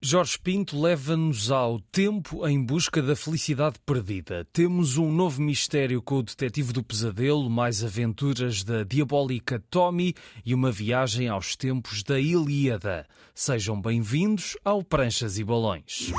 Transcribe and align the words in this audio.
Jorge 0.00 0.38
Pinto 0.38 0.80
leva-nos 0.80 1.50
ao 1.50 1.80
tempo 1.80 2.46
em 2.46 2.62
busca 2.64 3.02
da 3.02 3.16
felicidade 3.16 3.80
perdida. 3.84 4.46
Temos 4.52 4.96
um 4.96 5.10
novo 5.10 5.42
mistério 5.42 6.00
com 6.00 6.18
o 6.18 6.22
detetive 6.22 6.72
do 6.72 6.84
pesadelo, 6.84 7.50
mais 7.50 7.82
aventuras 7.82 8.62
da 8.62 8.84
diabólica 8.84 9.60
Tommy 9.68 10.14
e 10.46 10.54
uma 10.54 10.70
viagem 10.70 11.26
aos 11.26 11.56
tempos 11.56 12.04
da 12.04 12.20
Ilíada. 12.20 13.08
Sejam 13.34 13.80
bem-vindos 13.80 14.56
ao 14.64 14.84
Pranchas 14.84 15.36
e 15.36 15.42
Balões. 15.42 16.12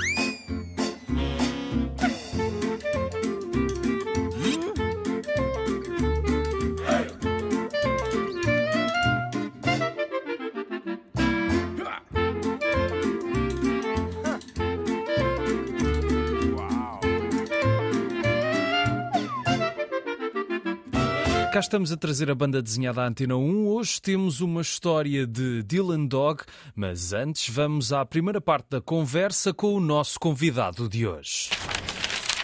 Cá 21.59 21.61
estamos 21.61 21.91
a 21.91 21.97
trazer 21.97 22.31
a 22.31 22.35
banda 22.35 22.61
desenhada 22.61 23.03
à 23.03 23.07
Antena 23.07 23.35
1. 23.35 23.67
Hoje 23.67 24.01
temos 24.01 24.39
uma 24.39 24.61
história 24.61 25.27
de 25.27 25.61
Dylan 25.63 26.05
Dog, 26.05 26.43
mas 26.73 27.11
antes 27.11 27.53
vamos 27.53 27.91
à 27.91 28.05
primeira 28.05 28.39
parte 28.39 28.67
da 28.69 28.79
conversa 28.79 29.53
com 29.53 29.73
o 29.73 29.81
nosso 29.81 30.17
convidado 30.17 30.87
de 30.87 31.05
hoje. 31.05 31.49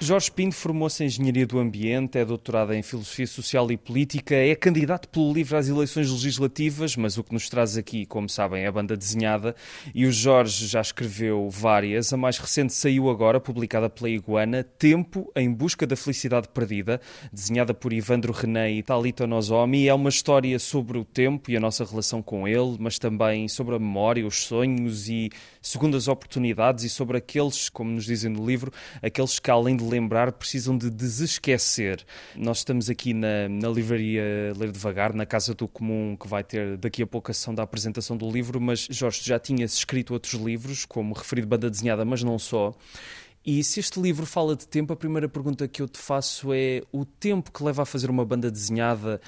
Jorge 0.02 0.30
Pinto 0.30 0.56
formou-se 0.56 1.02
em 1.02 1.08
Engenharia 1.08 1.48
do 1.48 1.58
Ambiente, 1.58 2.18
é 2.18 2.26
doutorado 2.26 2.74
em 2.74 2.84
Filosofia 2.84 3.26
Social 3.26 3.72
e 3.72 3.78
Política, 3.78 4.36
é 4.36 4.54
candidato 4.54 5.08
pelo 5.08 5.32
livro 5.32 5.56
às 5.56 5.70
eleições 5.70 6.12
legislativas, 6.12 6.98
mas 6.98 7.18
o 7.18 7.24
que 7.24 7.34
nos 7.34 7.48
traz 7.48 7.78
aqui, 7.78 8.06
como 8.06 8.28
sabem, 8.28 8.64
é 8.64 8.68
a 8.68 8.72
banda 8.72 8.98
desenhada. 8.98 9.56
E 9.96 10.06
o 10.06 10.12
Jorge 10.12 10.68
já 10.68 10.82
escreveu 10.82 11.50
várias. 11.50 12.12
A 12.12 12.18
mais 12.18 12.38
recente 12.38 12.74
saiu 12.74 13.10
agora, 13.10 13.40
publicada 13.40 13.90
pela 13.90 14.10
Iguana, 14.10 14.66
Tempo 14.66 15.32
em 15.34 15.52
Busca 15.52 15.88
da 15.88 15.96
Felicidade 15.96 16.50
Perdida, 16.50 17.00
desenhada 17.32 17.74
por 17.74 17.94
Ivandro 17.94 18.34
René 18.34 18.74
e 18.74 18.84
Talita 18.84 19.26
Nozomi. 19.26 19.88
É 19.88 19.94
uma 19.94 20.10
história 20.10 20.60
sobre 20.60 20.98
o 20.98 21.06
tempo 21.06 21.50
e 21.50 21.56
a 21.56 21.60
nossa 21.60 21.86
relação 21.86 22.22
com 22.22 22.46
ele, 22.46 22.76
mas 22.80 23.00
também 23.00 23.48
sobre 23.48 23.76
a 23.76 23.80
memória, 23.80 24.28
os 24.28 24.44
sonhos 24.44 25.08
e 25.08 25.30
segundas 25.62 26.10
oportunidades 26.10 26.84
e 26.84 26.90
sobre 26.90 27.18
aqueles, 27.18 27.70
como 27.70 27.92
nos 27.92 28.04
dizem 28.04 28.30
no 28.30 28.46
livro, 28.46 28.74
aqueles 29.02 29.40
que 29.40 29.50
além 29.50 29.78
de 29.78 29.85
lembrar 29.86 30.32
precisam 30.32 30.78
de 30.78 30.90
desesquecer. 30.90 32.04
Nós 32.36 32.60
estamos 32.60 32.90
aqui 32.90 33.14
na, 33.14 33.48
na 33.50 33.70
livraria 33.70 34.24
Ler 34.58 34.72
Devagar, 34.72 35.14
na 35.14 35.26
Casa 35.26 35.54
do 35.54 35.68
Comum, 35.68 36.18
que 36.20 36.28
vai 36.28 36.44
ter 36.44 36.78
daqui 36.78 37.04
a 37.04 37.08
pouco 37.08 37.32
a 37.32 37.34
sessão 37.34 37.54
da 37.54 37.64
apresentação 37.64 38.18
do 38.18 38.30
livro, 38.30 38.60
mas 38.60 38.88
Jorge, 38.90 39.22
já 39.24 39.40
tinhas 39.40 39.74
escrito 39.74 40.14
outros 40.14 40.34
livros, 40.34 40.86
como 40.86 41.14
referido 41.14 41.48
Banda 41.48 41.70
Desenhada, 41.70 42.04
mas 42.04 42.24
não 42.24 42.40
só. 42.40 42.74
E 43.46 43.64
se 43.64 43.80
este 43.80 44.00
livro 44.00 44.26
fala 44.26 44.56
de 44.56 44.68
tempo, 44.68 44.92
a 44.92 44.96
primeira 44.96 45.30
pergunta 45.30 45.68
que 45.68 45.80
eu 45.82 45.88
te 45.88 46.00
faço 46.00 46.52
é: 46.52 46.82
o 46.92 47.06
tempo 47.06 47.52
que 47.52 47.64
leva 47.64 47.84
a 47.84 47.86
fazer 47.86 48.10
uma 48.10 48.26
banda 48.26 48.50
desenhada 48.50 49.22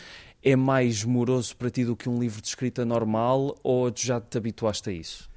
é 0.43 0.55
mais 0.55 1.03
moroso 1.03 1.55
para 1.55 1.69
ti 1.69 1.85
do 1.85 1.95
que 1.95 2.09
um 2.09 2.19
livro 2.19 2.41
de 2.41 2.47
escrita 2.47 2.83
normal 2.83 3.55
ou 3.61 3.91
já 3.95 4.19
te 4.19 4.37
habituaste 4.37 4.89
a 4.89 4.93
isso? 4.93 5.29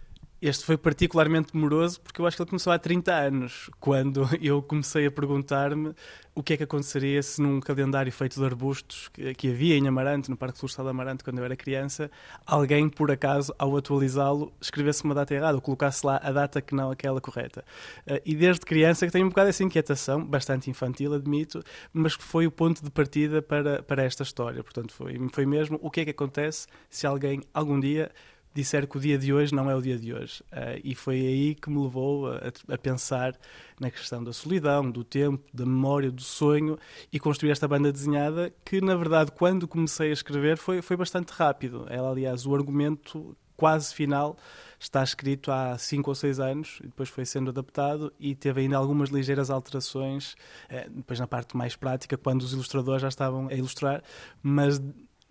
Este 0.42 0.64
foi 0.64 0.78
particularmente 0.78 1.52
demoroso 1.52 2.00
porque 2.00 2.18
eu 2.20 2.26
acho 2.26 2.34
que 2.34 2.42
ele 2.42 2.48
começou 2.48 2.72
há 2.72 2.78
30 2.78 3.12
anos, 3.12 3.70
quando 3.78 4.26
eu 4.40 4.62
comecei 4.62 5.04
a 5.04 5.10
perguntar-me 5.10 5.94
o 6.34 6.42
que 6.42 6.54
é 6.54 6.56
que 6.56 6.62
aconteceria 6.62 7.22
se 7.22 7.42
num 7.42 7.60
calendário 7.60 8.10
feito 8.10 8.40
de 8.40 8.44
arbustos 8.46 9.08
que, 9.08 9.34
que 9.34 9.50
havia 9.50 9.76
em 9.76 9.86
Amarante, 9.86 10.30
no 10.30 10.36
Parque 10.36 10.58
Florestal 10.58 10.86
de 10.86 10.90
Amarante, 10.90 11.22
quando 11.22 11.38
eu 11.38 11.44
era 11.44 11.54
criança, 11.54 12.10
alguém, 12.46 12.88
por 12.88 13.10
acaso, 13.10 13.54
ao 13.58 13.76
atualizá-lo, 13.76 14.50
escrevesse 14.60 15.04
uma 15.04 15.14
data 15.14 15.34
errada 15.34 15.56
ou 15.56 15.60
colocasse 15.60 16.06
lá 16.06 16.18
a 16.22 16.32
data 16.32 16.62
que 16.62 16.74
não 16.74 16.90
aquela 16.90 17.20
correta. 17.20 17.62
Uh, 18.06 18.20
e 18.24 18.34
desde 18.34 18.64
criança 18.64 19.04
que 19.04 19.12
tenho 19.12 19.26
um 19.26 19.28
bocado 19.28 19.50
essa 19.50 19.62
inquietação, 19.62 20.24
bastante 20.24 20.70
infantil, 20.70 21.12
admito, 21.12 21.62
mas 21.92 22.16
que 22.16 22.24
foi 22.24 22.46
o 22.46 22.50
ponto 22.50 22.82
de 22.82 22.90
partida 22.90 23.42
para, 23.42 23.82
para 23.82 24.02
esta 24.02 24.22
história. 24.22 24.62
Portanto, 24.62 24.94
foi, 24.94 25.18
foi 25.32 25.44
mesmo 25.44 25.78
o 25.82 25.90
que 25.90 26.00
é 26.00 26.04
que 26.04 26.10
acontece 26.12 26.66
se 26.88 27.06
alguém, 27.06 27.42
algum 27.52 27.78
dia, 27.78 28.10
disser 28.54 28.86
que 28.86 28.96
o 28.96 29.00
dia 29.00 29.16
de 29.16 29.32
hoje 29.32 29.54
não 29.54 29.70
é 29.70 29.74
o 29.74 29.80
dia 29.80 29.98
de 29.98 30.12
hoje. 30.12 30.42
Uh, 30.52 30.80
e 30.82 30.94
foi 30.94 31.16
aí 31.16 31.54
que 31.54 31.70
me 31.70 31.80
levou 31.80 32.28
a, 32.28 32.52
a, 32.68 32.78
pensar 32.78 33.38
na 33.78 33.90
questão 33.90 34.22
da 34.22 34.32
solidão, 34.32 34.90
do 34.90 35.04
tempo, 35.04 35.44
da 35.52 35.64
memória, 35.64 36.10
do 36.10 36.22
sonho 36.22 36.78
e 37.12 37.18
construir 37.18 37.50
esta 37.50 37.68
banda 37.68 37.92
desenhada 37.92 38.52
que, 38.64 38.80
na 38.80 38.96
verdade, 38.96 39.32
quando 39.32 39.68
comecei 39.68 40.10
a 40.10 40.12
escrever 40.12 40.58
foi, 40.58 40.82
foi 40.82 40.96
bastante 40.96 41.30
rápido. 41.30 41.86
Ela, 41.88 42.10
aliás, 42.10 42.46
o 42.46 42.54
argumento 42.54 43.36
quase 43.60 43.94
final 43.94 44.38
está 44.78 45.02
escrito 45.02 45.52
há 45.52 45.76
cinco 45.76 46.10
ou 46.10 46.14
seis 46.14 46.40
anos, 46.40 46.80
depois 46.82 47.10
foi 47.10 47.26
sendo 47.26 47.50
adaptado 47.50 48.10
e 48.18 48.34
teve 48.34 48.62
ainda 48.62 48.78
algumas 48.78 49.10
ligeiras 49.10 49.50
alterações, 49.50 50.34
eh, 50.70 50.88
depois 50.88 51.20
na 51.20 51.26
parte 51.26 51.54
mais 51.54 51.76
prática, 51.76 52.16
quando 52.16 52.40
os 52.40 52.54
ilustradores 52.54 53.02
já 53.02 53.08
estavam 53.08 53.48
a 53.48 53.52
ilustrar, 53.52 54.02
mas 54.42 54.80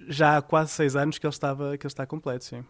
já 0.07 0.37
há 0.37 0.41
quase 0.43 0.71
seis 0.71 0.95
anos 0.95 1.17
que 1.17 1.25
ele, 1.25 1.33
estava, 1.33 1.75
que 1.75 1.87
ele 1.87 1.91
está 1.91 2.05
completo, 2.05 2.45
sim. 2.45 2.63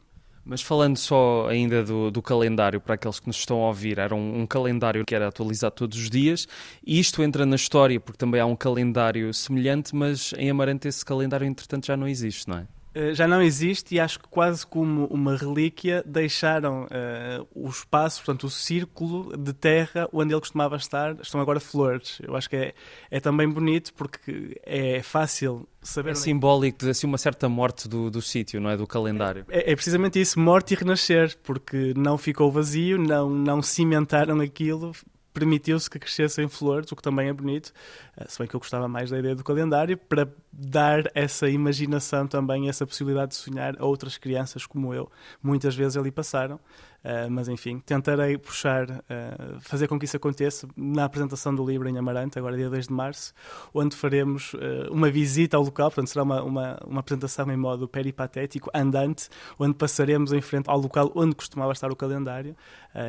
Mas 0.50 0.64
falando 0.64 0.98
só 0.98 1.48
ainda 1.48 1.84
do, 1.84 2.10
do, 2.10 2.24
calendário, 2.24 2.82
para 2.82 2.96
aqueles 2.96 3.20
que 3.20 3.28
nos 3.28 3.38
estão 3.38 3.62
a 3.62 3.68
ouvir, 3.68 4.00
era 4.00 4.16
um, 4.16 4.42
um, 4.42 4.48
calendário 4.48 5.06
que 5.06 5.14
era 5.14 5.28
atualizado 5.28 5.76
todos 5.76 5.96
os 5.96 6.10
dias, 6.10 6.48
e 6.84 7.00
isto 7.00 7.22
entra 7.22 7.46
na 7.46 7.56
história, 7.56 8.00
porque 8.00 8.18
também 8.18 8.42
há 8.42 8.48
um 8.48 8.56
calendário 8.56 9.32
semelhante, 9.32 9.96
mas 9.96 10.34
em 10.40 10.50
Amarante 10.50 10.88
esse 10.88 11.06
calendário, 11.06 11.46
entretanto, 11.46 11.86
já 11.86 11.96
não 11.96 12.08
existe, 12.08 12.50
não 12.50 12.58
é? 12.58 12.79
Eh, 12.94 13.14
já 13.14 13.28
não 13.28 13.42
existe 13.42 13.96
e 13.96 14.00
acho 14.00 14.20
que 14.20 14.28
quase 14.28 14.66
como 14.66 15.06
uma 15.06 15.36
relíquia 15.36 16.04
deixaram 16.06 16.86
uh, 16.86 17.48
o 17.54 17.70
espaço, 17.70 18.24
portanto 18.24 18.46
o 18.46 18.50
círculo 18.50 19.38
de 19.38 19.54
terra 19.54 20.10
onde 20.12 20.34
ele 20.34 20.40
costumava 20.42 20.76
estar, 20.76 21.16
estão 21.22 21.40
agora 21.40 21.60
flores. 21.60 22.20
Eu 22.22 22.36
acho 22.36 22.50
que 22.50 22.56
é, 22.56 22.74
é 23.12 23.20
também 23.20 23.48
bonito 23.48 23.94
porque 23.94 24.60
é 24.66 25.04
fácil 25.04 25.68
saber... 25.82 26.10
É, 26.10 26.12
é 26.14 26.16
simbólico 26.16 26.80
de 26.80 26.90
assim, 26.90 27.06
uma 27.06 27.18
certa 27.18 27.48
morte 27.48 27.88
do, 27.88 28.10
do 28.10 28.22
sítio, 28.22 28.60
não 28.60 28.70
é? 28.70 28.78
Do 28.78 28.88
calendário. 28.88 29.46
É, 29.50 29.72
é, 29.72 29.76
precisamente 29.76 30.20
isso, 30.20 30.40
morte 30.40 30.74
e 30.74 30.78
renascer, 30.78 31.38
porque 31.44 31.94
não 31.96 32.18
ficou 32.18 32.52
vazio, 32.52 32.98
não, 32.98 33.30
não 33.30 33.62
cimentaram 33.62 34.40
aquilo, 34.42 34.94
permitiu-se 35.34 35.90
que 35.90 36.00
crescessem 36.00 36.48
flores, 36.48 36.92
o 36.92 36.96
que 36.96 37.02
também 37.02 37.30
é 37.30 37.34
bonito, 37.34 37.72
eh, 38.18 38.26
se 38.28 38.40
bem 38.40 38.48
que 38.48 38.56
eu 38.56 38.60
gostava 38.60 38.88
mais 38.88 39.10
da 39.10 39.20
ideia 39.20 39.36
do 39.36 39.44
calendário, 39.44 39.98
para 39.98 40.28
dar 40.52 41.10
essa 41.14 41.50
imaginação 41.50 42.28
também, 42.28 42.70
essa 42.70 42.86
possibilidade 42.86 43.32
de 43.32 43.38
sonhar 43.38 43.76
a 43.80 43.86
outras 43.86 44.18
crianças 44.18 44.66
como 44.66 44.94
eu, 44.94 45.10
muitas 45.42 45.76
vezes 45.76 45.98
ali 45.98 46.12
passaram. 46.12 46.60
Uh, 47.04 47.32
mas 47.32 47.48
enfim, 47.48 47.80
tentarei 47.80 48.38
puxar, 48.38 48.90
uh, 48.90 49.60
fazer 49.62 49.88
com 49.88 49.98
que 49.98 50.04
isso 50.04 50.18
aconteça 50.18 50.68
na 50.76 51.06
apresentação 51.06 51.56
do 51.56 51.66
livro 51.66 51.88
em 51.88 51.98
Amarante, 51.98 52.38
agora 52.38 52.58
dia 52.58 52.70
2 52.70 52.88
de 52.88 52.94
março, 52.94 53.34
onde 53.74 53.96
faremos 53.96 54.54
uh, 54.54 54.92
uma 54.92 55.10
visita 55.10 55.56
ao 55.56 55.64
local, 55.64 55.90
portanto 55.90 56.10
será 56.10 56.24
uma, 56.24 56.44
uma, 56.44 56.80
uma, 56.86 57.00
apresentação 57.00 57.50
em 57.52 57.58
modo 57.58 57.88
peripatético, 57.88 58.70
andante, 58.74 59.30
onde 59.58 59.76
passaremos 59.76 60.34
em 60.34 60.42
frente 60.42 60.70
ao 60.70 60.78
local 60.78 61.10
onde 61.16 61.36
costumava 61.36 61.72
estar 61.72 61.90
o 61.90 61.96
calendário 61.96 62.56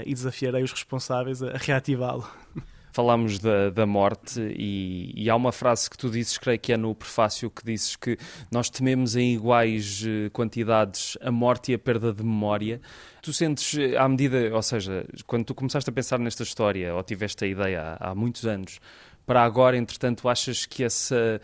e 0.05 0.15
desafiarei 0.15 0.63
os 0.63 0.73
responsáveis 0.73 1.43
a 1.43 1.57
reativá-lo. 1.57 2.29
falámos 2.93 3.39
da, 3.39 3.71
da 3.71 3.87
morte 3.87 4.41
e, 4.41 5.13
e, 5.15 5.31
há 5.31 5.37
uma 5.37 5.53
frase 5.53 5.89
que 5.89 5.97
tu 5.97 6.11
dizes, 6.11 6.39
creio 6.39 6.59
que 6.59 6.73
é 6.73 6.77
no 6.77 6.95
prefácio, 6.95 7.51
que 7.51 7.65
dizes 7.65 7.97
que 7.97 8.19
nós 8.51 8.69
tememos 8.69 9.17
em 9.17 9.35
iguais 9.35 10.05
eh, 10.07 10.29
quantidades 10.31 11.17
a 11.21 11.31
morte 11.31 11.73
e 11.73 11.75
a 11.75 11.79
perda 11.79 12.13
de 12.13 12.23
memória. 12.23 12.81
Tu 13.23 13.33
sentes, 13.33 13.77
eh, 13.79 13.97
à 13.97 14.09
medida, 14.09 14.55
ou 14.55 14.63
seja, 14.63 15.07
quando 15.27 15.45
tu 15.45 15.55
começaste 15.55 15.89
a 15.89 15.93
pensar 15.93 16.19
nesta 16.19 16.43
história, 16.43 16.95
ou 16.95 17.03
tiveste 17.03 17.45
a 17.45 17.49
ideia 17.49 17.97
há, 18.01 18.11
há 18.11 18.15
muitos 18.15 18.47
anos, 18.47 18.81
para 19.27 19.45
agora, 19.45 19.77
entretanto, 19.77 20.29
achas 20.29 20.67
que 20.67 20.83
essa 20.83 21.41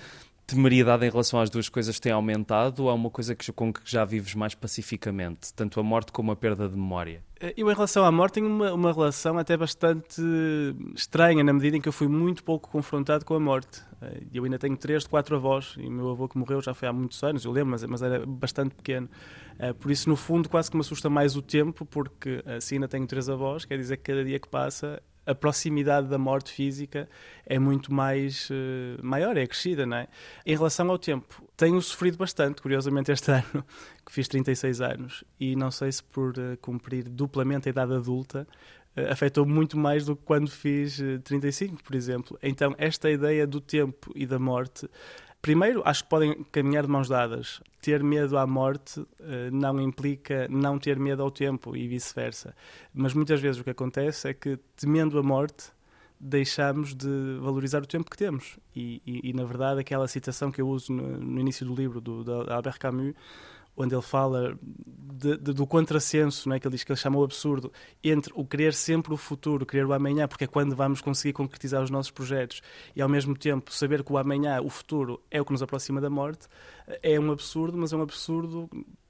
temeridade 0.46 1.04
em 1.04 1.10
relação 1.10 1.40
às 1.40 1.50
duas 1.50 1.68
coisas 1.68 1.98
tem 1.98 2.12
aumentado 2.12 2.84
ou 2.84 2.90
é 2.90 2.92
uma 2.92 3.10
coisa 3.10 3.34
que, 3.34 3.50
com 3.52 3.72
que 3.72 3.80
já 3.84 4.04
vives 4.04 4.34
mais 4.34 4.54
pacificamente, 4.54 5.52
tanto 5.52 5.80
a 5.80 5.82
morte 5.82 6.12
como 6.12 6.30
a 6.30 6.36
perda 6.36 6.68
de 6.68 6.76
memória? 6.76 7.22
Eh, 7.40 7.54
eu, 7.56 7.70
em 7.70 7.74
relação 7.74 8.04
à 8.04 8.12
morte, 8.12 8.34
tenho 8.34 8.46
uma, 8.46 8.72
uma 8.72 8.92
relação 8.92 9.38
até 9.38 9.56
bastante 9.56 10.22
estranha, 10.94 11.42
na 11.42 11.52
medida 11.52 11.76
em 11.76 11.80
que 11.80 11.88
eu 11.88 11.92
fui 11.92 12.06
muito 12.06 12.44
pouco 12.44 12.70
confrontado 12.70 13.24
com 13.24 13.34
a 13.34 13.40
morte. 13.40 13.82
Eh, 14.00 14.22
eu 14.32 14.44
ainda 14.44 14.58
tenho 14.58 14.76
três 14.76 15.02
de 15.02 15.08
quatro 15.08 15.34
avós, 15.34 15.74
e 15.78 15.86
o 15.86 15.90
meu 15.90 16.10
avô 16.10 16.28
que 16.28 16.38
morreu 16.38 16.62
já 16.62 16.72
foi 16.72 16.86
há 16.86 16.92
muitos 16.92 17.22
anos, 17.24 17.44
eu 17.44 17.50
lembro, 17.50 17.72
mas, 17.72 17.82
mas 17.84 18.00
era 18.00 18.24
bastante 18.24 18.74
pequeno. 18.74 19.08
Eh, 19.58 19.72
por 19.72 19.90
isso, 19.90 20.08
no 20.08 20.16
fundo, 20.16 20.48
quase 20.48 20.70
que 20.70 20.76
me 20.76 20.80
assusta 20.80 21.10
mais 21.10 21.36
o 21.36 21.42
tempo, 21.42 21.84
porque 21.84 22.42
assim 22.46 22.76
ainda 22.76 22.88
tenho 22.88 23.06
três 23.06 23.28
avós, 23.28 23.64
quer 23.64 23.76
dizer 23.76 23.96
que 23.96 24.04
cada 24.04 24.24
dia 24.24 24.38
que 24.38 24.48
passa 24.48 25.02
a 25.26 25.34
proximidade 25.34 26.06
da 26.06 26.16
morte 26.16 26.52
física 26.52 27.08
é 27.44 27.58
muito 27.58 27.92
mais 27.92 28.48
uh, 28.48 29.04
maior, 29.04 29.36
é 29.36 29.46
crescida, 29.46 29.84
não 29.84 29.96
é? 29.96 30.08
Em 30.44 30.54
relação 30.54 30.88
ao 30.90 30.98
tempo, 30.98 31.44
tenho 31.56 31.80
sofrido 31.82 32.16
bastante, 32.16 32.62
curiosamente, 32.62 33.10
este 33.10 33.30
ano, 33.32 33.64
que 34.04 34.12
fiz 34.12 34.28
36 34.28 34.80
anos, 34.80 35.24
e 35.38 35.56
não 35.56 35.70
sei 35.70 35.90
se 35.90 36.02
por 36.02 36.30
uh, 36.30 36.56
cumprir 36.60 37.08
duplamente 37.08 37.68
a 37.68 37.70
idade 37.70 37.92
adulta, 37.94 38.46
uh, 38.96 39.12
afetou 39.12 39.44
muito 39.44 39.76
mais 39.76 40.06
do 40.06 40.14
que 40.14 40.22
quando 40.22 40.48
fiz 40.48 41.02
35, 41.24 41.82
por 41.82 41.96
exemplo. 41.96 42.38
Então, 42.40 42.74
esta 42.78 43.10
ideia 43.10 43.46
do 43.46 43.60
tempo 43.60 44.12
e 44.14 44.24
da 44.24 44.38
morte 44.38 44.88
primeiro, 45.46 45.80
acho 45.84 46.02
que 46.02 46.10
podem 46.10 46.44
caminhar 46.50 46.82
de 46.82 46.90
mãos 46.90 47.08
dadas. 47.08 47.60
Ter 47.80 48.02
medo 48.02 48.36
à 48.36 48.44
morte 48.44 48.98
uh, 48.98 49.06
não 49.52 49.80
implica 49.80 50.48
não 50.50 50.76
ter 50.76 50.98
medo 50.98 51.22
ao 51.22 51.30
tempo 51.30 51.76
e 51.76 51.86
vice-versa. 51.86 52.52
Mas 52.92 53.14
muitas 53.14 53.40
vezes 53.40 53.60
o 53.60 53.62
que 53.62 53.70
acontece 53.70 54.28
é 54.28 54.34
que, 54.34 54.58
temendo 54.74 55.16
a 55.16 55.22
morte, 55.22 55.70
deixamos 56.18 56.96
de 56.96 57.38
valorizar 57.40 57.80
o 57.80 57.86
tempo 57.86 58.10
que 58.10 58.16
temos. 58.16 58.58
E, 58.74 59.00
e, 59.06 59.30
e 59.30 59.32
na 59.32 59.44
verdade, 59.44 59.78
aquela 59.78 60.08
citação 60.08 60.50
que 60.50 60.60
eu 60.60 60.68
uso 60.68 60.92
no, 60.92 61.16
no 61.16 61.40
início 61.40 61.64
do 61.64 61.76
livro, 61.76 62.00
do, 62.00 62.24
de 62.24 62.52
Albert 62.52 62.80
Camus, 62.80 63.14
onde 63.76 63.94
ele 63.94 64.02
fala 64.02 64.58
de, 65.16 65.36
de, 65.36 65.52
do 65.52 65.66
contrassenso, 65.66 66.48
né, 66.48 66.58
que 66.58 66.66
ele 66.66 66.74
diz 66.74 66.84
que 66.84 66.92
ele 66.92 66.98
chama 66.98 67.18
o 67.18 67.24
absurdo, 67.24 67.72
entre 68.02 68.32
o 68.34 68.44
querer 68.44 68.74
sempre 68.74 69.12
o 69.12 69.16
futuro, 69.16 69.66
querer 69.66 69.86
o 69.86 69.92
amanhã, 69.92 70.28
porque 70.28 70.44
é 70.44 70.46
quando 70.46 70.74
vamos 70.76 71.00
conseguir 71.00 71.32
concretizar 71.32 71.82
os 71.82 71.90
nossos 71.90 72.10
projetos, 72.10 72.62
e 72.94 73.02
ao 73.02 73.08
mesmo 73.08 73.36
tempo 73.36 73.72
saber 73.72 74.02
que 74.02 74.12
o 74.12 74.18
amanhã, 74.18 74.60
o 74.60 74.68
futuro, 74.68 75.20
é 75.30 75.40
o 75.40 75.44
que 75.44 75.52
nos 75.52 75.62
aproxima 75.62 76.00
da 76.00 76.10
morte, 76.10 76.46
é 77.02 77.18
um 77.18 77.30
absurdo, 77.30 77.76
mas 77.76 77.92
é 77.92 77.96
um 77.96 78.02
absurdo 78.02 78.68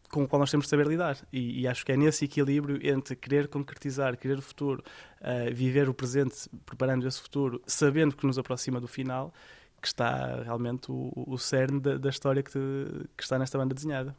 com 0.08 0.22
o 0.22 0.28
qual 0.28 0.38
nós 0.38 0.50
temos 0.50 0.66
de 0.66 0.70
saber 0.70 0.86
lidar. 0.86 1.18
E, 1.32 1.62
e, 1.62 1.68
acho 1.68 1.84
que 1.84 1.90
é 1.90 1.96
nesse 1.96 2.24
equilíbrio 2.24 2.78
entre 2.80 3.16
querer 3.16 3.48
concretizar, 3.48 4.16
querer 4.16 4.38
o 4.38 4.42
futuro, 4.42 4.82
uh, 5.20 5.52
viver 5.52 5.88
o 5.88 5.94
presente, 5.94 6.48
preparando 6.64 7.06
esse 7.08 7.20
futuro, 7.20 7.60
sabendo 7.66 8.14
que 8.14 8.24
nos 8.24 8.38
aproxima 8.38 8.80
do 8.80 8.86
final, 8.86 9.34
que 9.82 9.88
está 9.88 10.42
realmente 10.44 10.90
o, 10.90 11.12
o 11.14 11.36
cerne 11.36 11.80
da, 11.80 11.98
da 11.98 12.08
história 12.08 12.40
que, 12.40 12.52
te, 12.52 12.58
que 13.16 13.22
está 13.24 13.36
nesta 13.36 13.58
banda 13.58 13.74
desenhada 13.74 14.16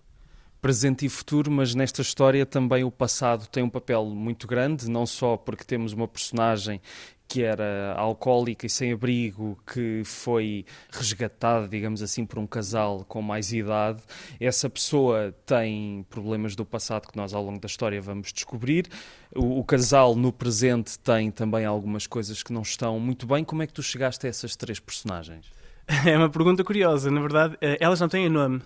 presente 0.62 1.06
e 1.06 1.10
futuro, 1.10 1.52
mas 1.52 1.76
nesta 1.76 2.02
história 2.02 2.46
também 2.46 2.84
o 2.84 2.92
passado 2.92 3.48
tem 3.48 3.64
um 3.64 3.70
papel 3.70 4.06
muito 4.06 4.48
grande, 4.48 4.90
não 4.90 5.06
só 5.06 5.38
porque 5.38 5.64
temos 5.64 5.94
uma 5.94 6.08
personagem 6.08 6.82
que 7.28 7.44
era 7.44 7.94
alcoólica 7.98 8.66
e 8.66 8.70
sem 8.70 8.94
abrigo, 8.94 9.60
que 9.72 10.02
foi 10.06 10.66
resgatada, 10.90 11.68
digamos 11.68 12.02
assim, 12.02 12.26
por 12.26 12.40
um 12.40 12.48
casal 12.48 13.04
com 13.06 13.22
mais 13.22 13.52
idade. 13.52 14.02
Essa 14.40 14.70
pessoa 14.70 15.36
tem 15.46 16.06
problemas 16.10 16.56
do 16.56 16.66
passado 16.66 17.08
que 17.08 17.18
nós, 17.18 17.34
ao 17.34 17.44
longo 17.44 17.60
da 17.60 17.66
história, 17.66 18.02
vamos 18.02 18.32
descobrir. 18.32 18.88
O, 19.36 19.60
o, 19.60 19.64
casal, 19.64 20.16
no 20.16 20.32
presente, 20.32 20.98
tem 21.00 21.30
também 21.30 21.66
algumas 21.66 22.08
coisas 22.08 22.42
que 22.42 22.54
não 22.54 22.62
estão 22.62 22.98
muito 23.00 23.28
bem. 23.28 23.44
Como 23.44 23.62
é 23.62 23.68
que 23.68 23.74
tu 23.74 23.84
chegaste 23.84 24.26
a 24.26 24.30
essas 24.30 24.56
três 24.56 24.80
personagens? 24.80 25.52
É 26.06 26.18
uma 26.18 26.30
pergunta 26.30 26.66
curiosa. 26.66 27.10
Na 27.10 27.22
verdade, 27.22 27.58
eh, 27.62 27.78
elas 27.80 28.02
não 28.02 28.10
têm 28.10 28.28
nome. 28.28 28.62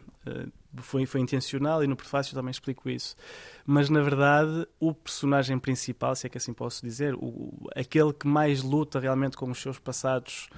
Foi, 0.78 1.06
foi 1.06 1.20
intencional 1.22 1.84
e 1.84 1.88
no 1.88 1.96
prefácio 1.96 2.34
também 2.34 2.52
explico 2.52 2.90
isso. 2.90 3.16
Mas, 3.66 3.90
na 3.90 4.02
verdade, 4.02 4.66
o 4.80 4.94
personagem 4.94 5.60
principal, 5.60 6.16
se 6.16 6.28
é 6.28 6.30
que 6.30 6.38
assim 6.38 6.54
posso 6.54 6.82
dizer, 6.86 7.14
o, 7.16 7.70
aquele 7.76 8.14
que 8.14 8.28
mais 8.28 8.64
luta 8.64 9.00
realmente 9.00 9.36
com 9.36 9.50
os 9.50 9.62
seus 9.62 9.80
passados 9.80 10.50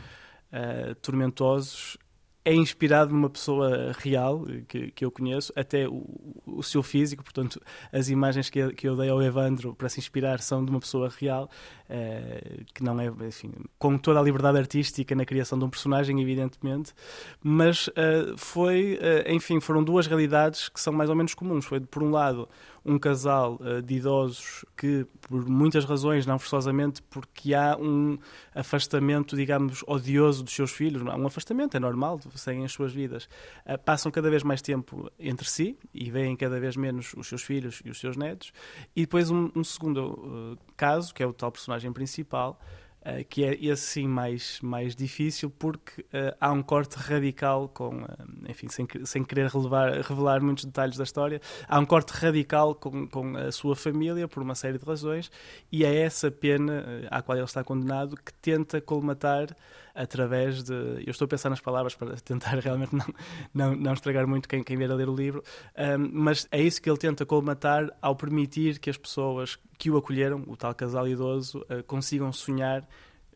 uh, 0.51 0.93
tormentosos, 0.95 1.97
é 2.45 2.53
inspirado 2.53 3.13
numa 3.13 3.29
pessoa 3.29 3.93
real 3.97 4.45
que, 4.67 4.91
que 4.91 5.05
eu 5.05 5.11
conheço, 5.11 5.51
até 5.55 5.87
o, 5.87 6.03
o 6.45 6.61
seu 6.61 6.83
físico, 6.83 7.23
portanto, 7.23 7.61
as 7.91 8.09
imagens 8.09 8.49
que 8.49 8.59
eu, 8.59 8.73
que 8.73 8.87
eu 8.87 8.95
dei 8.95 9.09
ao 9.09 9.21
Evandro 9.21 9.73
para 9.73 9.87
se 9.87 9.99
inspirar 9.99 10.39
são 10.41 10.63
de 10.63 10.69
uma 10.69 10.79
pessoa 10.79 11.09
real, 11.09 11.49
eh, 11.89 12.61
que 12.73 12.83
não 12.83 12.99
é, 12.99 13.07
enfim, 13.27 13.51
com 13.77 13.97
toda 13.97 14.19
a 14.19 14.23
liberdade 14.23 14.57
artística 14.57 15.15
na 15.15 15.25
criação 15.25 15.57
de 15.57 15.65
um 15.65 15.69
personagem, 15.69 16.21
evidentemente, 16.21 16.93
mas 17.41 17.87
uh, 17.87 18.37
foi, 18.37 18.99
uh, 19.01 19.31
enfim, 19.31 19.59
foram 19.59 19.83
duas 19.83 20.07
realidades 20.07 20.69
que 20.69 20.79
são 20.79 20.91
mais 20.91 21.09
ou 21.09 21.15
menos 21.15 21.33
comuns. 21.33 21.65
Foi, 21.65 21.79
por 21.79 22.01
um 22.01 22.09
lado, 22.09 22.49
um 22.85 22.99
casal 22.99 23.57
uh, 23.61 23.81
de 23.81 23.95
idosos 23.95 24.65
que, 24.75 25.05
por 25.21 25.47
muitas 25.47 25.85
razões, 25.85 26.25
não 26.25 26.37
forçosamente 26.37 27.01
porque 27.03 27.53
há 27.53 27.77
um 27.77 28.17
afastamento, 28.53 29.35
digamos, 29.35 29.83
odioso 29.87 30.43
dos 30.43 30.53
seus 30.53 30.71
filhos, 30.71 31.01
não, 31.01 31.17
um 31.17 31.27
afastamento 31.27 31.77
é 31.77 31.79
normal, 31.79 32.19
seguem 32.35 32.65
as 32.65 32.71
suas 32.71 32.91
vidas, 32.91 33.29
uh, 33.65 33.77
passam 33.83 34.11
cada 34.11 34.29
vez 34.29 34.43
mais 34.43 34.61
tempo 34.61 35.09
entre 35.17 35.49
si 35.49 35.77
e 35.93 36.11
veem 36.11 36.35
cada 36.35 36.59
vez 36.59 36.75
menos 36.75 37.13
os 37.15 37.27
seus 37.27 37.43
filhos 37.43 37.81
e 37.85 37.89
os 37.89 37.99
seus 37.99 38.17
netos. 38.17 38.51
E 38.95 39.01
depois 39.01 39.31
um, 39.31 39.49
um 39.55 39.63
segundo 39.63 40.55
uh, 40.55 40.57
caso, 40.75 41.13
que 41.13 41.23
é 41.23 41.27
o 41.27 41.33
tal 41.33 41.51
personagem 41.51 41.91
principal, 41.93 42.59
Uh, 43.05 43.21
que 43.27 43.43
é 43.43 43.53
esse 43.61 43.83
sim 43.83 44.07
mais, 44.07 44.61
mais 44.61 44.95
difícil 44.95 45.49
porque 45.49 46.03
uh, 46.03 46.33
há 46.39 46.53
um 46.53 46.63
corte 46.63 46.95
radical 46.95 47.67
com, 47.67 47.97
uh, 47.97 48.07
enfim, 48.47 48.69
sem, 48.69 48.87
sem 49.03 49.25
querer 49.25 49.49
relevar, 49.49 49.91
revelar 49.99 50.41
muitos 50.41 50.63
detalhes 50.63 50.95
da 50.95 51.03
história, 51.03 51.41
há 51.67 51.77
um 51.79 51.85
corte 51.85 52.11
radical 52.11 52.73
com, 52.73 53.05
com 53.05 53.35
a 53.35 53.51
sua 53.51 53.75
família 53.75 54.25
por 54.25 54.41
uma 54.41 54.55
série 54.55 54.77
de 54.77 54.85
razões 54.85 55.29
e 55.69 55.83
é 55.83 55.93
essa 55.93 56.31
pena 56.31 57.05
à 57.11 57.21
qual 57.21 57.37
ele 57.37 57.43
está 57.43 57.61
condenado 57.61 58.15
que 58.15 58.33
tenta 58.35 58.79
colmatar 58.79 59.53
através 59.93 60.63
de. 60.63 60.73
Eu 61.05 61.11
estou 61.11 61.25
a 61.25 61.27
pensar 61.27 61.49
nas 61.49 61.61
palavras 61.61 61.95
para 61.95 62.15
tentar 62.17 62.57
realmente 62.59 62.95
não, 62.95 63.05
não, 63.53 63.75
não 63.75 63.93
estragar 63.93 64.27
muito 64.27 64.47
quem, 64.47 64.63
quem 64.63 64.77
vier 64.77 64.91
a 64.91 64.95
ler 64.95 65.09
o 65.09 65.15
livro, 65.15 65.43
um, 65.77 66.09
mas 66.11 66.47
é 66.51 66.61
isso 66.61 66.81
que 66.81 66.89
ele 66.89 66.97
tenta 66.97 67.25
colmatar 67.25 67.89
ao 68.01 68.15
permitir 68.15 68.79
que 68.79 68.89
as 68.89 68.97
pessoas 68.97 69.57
que 69.77 69.91
o 69.91 69.97
acolheram, 69.97 70.43
o 70.47 70.57
tal 70.57 70.73
casal 70.73 71.07
idoso, 71.07 71.59
uh, 71.59 71.83
consigam 71.85 72.31
sonhar 72.31 72.87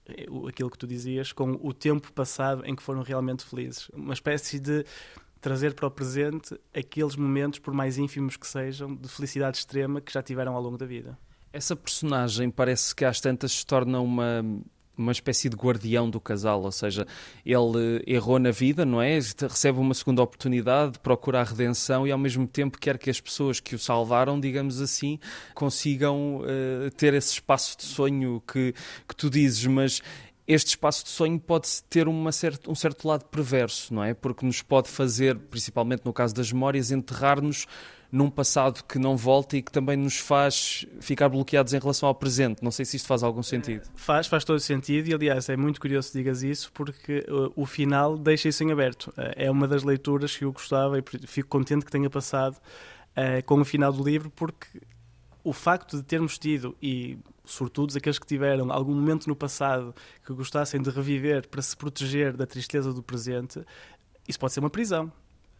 eh, 0.07 0.25
aquilo 0.47 0.69
que 0.69 0.77
tu 0.77 0.87
dizias, 0.87 1.31
com 1.31 1.59
o 1.61 1.73
tempo 1.73 2.11
passado 2.13 2.65
em 2.65 2.75
que 2.75 2.81
foram 2.81 3.01
realmente 3.01 3.43
felizes. 3.45 3.89
Uma 3.89 4.13
espécie 4.13 4.59
de 4.59 4.85
trazer 5.41 5.73
para 5.73 5.87
o 5.87 5.91
presente 5.91 6.59
aqueles 6.73 7.15
momentos, 7.15 7.59
por 7.59 7.73
mais 7.73 7.97
ínfimos 7.97 8.37
que 8.37 8.47
sejam, 8.47 8.95
de 8.95 9.07
felicidade 9.07 9.57
extrema 9.57 10.01
que 10.01 10.11
já 10.11 10.23
tiveram 10.23 10.55
ao 10.55 10.61
longo 10.61 10.77
da 10.77 10.85
vida. 10.85 11.17
Essa 11.53 11.75
personagem 11.75 12.49
parece 12.49 12.93
que 12.93 13.05
às 13.05 13.21
tantas 13.21 13.51
se 13.51 13.65
torna 13.65 13.99
uma 13.99 14.43
uma 14.97 15.11
espécie 15.11 15.49
de 15.49 15.55
guardião 15.55 16.09
do 16.09 16.19
casal, 16.19 16.61
ou 16.63 16.71
seja, 16.71 17.05
ele 17.45 18.03
errou 18.05 18.39
na 18.39 18.51
vida, 18.51 18.85
não 18.85 19.01
é? 19.01 19.15
Recebe 19.15 19.79
uma 19.79 19.93
segunda 19.93 20.21
oportunidade, 20.21 20.99
procura 20.99 21.41
a 21.41 21.43
redenção 21.43 22.07
e 22.07 22.11
ao 22.11 22.17
mesmo 22.17 22.47
tempo 22.47 22.77
quer 22.77 22.97
que 22.97 23.09
as 23.09 23.21
pessoas 23.21 23.59
que 23.59 23.75
o 23.75 23.79
salvaram, 23.79 24.39
digamos 24.39 24.81
assim, 24.81 25.19
consigam 25.53 26.37
uh, 26.37 26.91
ter 26.91 27.13
esse 27.13 27.33
espaço 27.33 27.77
de 27.77 27.83
sonho 27.83 28.41
que, 28.51 28.73
que 29.07 29.15
tu 29.15 29.29
dizes, 29.29 29.65
mas 29.65 30.01
este 30.47 30.69
espaço 30.69 31.03
de 31.03 31.09
sonho 31.09 31.37
pode 31.39 31.67
ter 31.89 32.07
uma 32.07 32.31
certa, 32.31 32.71
um 32.71 32.75
certo 32.75 33.07
lado 33.07 33.25
perverso, 33.25 33.93
não 33.93 34.03
é? 34.03 34.13
Porque 34.13 34.45
nos 34.45 34.61
pode 34.61 34.89
fazer, 34.89 35.35
principalmente 35.35 36.05
no 36.05 36.13
caso 36.13 36.33
das 36.33 36.51
memórias, 36.51 36.89
enterrar-nos 36.89 37.67
num 38.11 38.29
passado 38.29 38.83
que 38.83 38.97
não 38.97 39.17
volta 39.17 39.57
e 39.57 39.61
que 39.61 39.71
também 39.71 39.97
nos 39.97 40.17
faz 40.17 40.85
ficar 41.01 41.29
bloqueados 41.29 41.73
em 41.73 41.79
relação 41.79 42.07
ao 42.07 42.15
presente. 42.15 42.63
Não 42.63 42.71
sei 42.71 42.85
se 42.85 42.97
isto 42.97 43.07
faz 43.07 43.21
algum 43.21 43.43
sentido. 43.43 43.87
Faz, 43.95 44.27
faz 44.27 44.43
todo 44.43 44.59
sentido 44.59 45.09
e, 45.09 45.13
aliás, 45.13 45.49
é 45.49 45.57
muito 45.57 45.79
curioso 45.81 46.11
que 46.11 46.17
digas 46.17 46.41
isso 46.41 46.71
porque 46.73 47.25
uh, 47.29 47.51
o 47.55 47.65
final 47.65 48.17
deixa 48.17 48.47
isso 48.47 48.63
em 48.63 48.71
aberto. 48.71 49.07
Uh, 49.07 49.33
é 49.35 49.51
uma 49.51 49.67
das 49.67 49.83
leituras 49.83 50.35
que 50.35 50.45
eu 50.45 50.51
gostava 50.53 50.97
e 50.99 51.03
fico 51.27 51.49
contente 51.49 51.85
que 51.85 51.91
tenha 51.91 52.09
passado 52.09 52.55
uh, 52.55 53.43
com 53.45 53.59
o 53.59 53.65
final 53.65 53.91
do 53.91 54.03
livro 54.03 54.29
porque 54.29 54.79
o 55.43 55.53
facto 55.53 55.95
de 55.95 56.03
termos 56.03 56.37
tido, 56.37 56.75
e 56.81 57.17
sobretudo 57.45 57.97
aqueles 57.97 58.19
que 58.19 58.27
tiveram 58.27 58.69
algum 58.69 58.93
momento 58.93 59.27
no 59.27 59.35
passado 59.35 59.95
que 60.25 60.33
gostassem 60.33 60.81
de 60.81 60.89
reviver 60.89 61.47
para 61.47 61.61
se 61.61 61.75
proteger 61.75 62.35
da 62.35 62.45
tristeza 62.45 62.91
do 62.91 63.01
presente, 63.01 63.61
isso 64.27 64.37
pode 64.37 64.51
ser 64.51 64.59
uma 64.59 64.69
prisão. 64.69 65.09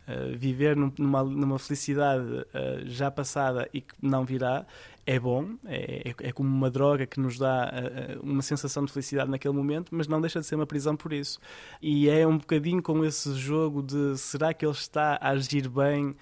Uh, 0.08 0.38
viver 0.38 0.74
numa, 0.78 1.22
numa 1.22 1.60
felicidade 1.60 2.24
uh, 2.24 2.46
já 2.86 3.12
passada 3.12 3.68
e 3.74 3.82
que 3.82 3.94
não 4.02 4.24
virá 4.24 4.66
é 5.06 5.20
bom, 5.20 5.50
é, 5.66 6.10
é, 6.10 6.30
é 6.30 6.32
como 6.32 6.48
uma 6.48 6.72
droga 6.72 7.06
que 7.06 7.20
nos 7.20 7.38
dá 7.38 7.70
uh, 7.70 8.24
uma 8.24 8.42
sensação 8.42 8.86
de 8.86 8.92
felicidade 8.94 9.30
naquele 9.30 9.54
momento, 9.54 9.94
mas 9.94 10.08
não 10.08 10.22
deixa 10.22 10.40
de 10.40 10.46
ser 10.46 10.56
uma 10.56 10.66
prisão 10.66 10.96
por 10.96 11.12
isso. 11.12 11.40
E 11.82 12.10
é 12.10 12.26
um 12.26 12.38
bocadinho 12.38 12.82
com 12.82 13.04
esse 13.04 13.34
jogo 13.36 13.84
de 13.84 14.18
será 14.18 14.54
que 14.54 14.66
ele 14.66 14.72
está 14.72 15.18
a 15.22 15.30
agir 15.32 15.68
bem 15.68 16.16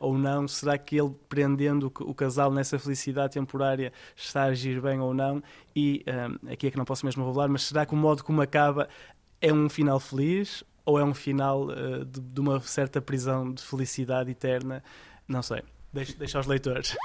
ou 0.00 0.16
não? 0.16 0.48
Será 0.48 0.78
que 0.78 0.98
ele, 0.98 1.14
prendendo 1.28 1.92
o 2.00 2.14
casal 2.14 2.50
nessa 2.50 2.78
felicidade 2.78 3.34
temporária, 3.34 3.92
está 4.16 4.44
a 4.44 4.46
agir 4.46 4.80
bem 4.80 5.00
ou 5.00 5.12
não? 5.12 5.42
E 5.76 6.02
aqui 6.50 6.66
é 6.66 6.70
que 6.70 6.78
não 6.78 6.84
posso 6.86 7.04
mesmo 7.04 7.26
revelar, 7.26 7.48
mas 7.48 7.64
será 7.64 7.84
que 7.84 7.92
o 7.92 7.96
modo 7.96 8.24
como 8.24 8.40
acaba 8.40 8.88
é 9.40 9.52
um 9.52 9.68
final 9.68 10.00
feliz 10.00 10.64
ou 10.88 10.98
é 10.98 11.04
um 11.04 11.12
final 11.12 11.66
uh, 11.66 12.02
de, 12.02 12.18
de, 12.18 12.40
uma 12.40 12.58
certa 12.60 12.98
prisão 12.98 13.52
de 13.52 13.62
felicidade 13.62 14.30
eterna? 14.30 14.82
Não 15.28 15.42
sei. 15.42 15.62
Deixa, 15.92 16.16
deixa 16.16 16.38
aos 16.38 16.46
leitores. 16.46 16.96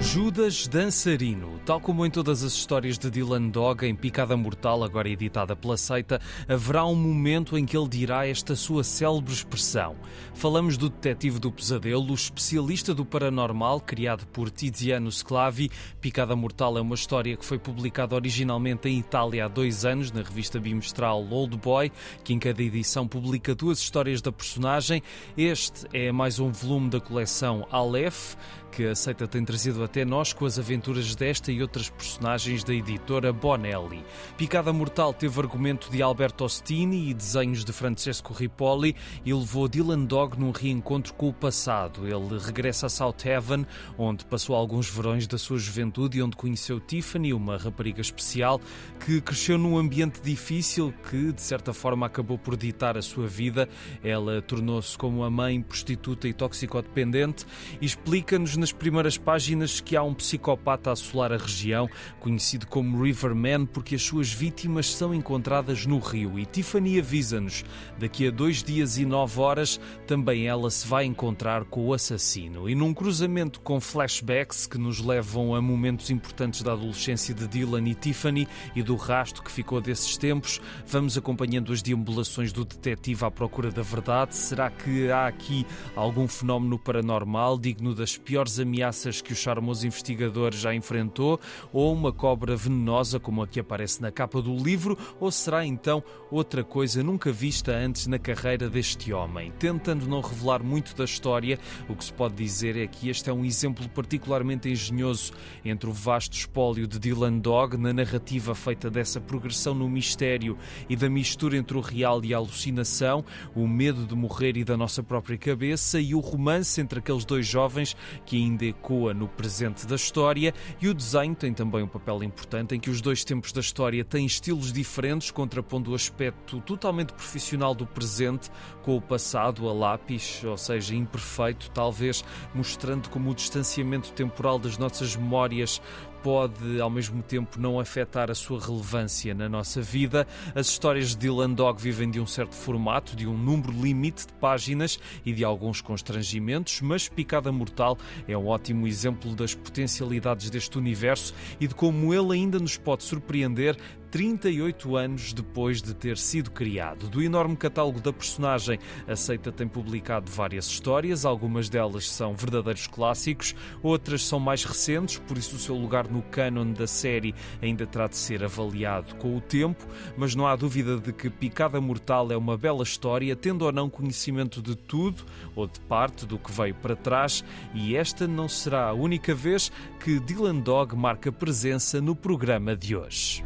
Judas 0.00 0.68
Dançarino. 0.68 1.58
Tal 1.64 1.80
como 1.80 2.04
em 2.04 2.10
todas 2.10 2.44
as 2.44 2.52
histórias 2.52 2.98
de 2.98 3.10
Dylan 3.10 3.48
Dog, 3.48 3.84
em 3.84 3.94
Picada 3.94 4.36
Mortal, 4.36 4.84
agora 4.84 5.08
editada 5.08 5.56
pela 5.56 5.76
seita, 5.76 6.20
haverá 6.46 6.84
um 6.84 6.94
momento 6.94 7.56
em 7.56 7.64
que 7.64 7.76
ele 7.76 7.88
dirá 7.88 8.26
esta 8.26 8.54
sua 8.54 8.84
célebre 8.84 9.32
expressão. 9.32 9.96
Falamos 10.34 10.76
do 10.76 10.88
detetive 10.90 11.40
do 11.40 11.50
pesadelo, 11.50 12.10
o 12.10 12.14
especialista 12.14 12.94
do 12.94 13.04
paranormal, 13.04 13.80
criado 13.80 14.26
por 14.28 14.50
Tiziano 14.50 15.10
Sclavi. 15.10 15.70
Picada 16.00 16.36
Mortal 16.36 16.78
é 16.78 16.80
uma 16.80 16.94
história 16.94 17.36
que 17.36 17.44
foi 17.44 17.58
publicada 17.58 18.14
originalmente 18.14 18.88
em 18.88 18.98
Itália 18.98 19.46
há 19.46 19.48
dois 19.48 19.84
anos, 19.84 20.12
na 20.12 20.22
revista 20.22 20.60
bimestral 20.60 21.26
Old 21.30 21.56
Boy, 21.56 21.90
que 22.22 22.34
em 22.34 22.38
cada 22.38 22.62
edição 22.62 23.08
publica 23.08 23.54
duas 23.54 23.80
histórias 23.80 24.20
da 24.20 24.30
personagem. 24.30 25.02
Este 25.36 25.86
é 25.92 26.12
mais 26.12 26.38
um 26.38 26.52
volume 26.52 26.90
da 26.90 27.00
coleção 27.00 27.66
Aleph. 27.70 28.36
Que 28.76 28.86
a 28.86 28.94
Seita 28.94 29.26
tem 29.26 29.42
trazido 29.42 29.82
até 29.82 30.04
nós 30.04 30.34
com 30.34 30.44
as 30.44 30.58
aventuras 30.58 31.14
desta 31.14 31.50
e 31.50 31.62
outras 31.62 31.88
personagens 31.88 32.62
da 32.62 32.74
editora 32.74 33.32
Bonelli. 33.32 34.04
Picada 34.36 34.70
Mortal 34.70 35.14
teve 35.14 35.40
argumento 35.40 35.90
de 35.90 36.02
Alberto 36.02 36.44
Ostini 36.44 37.08
e 37.08 37.14
desenhos 37.14 37.64
de 37.64 37.72
Francesco 37.72 38.34
Ripoli 38.34 38.94
e 39.24 39.32
levou 39.32 39.66
Dylan 39.66 40.04
Dog 40.04 40.38
num 40.38 40.50
reencontro 40.50 41.14
com 41.14 41.30
o 41.30 41.32
passado. 41.32 42.06
Ele 42.06 42.38
regressa 42.38 42.84
a 42.84 42.90
South 42.90 43.16
Haven, 43.24 43.66
onde 43.96 44.26
passou 44.26 44.54
alguns 44.54 44.90
verões 44.90 45.26
da 45.26 45.38
sua 45.38 45.56
juventude 45.56 46.18
e 46.18 46.22
onde 46.22 46.36
conheceu 46.36 46.78
Tiffany, 46.78 47.32
uma 47.32 47.56
rapariga 47.56 48.02
especial 48.02 48.60
que 49.06 49.22
cresceu 49.22 49.56
num 49.56 49.78
ambiente 49.78 50.20
difícil 50.20 50.92
que, 51.08 51.32
de 51.32 51.40
certa 51.40 51.72
forma, 51.72 52.04
acabou 52.04 52.36
por 52.36 52.58
ditar 52.58 52.98
a 52.98 53.00
sua 53.00 53.26
vida. 53.26 53.70
Ela 54.04 54.42
tornou-se 54.42 54.98
como 54.98 55.24
a 55.24 55.30
mãe 55.30 55.62
prostituta 55.62 56.28
e 56.28 56.34
toxicodependente 56.34 57.46
e 57.80 57.86
explica-nos 57.86 58.54
nas 58.66 58.72
primeiras 58.72 59.16
páginas 59.16 59.78
que 59.78 59.94
há 59.94 60.02
um 60.02 60.12
psicopata 60.12 60.90
a 60.90 60.94
assolar 60.94 61.32
a 61.32 61.36
região, 61.36 61.88
conhecido 62.18 62.66
como 62.66 63.00
Riverman, 63.00 63.64
porque 63.64 63.94
as 63.94 64.02
suas 64.02 64.32
vítimas 64.32 64.92
são 64.92 65.14
encontradas 65.14 65.86
no 65.86 66.00
rio. 66.00 66.36
E 66.36 66.44
Tiffany 66.44 66.98
avisa-nos, 66.98 67.64
daqui 67.96 68.26
a 68.26 68.30
dois 68.32 68.64
dias 68.64 68.98
e 68.98 69.06
nove 69.06 69.38
horas, 69.38 69.78
também 70.04 70.48
ela 70.48 70.68
se 70.68 70.84
vai 70.84 71.04
encontrar 71.04 71.64
com 71.66 71.86
o 71.86 71.94
assassino. 71.94 72.68
E 72.68 72.74
num 72.74 72.92
cruzamento 72.92 73.60
com 73.60 73.80
flashbacks 73.80 74.66
que 74.66 74.78
nos 74.78 74.98
levam 74.98 75.54
a 75.54 75.62
momentos 75.62 76.10
importantes 76.10 76.62
da 76.62 76.72
adolescência 76.72 77.32
de 77.32 77.46
Dylan 77.46 77.88
e 77.88 77.94
Tiffany 77.94 78.48
e 78.74 78.82
do 78.82 78.96
rasto 78.96 79.44
que 79.44 79.52
ficou 79.52 79.80
desses 79.80 80.16
tempos, 80.16 80.60
vamos 80.88 81.16
acompanhando 81.16 81.72
as 81.72 81.82
deambulações 81.82 82.52
do 82.52 82.64
detetive 82.64 83.24
à 83.24 83.30
procura 83.30 83.70
da 83.70 83.82
verdade. 83.82 84.34
Será 84.34 84.70
que 84.70 85.08
há 85.08 85.28
aqui 85.28 85.64
algum 85.94 86.26
fenómeno 86.26 86.76
paranormal 86.76 87.56
digno 87.56 87.94
das 87.94 88.16
piores 88.16 88.55
ameaças 88.58 89.20
que 89.20 89.32
o 89.32 89.36
charmoso 89.36 89.86
investigador 89.86 90.54
já 90.54 90.74
enfrentou? 90.74 91.40
Ou 91.72 91.92
uma 91.92 92.12
cobra 92.12 92.56
venenosa 92.56 93.18
como 93.18 93.42
a 93.42 93.46
que 93.46 93.60
aparece 93.60 94.00
na 94.02 94.10
capa 94.10 94.40
do 94.40 94.54
livro? 94.56 94.98
Ou 95.20 95.30
será 95.30 95.64
então 95.64 96.02
outra 96.30 96.64
coisa 96.64 97.02
nunca 97.02 97.32
vista 97.32 97.72
antes 97.72 98.06
na 98.06 98.18
carreira 98.18 98.68
deste 98.68 99.12
homem? 99.12 99.52
Tentando 99.58 100.06
não 100.06 100.20
revelar 100.20 100.62
muito 100.62 100.94
da 100.94 101.04
história, 101.04 101.58
o 101.88 101.94
que 101.94 102.04
se 102.04 102.12
pode 102.12 102.34
dizer 102.34 102.76
é 102.76 102.86
que 102.86 103.08
este 103.08 103.30
é 103.30 103.32
um 103.32 103.44
exemplo 103.44 103.88
particularmente 103.88 104.68
engenhoso 104.68 105.32
entre 105.64 105.88
o 105.88 105.92
vasto 105.92 106.34
espólio 106.34 106.86
de 106.86 106.98
Dylan 106.98 107.38
Dog 107.38 107.76
na 107.76 107.92
narrativa 107.92 108.54
feita 108.54 108.90
dessa 108.90 109.20
progressão 109.20 109.74
no 109.74 109.88
mistério 109.88 110.56
e 110.88 110.96
da 110.96 111.08
mistura 111.08 111.56
entre 111.56 111.76
o 111.76 111.80
real 111.80 112.24
e 112.24 112.34
a 112.34 112.36
alucinação, 112.36 113.24
o 113.54 113.66
medo 113.66 114.06
de 114.06 114.14
morrer 114.14 114.56
e 114.56 114.64
da 114.64 114.76
nossa 114.76 115.02
própria 115.02 115.38
cabeça 115.38 116.00
e 116.00 116.14
o 116.14 116.20
romance 116.20 116.80
entre 116.80 116.98
aqueles 116.98 117.24
dois 117.24 117.46
jovens 117.46 117.96
que 118.24 118.35
ainda 118.44 118.64
ecoa 118.64 119.12
no 119.12 119.28
presente 119.28 119.86
da 119.86 119.96
história 119.96 120.54
e 120.80 120.88
o 120.88 120.94
desenho 120.94 121.34
tem 121.34 121.52
também 121.52 121.82
um 121.82 121.88
papel 121.88 122.22
importante 122.22 122.74
em 122.74 122.80
que 122.80 122.90
os 122.90 123.00
dois 123.00 123.24
tempos 123.24 123.52
da 123.52 123.60
história 123.60 124.04
têm 124.04 124.26
estilos 124.26 124.72
diferentes, 124.72 125.30
contrapondo 125.30 125.92
o 125.92 125.94
aspecto 125.94 126.60
totalmente 126.60 127.12
profissional 127.12 127.74
do 127.74 127.86
presente 127.86 128.50
com 128.82 128.96
o 128.96 129.00
passado 129.00 129.68
a 129.68 129.72
lápis, 129.72 130.42
ou 130.44 130.56
seja, 130.56 130.94
imperfeito, 130.94 131.70
talvez 131.70 132.24
mostrando 132.54 133.08
como 133.08 133.30
o 133.30 133.34
distanciamento 133.34 134.12
temporal 134.12 134.58
das 134.58 134.78
nossas 134.78 135.16
memórias 135.16 135.80
pode 136.26 136.80
ao 136.80 136.90
mesmo 136.90 137.22
tempo 137.22 137.60
não 137.60 137.78
afetar 137.78 138.32
a 138.32 138.34
sua 138.34 138.58
relevância 138.58 139.32
na 139.32 139.48
nossa 139.48 139.80
vida. 139.80 140.26
As 140.56 140.66
histórias 140.66 141.10
de 141.10 141.18
Dylan 141.18 141.52
Dog 141.52 141.80
vivem 141.80 142.10
de 142.10 142.18
um 142.18 142.26
certo 142.26 142.52
formato, 142.52 143.14
de 143.14 143.28
um 143.28 143.38
número 143.38 143.70
limite 143.70 144.26
de 144.26 144.32
páginas 144.32 144.98
e 145.24 145.32
de 145.32 145.44
alguns 145.44 145.80
constrangimentos, 145.80 146.80
mas 146.80 147.08
Picada 147.08 147.52
Mortal 147.52 147.96
é 148.26 148.36
um 148.36 148.48
ótimo 148.48 148.88
exemplo 148.88 149.36
das 149.36 149.54
potencialidades 149.54 150.50
deste 150.50 150.76
universo 150.76 151.32
e 151.60 151.68
de 151.68 151.76
como 151.76 152.12
ele 152.12 152.32
ainda 152.32 152.58
nos 152.58 152.76
pode 152.76 153.04
surpreender 153.04 153.78
38 154.10 154.96
anos 154.96 155.32
depois 155.32 155.82
de 155.82 155.94
ter 155.94 156.16
sido 156.16 156.50
criado. 156.50 157.08
Do 157.08 157.22
enorme 157.22 157.56
catálogo 157.56 158.00
da 158.00 158.12
personagem, 158.12 158.78
a 159.06 159.16
Seita 159.16 159.52
tem 159.52 159.68
publicado 159.68 160.30
várias 160.30 160.66
histórias, 160.66 161.24
algumas 161.24 161.68
delas 161.68 162.10
são 162.10 162.34
verdadeiros 162.34 162.86
clássicos, 162.86 163.54
outras 163.82 164.24
são 164.24 164.38
mais 164.38 164.64
recentes, 164.64 165.18
por 165.18 165.36
isso 165.36 165.56
o 165.56 165.58
seu 165.58 165.74
lugar 165.74 166.08
no 166.08 166.22
canon 166.22 166.72
da 166.72 166.86
série 166.86 167.34
ainda 167.60 167.86
terá 167.86 168.06
de 168.06 168.16
ser 168.16 168.42
avaliado 168.44 169.14
com 169.16 169.36
o 169.36 169.40
tempo, 169.40 169.86
mas 170.16 170.34
não 170.34 170.46
há 170.46 170.56
dúvida 170.56 170.98
de 170.98 171.12
que 171.12 171.30
Picada 171.30 171.80
Mortal 171.80 172.30
é 172.30 172.36
uma 172.36 172.56
bela 172.56 172.82
história, 172.82 173.34
tendo 173.36 173.64
ou 173.64 173.72
não 173.72 173.90
conhecimento 173.90 174.62
de 174.62 174.76
tudo 174.76 175.24
ou 175.54 175.66
de 175.66 175.80
parte 175.80 176.26
do 176.26 176.38
que 176.38 176.52
veio 176.52 176.74
para 176.74 176.96
trás, 176.96 177.44
e 177.74 177.96
esta 177.96 178.26
não 178.26 178.48
será 178.48 178.88
a 178.88 178.92
única 178.92 179.34
vez 179.34 179.70
que 180.00 180.20
Dylan 180.20 180.60
Dog 180.60 180.96
marca 180.96 181.32
presença 181.32 182.00
no 182.00 182.14
programa 182.14 182.76
de 182.76 182.96
hoje. 182.96 183.44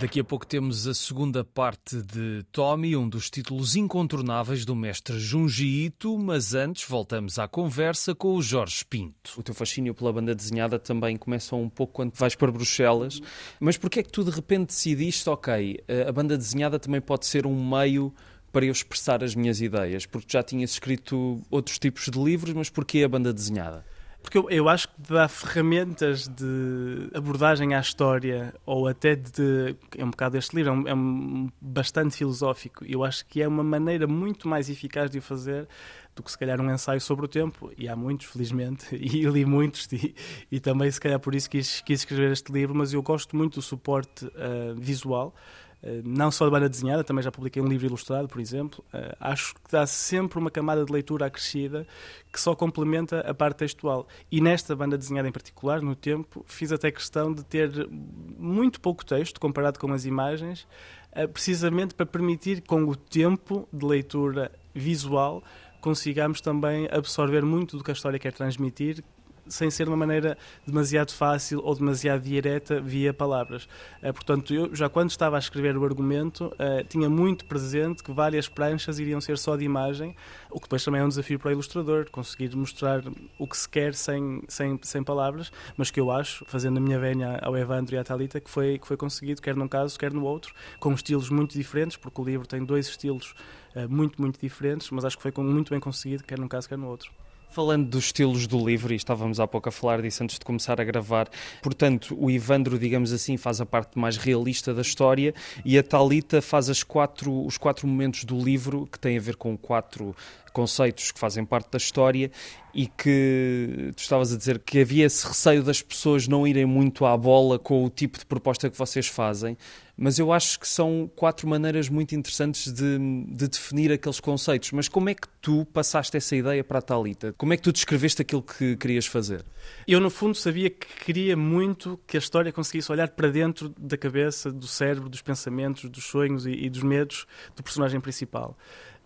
Daqui 0.00 0.20
a 0.20 0.24
pouco 0.24 0.46
temos 0.46 0.86
a 0.86 0.94
segunda 0.94 1.42
parte 1.42 2.00
de 2.00 2.44
Tommy, 2.52 2.96
um 2.96 3.08
dos 3.08 3.28
títulos 3.28 3.74
incontornáveis 3.74 4.64
do 4.64 4.76
mestre 4.76 5.18
Junji 5.18 5.86
Ito, 5.86 6.16
mas 6.16 6.54
antes 6.54 6.88
voltamos 6.88 7.36
à 7.36 7.48
conversa 7.48 8.14
com 8.14 8.36
o 8.36 8.40
Jorge 8.40 8.84
Pinto. 8.84 9.32
O 9.36 9.42
teu 9.42 9.52
fascínio 9.52 9.92
pela 9.92 10.12
banda 10.12 10.36
desenhada 10.36 10.78
também 10.78 11.16
começa 11.16 11.56
um 11.56 11.68
pouco 11.68 11.94
quando 11.94 12.14
vais 12.14 12.36
para 12.36 12.52
Bruxelas, 12.52 13.20
mas 13.58 13.76
porquê 13.76 13.98
é 13.98 14.02
que 14.04 14.12
tu 14.12 14.22
de 14.22 14.30
repente 14.30 14.68
decidiste, 14.68 15.28
ok, 15.28 15.82
a 16.06 16.12
banda 16.12 16.38
desenhada 16.38 16.78
também 16.78 17.00
pode 17.00 17.26
ser 17.26 17.44
um 17.44 17.68
meio 17.68 18.14
para 18.52 18.64
eu 18.64 18.70
expressar 18.70 19.24
as 19.24 19.34
minhas 19.34 19.60
ideias? 19.60 20.06
Porque 20.06 20.28
já 20.30 20.44
tinhas 20.44 20.70
escrito 20.70 21.42
outros 21.50 21.76
tipos 21.76 22.04
de 22.04 22.22
livros, 22.22 22.54
mas 22.54 22.70
porquê 22.70 23.02
a 23.02 23.08
banda 23.08 23.32
desenhada? 23.32 23.84
Porque 24.22 24.36
eu, 24.36 24.50
eu, 24.50 24.68
acho 24.68 24.88
que 24.88 24.94
dá 25.08 25.26
ferramentas 25.26 26.28
de 26.28 27.08
abordagem 27.14 27.74
à 27.74 27.80
história, 27.80 28.52
ou 28.66 28.86
até 28.86 29.16
de. 29.16 29.76
É 29.96 30.04
um 30.04 30.10
bocado 30.10 30.36
este 30.36 30.54
livro, 30.54 30.70
é, 30.70 30.74
um, 30.74 30.88
é 30.88 30.94
um 30.94 31.50
bastante 31.60 32.16
filosófico. 32.16 32.84
Eu 32.84 33.04
acho 33.04 33.24
que 33.26 33.40
é 33.40 33.48
uma 33.48 33.64
maneira 33.64 34.06
muito 34.06 34.46
mais 34.46 34.68
eficaz 34.68 35.10
de 35.10 35.18
o 35.18 35.22
fazer 35.22 35.66
do 36.14 36.22
que 36.22 36.30
se 36.30 36.36
calhar 36.36 36.60
um 36.60 36.70
ensaio 36.70 37.00
sobre 37.00 37.24
o 37.24 37.28
tempo. 37.28 37.72
E 37.78 37.88
há 37.88 37.96
muitos, 37.96 38.26
felizmente, 38.26 38.94
e 38.94 39.24
li 39.24 39.46
muitos, 39.46 39.88
e, 39.92 40.14
e 40.50 40.60
também 40.60 40.90
se 40.90 41.00
calhar 41.00 41.20
por 41.20 41.34
isso 41.34 41.48
quis, 41.48 41.80
quis 41.80 42.00
escrever 42.00 42.32
este 42.32 42.52
livro. 42.52 42.74
Mas 42.74 42.92
eu 42.92 43.02
gosto 43.02 43.36
muito 43.36 43.54
do 43.54 43.62
suporte 43.62 44.26
uh, 44.26 44.74
visual. 44.76 45.34
Eh, 45.82 46.02
não 46.04 46.30
só 46.30 46.44
de 46.44 46.50
banda 46.50 46.68
desenhada, 46.68 47.04
também 47.04 47.22
já 47.22 47.30
publiquei 47.30 47.62
um 47.62 47.66
livro 47.66 47.86
ilustrado, 47.86 48.28
por 48.28 48.40
exemplo. 48.40 48.84
Eh, 48.92 49.16
acho 49.20 49.54
que 49.54 49.70
dá 49.70 49.86
sempre 49.86 50.38
uma 50.38 50.50
camada 50.50 50.84
de 50.84 50.92
leitura 50.92 51.26
acrescida 51.26 51.86
que 52.32 52.40
só 52.40 52.54
complementa 52.54 53.20
a 53.20 53.34
parte 53.34 53.58
textual. 53.58 54.06
E 54.30 54.40
nesta 54.40 54.74
banda 54.74 54.98
desenhada 54.98 55.28
em 55.28 55.32
particular, 55.32 55.80
no 55.80 55.94
tempo, 55.94 56.44
fiz 56.48 56.72
até 56.72 56.90
questão 56.90 57.32
de 57.32 57.44
ter 57.44 57.88
muito 57.90 58.80
pouco 58.80 59.04
texto 59.04 59.40
comparado 59.40 59.78
com 59.78 59.92
as 59.92 60.04
imagens, 60.04 60.66
eh, 61.12 61.26
precisamente 61.26 61.94
para 61.94 62.06
permitir, 62.06 62.62
com 62.62 62.84
o 62.84 62.96
tempo 62.96 63.68
de 63.72 63.86
leitura 63.86 64.50
visual, 64.74 65.42
consigamos 65.80 66.40
também 66.40 66.88
absorver 66.90 67.42
muito 67.42 67.76
do 67.76 67.84
que 67.84 67.90
a 67.90 67.94
história 67.94 68.18
quer 68.18 68.32
transmitir, 68.32 69.02
sem 69.48 69.70
ser 69.70 69.88
uma 69.88 69.96
maneira 69.96 70.36
demasiado 70.66 71.12
fácil 71.12 71.60
ou 71.62 71.74
demasiado 71.74 72.22
direta 72.22 72.80
via 72.80 73.12
palavras. 73.12 73.64
Uh, 74.02 74.12
portanto, 74.12 74.54
eu 74.54 74.74
já 74.74 74.88
quando 74.88 75.10
estava 75.10 75.36
a 75.36 75.38
escrever 75.38 75.76
o 75.76 75.84
argumento, 75.84 76.46
uh, 76.46 76.84
tinha 76.88 77.08
muito 77.08 77.44
presente 77.44 78.02
que 78.02 78.12
várias 78.12 78.48
pranchas 78.48 78.98
iriam 78.98 79.20
ser 79.20 79.38
só 79.38 79.56
de 79.56 79.64
imagem, 79.64 80.14
o 80.50 80.56
que 80.56 80.62
depois 80.62 80.84
também 80.84 81.00
é 81.00 81.04
um 81.04 81.08
desafio 81.08 81.38
para 81.38 81.48
o 81.48 81.52
ilustrador, 81.52 82.10
conseguir 82.10 82.54
mostrar 82.56 83.02
o 83.38 83.46
que 83.46 83.56
se 83.56 83.68
quer 83.68 83.94
sem, 83.94 84.42
sem, 84.48 84.78
sem 84.82 85.02
palavras, 85.02 85.52
mas 85.76 85.90
que 85.90 86.00
eu 86.00 86.10
acho, 86.10 86.44
fazendo 86.46 86.78
a 86.78 86.80
minha 86.80 86.98
venha 86.98 87.38
ao 87.42 87.56
Evandro 87.56 87.94
e 87.94 87.98
à 87.98 88.04
Talita, 88.04 88.40
que 88.40 88.50
foi, 88.50 88.78
que 88.78 88.86
foi 88.86 88.96
conseguido, 88.96 89.42
quer 89.42 89.56
num 89.56 89.68
caso, 89.68 89.98
quer 89.98 90.12
no 90.12 90.24
outro, 90.24 90.54
com 90.78 90.92
estilos 90.92 91.30
muito 91.30 91.52
diferentes, 91.52 91.96
porque 91.96 92.20
o 92.20 92.24
livro 92.24 92.46
tem 92.46 92.64
dois 92.64 92.88
estilos 92.88 93.34
uh, 93.74 93.88
muito, 93.88 94.20
muito 94.20 94.40
diferentes, 94.40 94.90
mas 94.90 95.04
acho 95.04 95.16
que 95.16 95.22
foi 95.22 95.32
muito 95.42 95.70
bem 95.70 95.80
conseguido, 95.80 96.24
quer 96.24 96.38
num 96.38 96.48
caso, 96.48 96.68
quer 96.68 96.78
no 96.78 96.88
outro. 96.88 97.10
Falando 97.50 97.88
dos 97.88 98.06
estilos 98.06 98.46
do 98.46 98.64
livro, 98.64 98.92
e 98.92 98.96
estávamos 98.96 99.40
há 99.40 99.46
pouco 99.46 99.68
a 99.68 99.72
falar 99.72 100.02
disso 100.02 100.22
antes 100.22 100.38
de 100.38 100.44
começar 100.44 100.80
a 100.80 100.84
gravar, 100.84 101.28
portanto, 101.62 102.16
o 102.18 102.30
Ivandro, 102.30 102.78
digamos 102.78 103.12
assim, 103.12 103.36
faz 103.36 103.60
a 103.60 103.66
parte 103.66 103.98
mais 103.98 104.16
realista 104.16 104.74
da 104.74 104.82
história 104.82 105.34
e 105.64 105.78
a 105.78 105.82
Talita 105.82 106.42
faz 106.42 106.68
as 106.68 106.82
quatro, 106.82 107.44
os 107.44 107.56
quatro 107.56 107.88
momentos 107.88 108.24
do 108.24 108.38
livro 108.38 108.86
que 108.86 108.98
têm 108.98 109.16
a 109.16 109.20
ver 109.20 109.36
com 109.36 109.56
quatro 109.56 110.14
conceitos 110.52 111.10
que 111.10 111.18
fazem 111.18 111.44
parte 111.44 111.70
da 111.70 111.78
história 111.78 112.30
e 112.74 112.86
que 112.86 113.92
tu 113.96 114.00
estavas 114.00 114.32
a 114.32 114.36
dizer 114.36 114.58
que 114.58 114.80
havia 114.80 115.06
esse 115.06 115.26
receio 115.26 115.62
das 115.62 115.80
pessoas 115.80 116.28
não 116.28 116.46
irem 116.46 116.66
muito 116.66 117.06
à 117.06 117.16
bola 117.16 117.58
com 117.58 117.84
o 117.84 117.90
tipo 117.90 118.18
de 118.18 118.26
proposta 118.26 118.68
que 118.68 118.76
vocês 118.76 119.06
fazem, 119.06 119.56
mas 120.00 120.16
eu 120.20 120.32
acho 120.32 120.60
que 120.60 120.68
são 120.68 121.10
quatro 121.16 121.48
maneiras 121.48 121.88
muito 121.88 122.14
interessantes 122.14 122.72
de, 122.72 122.98
de 123.26 123.48
definir 123.48 123.90
aqueles 123.90 124.20
conceitos. 124.20 124.70
Mas 124.70 124.88
como 124.88 125.08
é 125.08 125.14
que 125.14 125.26
tu 125.42 125.64
passaste 125.72 126.16
essa 126.16 126.36
ideia 126.36 126.62
para 126.62 126.78
a 126.78 126.82
Talita? 126.82 127.34
Como 127.36 127.52
é 127.52 127.56
que 127.56 127.64
tu 127.64 127.72
descreveste 127.72 128.22
aquilo 128.22 128.40
que 128.40 128.76
querias 128.76 129.06
fazer? 129.06 129.44
Eu, 129.88 129.98
no 129.98 130.08
fundo, 130.08 130.36
sabia 130.36 130.70
que 130.70 130.86
queria 131.04 131.36
muito 131.36 131.98
que 132.06 132.16
a 132.16 132.20
história 132.20 132.52
conseguisse 132.52 132.92
olhar 132.92 133.08
para 133.08 133.28
dentro 133.28 133.70
da 133.76 133.96
cabeça, 133.96 134.52
do 134.52 134.68
cérebro, 134.68 135.08
dos 135.08 135.20
pensamentos, 135.20 135.90
dos 135.90 136.04
sonhos 136.04 136.46
e, 136.46 136.52
e 136.52 136.70
dos 136.70 136.84
medos 136.84 137.26
do 137.56 137.62
personagem 137.64 138.00
principal. 138.00 138.56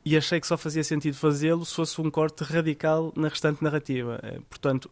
e 0.04 0.14
achei 0.14 0.40
que 0.40 0.46
só 0.46 0.58
fazia 0.58 0.84
sentido 0.84 1.16
fazê-lo 1.16 1.64
se 1.64 1.74
fosse 1.74 1.98
um 2.02 2.10
corte 2.10 2.44
radical 2.44 3.14
na 3.16 3.28
restante 3.28 3.64
narrativa. 3.64 4.20
Eh, 4.22 4.40
portanto, 4.50 4.90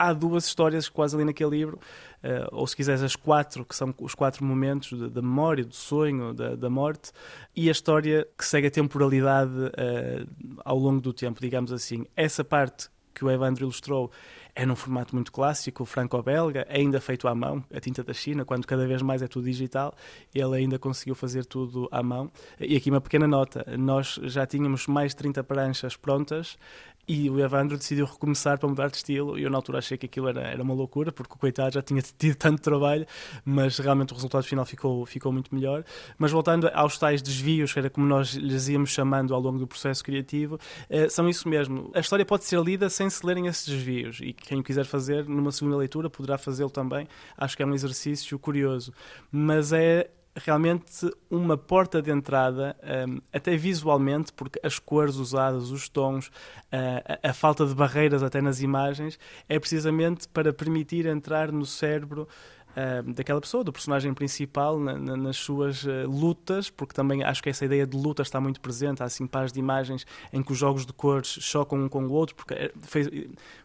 há 0.00 0.14
duas 0.14 0.46
histórias 0.46 0.88
quase 0.88 1.14
ali 1.14 1.26
naquele 1.26 1.50
livro, 1.50 1.78
uh, 2.24 2.48
ou 2.52 2.66
se 2.66 2.74
quiseres 2.74 3.02
as 3.02 3.14
quatro, 3.14 3.66
que 3.66 3.76
são 3.76 3.94
os 4.00 4.14
quatro 4.14 4.42
momentos 4.42 4.98
da 5.10 5.20
memória, 5.20 5.62
do 5.62 5.74
sonho, 5.74 6.32
da, 6.32 6.56
da, 6.56 6.70
morte, 6.70 7.12
e 7.54 7.68
a 7.68 7.72
história 7.72 8.26
que 8.36 8.46
segue 8.46 8.68
a 8.68 8.70
temporalidade 8.70 9.52
uh, 9.52 10.60
ao 10.64 10.78
longo 10.78 11.02
do 11.02 11.12
tempo, 11.12 11.38
digamos 11.38 11.70
assim. 11.70 12.06
Essa 12.16 12.42
parte 12.42 12.88
que 13.14 13.24
o 13.24 13.30
Evandro 13.30 13.64
ilustrou 13.64 14.10
é 14.54 14.66
num 14.66 14.74
formato 14.74 15.14
muito 15.14 15.30
clássico, 15.30 15.84
franco-belga, 15.84 16.66
ainda 16.68 17.00
feito 17.00 17.28
à 17.28 17.34
mão, 17.34 17.64
a 17.72 17.80
tinta 17.80 18.02
da 18.02 18.12
China, 18.12 18.44
quando 18.44 18.66
cada 18.66 18.86
vez 18.86 19.02
mais 19.02 19.22
é 19.22 19.28
tudo 19.28 19.44
digital, 19.44 19.94
ele 20.34 20.56
ainda 20.56 20.78
conseguiu 20.78 21.14
fazer 21.14 21.44
tudo 21.44 21.88
à 21.90 22.02
mão. 22.02 22.30
E 22.58 22.76
aqui 22.76 22.90
uma 22.90 23.00
pequena 23.00 23.26
nota, 23.26 23.64
nós 23.78 24.18
já 24.24 24.46
tínhamos 24.46 24.86
mais 24.86 25.12
de 25.12 25.16
30 25.16 25.44
pranchas 25.44 25.96
prontas, 25.96 26.58
e 27.06 27.28
o 27.28 27.40
Evandro 27.40 27.76
decidiu 27.76 28.06
recomeçar 28.06 28.58
para 28.58 28.68
mudar 28.68 28.88
de 28.88 28.96
estilo. 28.96 29.38
E 29.38 29.42
eu, 29.42 29.50
na 29.50 29.58
altura, 29.58 29.78
achei 29.78 29.98
que 29.98 30.06
aquilo 30.06 30.28
era, 30.28 30.42
era 30.42 30.62
uma 30.62 30.74
loucura, 30.74 31.10
porque 31.10 31.34
o 31.34 31.36
coitado 31.36 31.74
já 31.74 31.82
tinha 31.82 32.00
tido 32.16 32.36
tanto 32.36 32.62
trabalho, 32.62 33.06
mas 33.44 33.78
realmente 33.78 34.12
o 34.12 34.14
resultado 34.14 34.44
final 34.44 34.64
ficou, 34.64 35.04
ficou 35.06 35.32
muito 35.32 35.54
melhor. 35.54 35.84
Mas 36.18 36.30
voltando 36.30 36.70
aos 36.72 36.98
tais 36.98 37.20
desvios, 37.20 37.72
que 37.72 37.78
era 37.78 37.90
como 37.90 38.06
nós 38.06 38.34
lhes 38.34 38.68
íamos 38.68 38.90
chamando 38.90 39.34
ao 39.34 39.40
longo 39.40 39.58
do 39.58 39.66
processo 39.66 40.04
criativo, 40.04 40.58
eh, 40.88 41.08
são 41.08 41.28
isso 41.28 41.48
mesmo. 41.48 41.90
A 41.94 42.00
história 42.00 42.24
pode 42.24 42.44
ser 42.44 42.60
lida 42.60 42.88
sem 42.88 43.10
se 43.10 43.24
lerem 43.24 43.46
esses 43.46 43.66
desvios, 43.66 44.20
e 44.20 44.32
quem 44.32 44.60
o 44.60 44.62
quiser 44.62 44.84
fazer 44.84 45.26
numa 45.28 45.52
segunda 45.52 45.76
leitura 45.76 46.08
poderá 46.08 46.38
fazê-lo 46.38 46.70
também. 46.70 47.08
Acho 47.36 47.56
que 47.56 47.62
é 47.62 47.66
um 47.66 47.74
exercício 47.74 48.38
curioso. 48.38 48.92
Mas 49.32 49.72
é 49.72 50.10
realmente 50.36 51.10
uma 51.30 51.56
porta 51.56 52.00
de 52.00 52.10
entrada, 52.10 52.76
um, 53.08 53.20
até 53.32 53.56
visualmente, 53.56 54.32
porque 54.32 54.60
as 54.62 54.78
cores 54.78 55.16
usadas, 55.16 55.70
os 55.70 55.88
tons, 55.88 56.28
uh, 56.28 57.18
a, 57.22 57.30
a, 57.30 57.32
falta 57.34 57.66
de 57.66 57.74
barreiras 57.74 58.22
até 58.22 58.40
nas 58.40 58.60
imagens, 58.60 59.18
é 59.48 59.58
precisamente 59.58 60.28
para 60.28 60.52
permitir 60.52 61.06
entrar 61.06 61.50
no 61.50 61.66
cérebro 61.66 62.28
uh, 62.76 63.12
daquela 63.12 63.40
pessoa, 63.40 63.62
do 63.62 63.72
personagem 63.72 64.12
principal, 64.14 64.78
na, 64.78 64.98
na, 64.98 65.16
nas 65.16 65.36
suas 65.36 65.84
uh, 65.84 66.06
lutas, 66.06 66.70
porque 66.70 66.94
também 66.94 67.22
acho 67.22 67.42
que 67.42 67.48
essa 67.48 67.64
ideia 67.64 67.86
de 67.86 67.96
luta 67.96 68.22
está 68.22 68.40
muito 68.40 68.60
presente. 68.60 69.02
Há 69.02 69.06
assim 69.06 69.26
pares 69.26 69.52
de 69.52 69.58
imagens 69.58 70.06
em 70.32 70.42
que 70.42 70.52
os 70.52 70.58
jogos 70.58 70.86
de 70.86 70.92
cores 70.92 71.38
chocam 71.40 71.78
um 71.78 71.88
com 71.88 72.04
o 72.04 72.12
outro, 72.12 72.34
porque 72.34 72.54
é, 72.54 72.72
fez, 72.82 73.08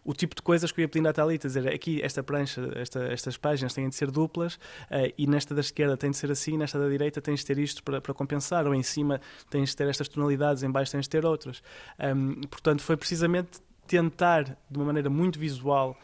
o 0.04 0.12
tipo 0.12 0.34
de 0.34 0.42
coisas 0.42 0.70
que 0.72 0.80
eu 0.80 0.82
ia 0.82 0.88
pedindo 0.88 1.08
à 1.08 1.12
Thalita, 1.12 1.48
dizer 1.48 1.68
aqui 1.68 2.00
esta 2.02 2.22
prancha, 2.22 2.70
esta, 2.74 3.04
estas 3.04 3.36
páginas 3.36 3.74
têm 3.74 3.88
de 3.88 3.94
ser 3.94 4.10
duplas 4.10 4.54
uh, 4.54 5.12
e 5.16 5.26
nesta 5.26 5.54
da 5.54 5.60
esquerda 5.60 5.96
tem 5.96 6.10
de 6.10 6.16
ser 6.16 6.30
assim, 6.30 6.56
nesta 6.56 6.78
da 6.78 6.88
direita 6.88 7.20
tens 7.20 7.40
de 7.40 7.46
ter 7.46 7.58
isto 7.58 7.82
para, 7.82 8.00
para 8.00 8.14
compensar, 8.14 8.66
ou 8.66 8.74
em 8.74 8.82
cima 8.82 9.20
tens 9.50 9.70
de 9.70 9.76
ter 9.76 9.88
estas 9.88 10.08
tonalidades, 10.08 10.62
em 10.62 10.70
baixo 10.70 10.92
tens 10.92 11.04
de 11.04 11.10
ter 11.10 11.24
outras. 11.24 11.62
Um, 11.98 12.40
portanto, 12.42 12.82
foi 12.82 12.96
precisamente 12.96 13.60
tentar, 13.86 14.44
de 14.70 14.78
uma 14.78 14.86
maneira 14.86 15.08
muito 15.08 15.38
visual, 15.38 15.96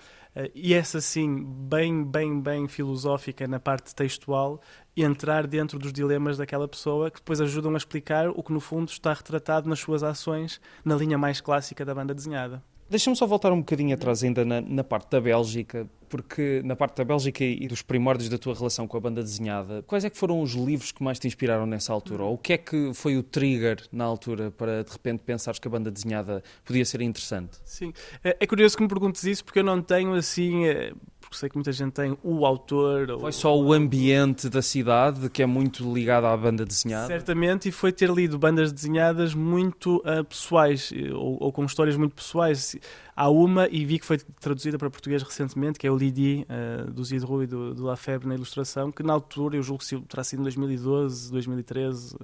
e 0.54 0.72
essa 0.72 1.00
sim, 1.00 1.44
bem, 1.44 2.04
bem, 2.04 2.40
bem 2.40 2.66
filosófica 2.66 3.46
na 3.46 3.60
parte 3.60 3.94
textual, 3.94 4.60
entrar 4.96 5.46
dentro 5.46 5.78
dos 5.78 5.92
dilemas 5.92 6.38
daquela 6.38 6.66
pessoa 6.66 7.10
que 7.10 7.18
depois 7.18 7.40
ajudam 7.40 7.74
a 7.74 7.76
explicar 7.76 8.28
o 8.30 8.42
que 8.42 8.52
no 8.52 8.60
fundo 8.60 8.88
está 8.88 9.12
retratado 9.12 9.68
nas 9.68 9.80
suas 9.80 10.02
ações 10.02 10.60
na 10.84 10.96
linha 10.96 11.18
mais 11.18 11.40
clássica 11.40 11.84
da 11.84 11.94
banda 11.94 12.14
desenhada. 12.14 12.62
Deixa-me 12.92 13.16
só 13.16 13.26
voltar 13.26 13.50
um 13.52 13.60
bocadinho 13.60 13.94
atrás 13.94 14.22
ainda 14.22 14.44
na, 14.44 14.60
na, 14.60 14.84
parte 14.84 15.08
da 15.08 15.18
Bélgica, 15.18 15.88
porque 16.10 16.60
na 16.62 16.76
parte 16.76 16.98
da 16.98 17.04
Bélgica 17.04 17.42
e 17.42 17.66
dos 17.66 17.80
primórdios 17.80 18.28
da 18.28 18.36
tua 18.36 18.54
relação 18.54 18.86
com 18.86 18.98
a 18.98 19.00
banda 19.00 19.22
desenhada, 19.22 19.82
quais 19.86 20.04
é 20.04 20.10
que 20.10 20.16
foram 20.18 20.42
os 20.42 20.52
livros 20.52 20.92
que 20.92 21.02
mais 21.02 21.18
te 21.18 21.26
inspiraram 21.26 21.64
nessa 21.64 21.90
altura? 21.90 22.22
Ou 22.24 22.34
o 22.34 22.38
que 22.38 22.52
é 22.52 22.58
que 22.58 22.92
foi 22.92 23.16
o 23.16 23.22
trigger 23.22 23.82
na 23.90 24.04
altura 24.04 24.50
para 24.50 24.84
de 24.84 24.92
repente 24.92 25.22
pensares 25.22 25.58
que 25.58 25.66
a 25.66 25.70
banda 25.70 25.90
desenhada 25.90 26.42
podia 26.66 26.84
ser 26.84 27.00
interessante? 27.00 27.56
Sim, 27.64 27.94
é, 28.22 28.36
é 28.38 28.46
curioso 28.46 28.76
que 28.76 28.82
me 28.82 28.88
perguntes 28.90 29.24
isso 29.24 29.42
porque 29.42 29.60
eu 29.60 29.64
não 29.64 29.80
tenho 29.80 30.12
assim 30.12 30.66
eh, 30.66 30.92
porque 31.32 31.38
sei 31.38 31.48
que 31.48 31.56
muita 31.56 31.72
gente 31.72 31.92
tem 31.92 32.16
o 32.22 32.44
autor. 32.44 33.06
Foi 33.06 33.24
ou... 33.24 33.32
só 33.32 33.58
o 33.58 33.72
ambiente 33.72 34.50
da 34.50 34.60
cidade 34.60 35.30
que 35.30 35.42
é 35.42 35.46
muito 35.46 35.92
ligado 35.92 36.26
à 36.26 36.36
banda 36.36 36.64
desenhada? 36.64 37.06
Certamente, 37.06 37.70
e 37.70 37.72
foi 37.72 37.90
ter 37.90 38.10
lido 38.10 38.38
bandas 38.38 38.70
desenhadas 38.70 39.34
muito 39.34 39.96
uh, 39.98 40.22
pessoais, 40.24 40.92
ou, 41.14 41.42
ou, 41.42 41.52
com 41.52 41.64
histórias 41.64 41.96
muito 41.96 42.14
pessoais. 42.14 42.76
Há 43.16 43.28
uma, 43.30 43.66
e 43.68 43.84
vi 43.84 43.98
que 43.98 44.06
foi 44.06 44.18
traduzida 44.40 44.78
para 44.78 44.90
português 44.90 45.22
recentemente, 45.22 45.78
que 45.78 45.86
é 45.86 45.90
o 45.90 45.96
Lidi, 45.96 46.46
uh, 46.48 46.90
do 46.90 47.02
Zidru 47.04 47.42
e 47.42 47.46
do, 47.46 47.74
do 47.74 47.84
Lafebvre 47.84 48.28
na 48.28 48.34
ilustração, 48.34 48.92
que 48.92 49.02
na 49.02 49.12
altura, 49.14 49.56
eu 49.56 49.62
julgo 49.62 49.82
que 49.82 50.00
terá 50.02 50.22
sido 50.22 50.40
em 50.40 50.42
2012, 50.44 51.32
2013, 51.32 52.16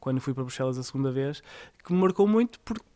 quando 0.00 0.20
fui 0.20 0.34
para 0.34 0.42
Bruxelas 0.42 0.78
a 0.78 0.82
segunda 0.82 1.12
vez, 1.12 1.42
que 1.84 1.92
me 1.92 2.00
marcou 2.00 2.26
muito 2.26 2.58
porque 2.60 2.87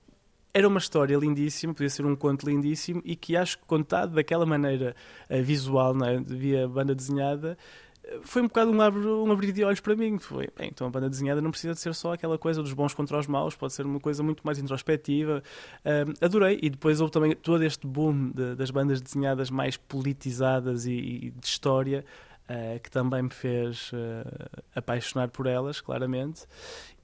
era 0.55 0.69
uma 0.69 0.79
história 0.79 1.17
lindíssima, 1.17 1.73
podia 1.73 1.89
ser 1.89 2.05
um 2.05 2.15
conto 2.15 2.49
lindíssimo 2.49 3.01
e 3.05 3.17
que 3.17 3.37
acho 3.37 3.59
que 3.59 3.65
contado 3.65 4.15
daquela 4.15 4.45
maneira 4.45 4.95
uh, 5.31 5.43
visual, 5.43 5.95
não 5.95 6.07
é? 6.07 6.21
via 6.21 6.69
banda 6.69 6.95
desenhada, 6.95 7.57
eh, 8.05 8.21
foi 8.23 8.43
um 8.43 8.49
bocado 8.49 8.71
um, 8.71 8.81
abrir, 8.81 9.07
um 9.07 9.33
abrir 9.33 9.53
de 9.53 9.65
olhos 9.65 9.81
para 9.81 9.97
mim. 9.97 10.19
Foi, 10.19 10.49
bem, 10.57 10.69
então 10.69 10.87
a 10.87 10.91
banda 10.91 11.09
desenhada 11.09 11.41
não 11.41 11.51
precisa 11.51 11.73
de 11.73 11.81
ser 11.81 11.95
só 11.95 12.13
aquela 12.13 12.37
coisa 12.37 12.63
dos 12.63 12.73
bons 12.73 12.93
contra 12.93 13.19
os 13.19 13.27
maus, 13.27 13.57
pode 13.57 13.73
ser 13.73 13.87
uma 13.87 14.01
coisa 14.01 14.23
muito 14.23 14.43
mais 14.45 14.59
introspectiva. 14.59 15.43
Uh, 15.79 16.13
adorei. 16.25 16.59
E 16.63 16.69
depois 16.69 17.01
houve 17.01 17.13
também 17.13 17.35
todo 17.35 17.63
este 17.63 17.87
boom 17.87 18.31
de, 18.31 18.55
das 18.55 18.71
bandas 18.71 19.01
desenhadas 19.01 19.51
mais 19.51 19.77
politizadas 19.77 20.87
e, 20.87 20.93
e 20.93 21.31
de 21.31 21.47
história. 21.47 22.05
Uh, 22.43 22.79
que 22.81 22.91
também 22.91 23.23
me 23.23 23.31
fez 23.31 23.93
uh, 23.93 24.61
apaixonar 24.75 25.29
por 25.29 25.47
elas, 25.47 25.81
claramente. 25.81 26.45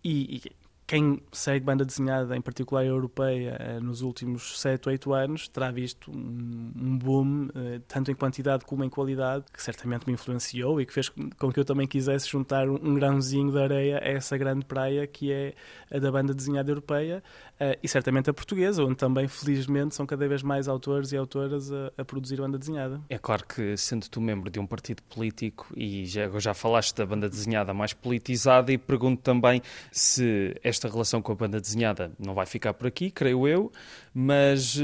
E, 0.04 0.36
e 0.36 0.42
quem 0.88 1.20
segue 1.30 1.66
banda 1.66 1.84
desenhada, 1.84 2.34
em 2.34 2.40
particular 2.40 2.82
europeia, 2.82 3.58
eh, 3.60 3.78
nos 3.78 4.00
últimos 4.00 4.58
7 4.58 4.88
ou 4.88 4.92
8 4.92 5.12
anos, 5.12 5.46
terá 5.46 5.70
visto 5.70 6.10
um, 6.10 6.98
boom, 6.98 7.50
eh, 7.54 7.82
tanto 7.86 8.10
em 8.10 8.14
quantidade 8.14 8.64
como 8.64 8.82
em 8.82 8.88
qualidade, 8.88 9.44
que 9.52 9.62
certamente 9.62 10.06
me 10.06 10.14
influenciou 10.14 10.80
e 10.80 10.86
que 10.86 10.92
fez 10.94 11.10
com 11.10 11.52
que 11.52 11.60
eu 11.60 11.64
também 11.64 11.86
quisesse 11.86 12.26
juntar 12.26 12.66
um 12.70 12.94
grãozinho 12.94 13.52
de 13.52 13.60
areia 13.60 13.98
a 13.98 14.08
essa 14.08 14.38
grande 14.38 14.64
praia 14.64 15.06
que 15.06 15.30
é 15.30 15.54
a 15.92 15.98
da 15.98 16.10
banda 16.10 16.32
desenhada 16.32 16.70
europeia 16.70 17.22
eh, 17.60 17.78
e 17.82 17.88
certamente 17.88 18.30
a 18.30 18.32
portuguesa, 18.32 18.82
onde 18.84 18.96
também, 18.96 19.26
felizmente, 19.26 19.94
são 19.94 20.06
cada 20.06 20.26
vez 20.28 20.42
mais 20.42 20.68
autores 20.68 21.12
e 21.12 21.16
autoras 21.16 21.70
a, 21.72 22.04
produzir 22.04 22.36
banda 22.36 22.56
desenhada. 22.56 23.00
É 23.10 23.18
claro 23.18 23.44
que, 23.46 23.76
sendo 23.76 24.08
tu 24.08 24.20
membro 24.20 24.48
de 24.48 24.60
um 24.60 24.66
partido 24.66 25.02
político 25.02 25.66
e 25.76 26.06
já, 26.06 26.30
já 26.38 26.54
falaste 26.54 26.96
da 26.96 27.04
banda 27.04 27.28
desenhada 27.28 27.74
mais 27.74 27.92
politizada, 27.92 28.72
e 28.72 28.78
pergunto 28.78 29.22
também 29.22 29.60
se 29.90 30.56
esta 30.62 30.77
esta 30.78 30.88
relação 30.88 31.20
com 31.20 31.32
a 31.32 31.34
banda 31.34 31.60
desenhada 31.60 32.12
não 32.18 32.34
vai 32.34 32.46
ficar 32.46 32.72
por 32.72 32.86
aqui, 32.86 33.10
creio 33.10 33.46
eu, 33.46 33.72
mas 34.14 34.80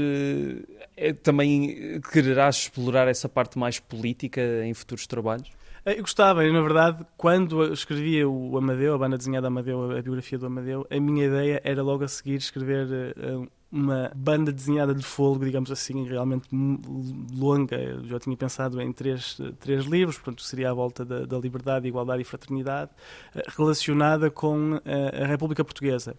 é, 0.97 1.13
também 1.13 2.01
quererás 2.11 2.57
explorar 2.57 3.07
essa 3.07 3.29
parte 3.29 3.57
mais 3.57 3.79
política 3.79 4.41
em 4.63 4.73
futuros 4.73 5.07
trabalhos? 5.07 5.49
Eu 5.85 6.01
gostava, 6.01 6.43
na 6.43 6.61
verdade, 6.61 7.05
quando 7.15 7.71
escrevia 7.71 8.27
o 8.27 8.57
Amadeu, 8.57 8.95
a 8.95 8.97
banda 8.97 9.17
desenhada 9.17 9.47
Amadeu, 9.47 9.91
a 9.91 10.01
biografia 10.01 10.37
do 10.37 10.47
Amadeu, 10.47 10.87
a 10.89 10.99
minha 10.99 11.27
ideia 11.27 11.61
era 11.63 11.83
logo 11.83 12.03
a 12.03 12.07
seguir 12.07 12.37
escrever 12.37 13.15
uh, 13.15 13.47
uma 13.75 14.09
banda 14.15 14.53
desenhada 14.53 14.95
de 14.95 15.03
fogo, 15.03 15.43
digamos 15.43 15.69
assim, 15.69 16.05
realmente 16.05 16.47
longa. 17.33 17.75
Eu 17.75 18.05
já 18.05 18.19
tinha 18.19 18.35
pensado 18.37 18.81
em 18.81 18.91
três, 18.93 19.37
três 19.59 19.83
livros, 19.83 20.17
portanto, 20.17 20.41
seria 20.43 20.71
à 20.71 20.73
volta 20.73 21.03
da, 21.03 21.25
da 21.25 21.37
liberdade, 21.37 21.85
igualdade 21.85 22.21
e 22.21 22.25
fraternidade, 22.25 22.91
eh, 23.35 23.43
relacionada 23.57 24.31
com 24.31 24.79
a, 24.85 24.89
eh, 24.89 25.23
a 25.23 25.27
República 25.27 25.63
Portuguesa. 25.63 26.15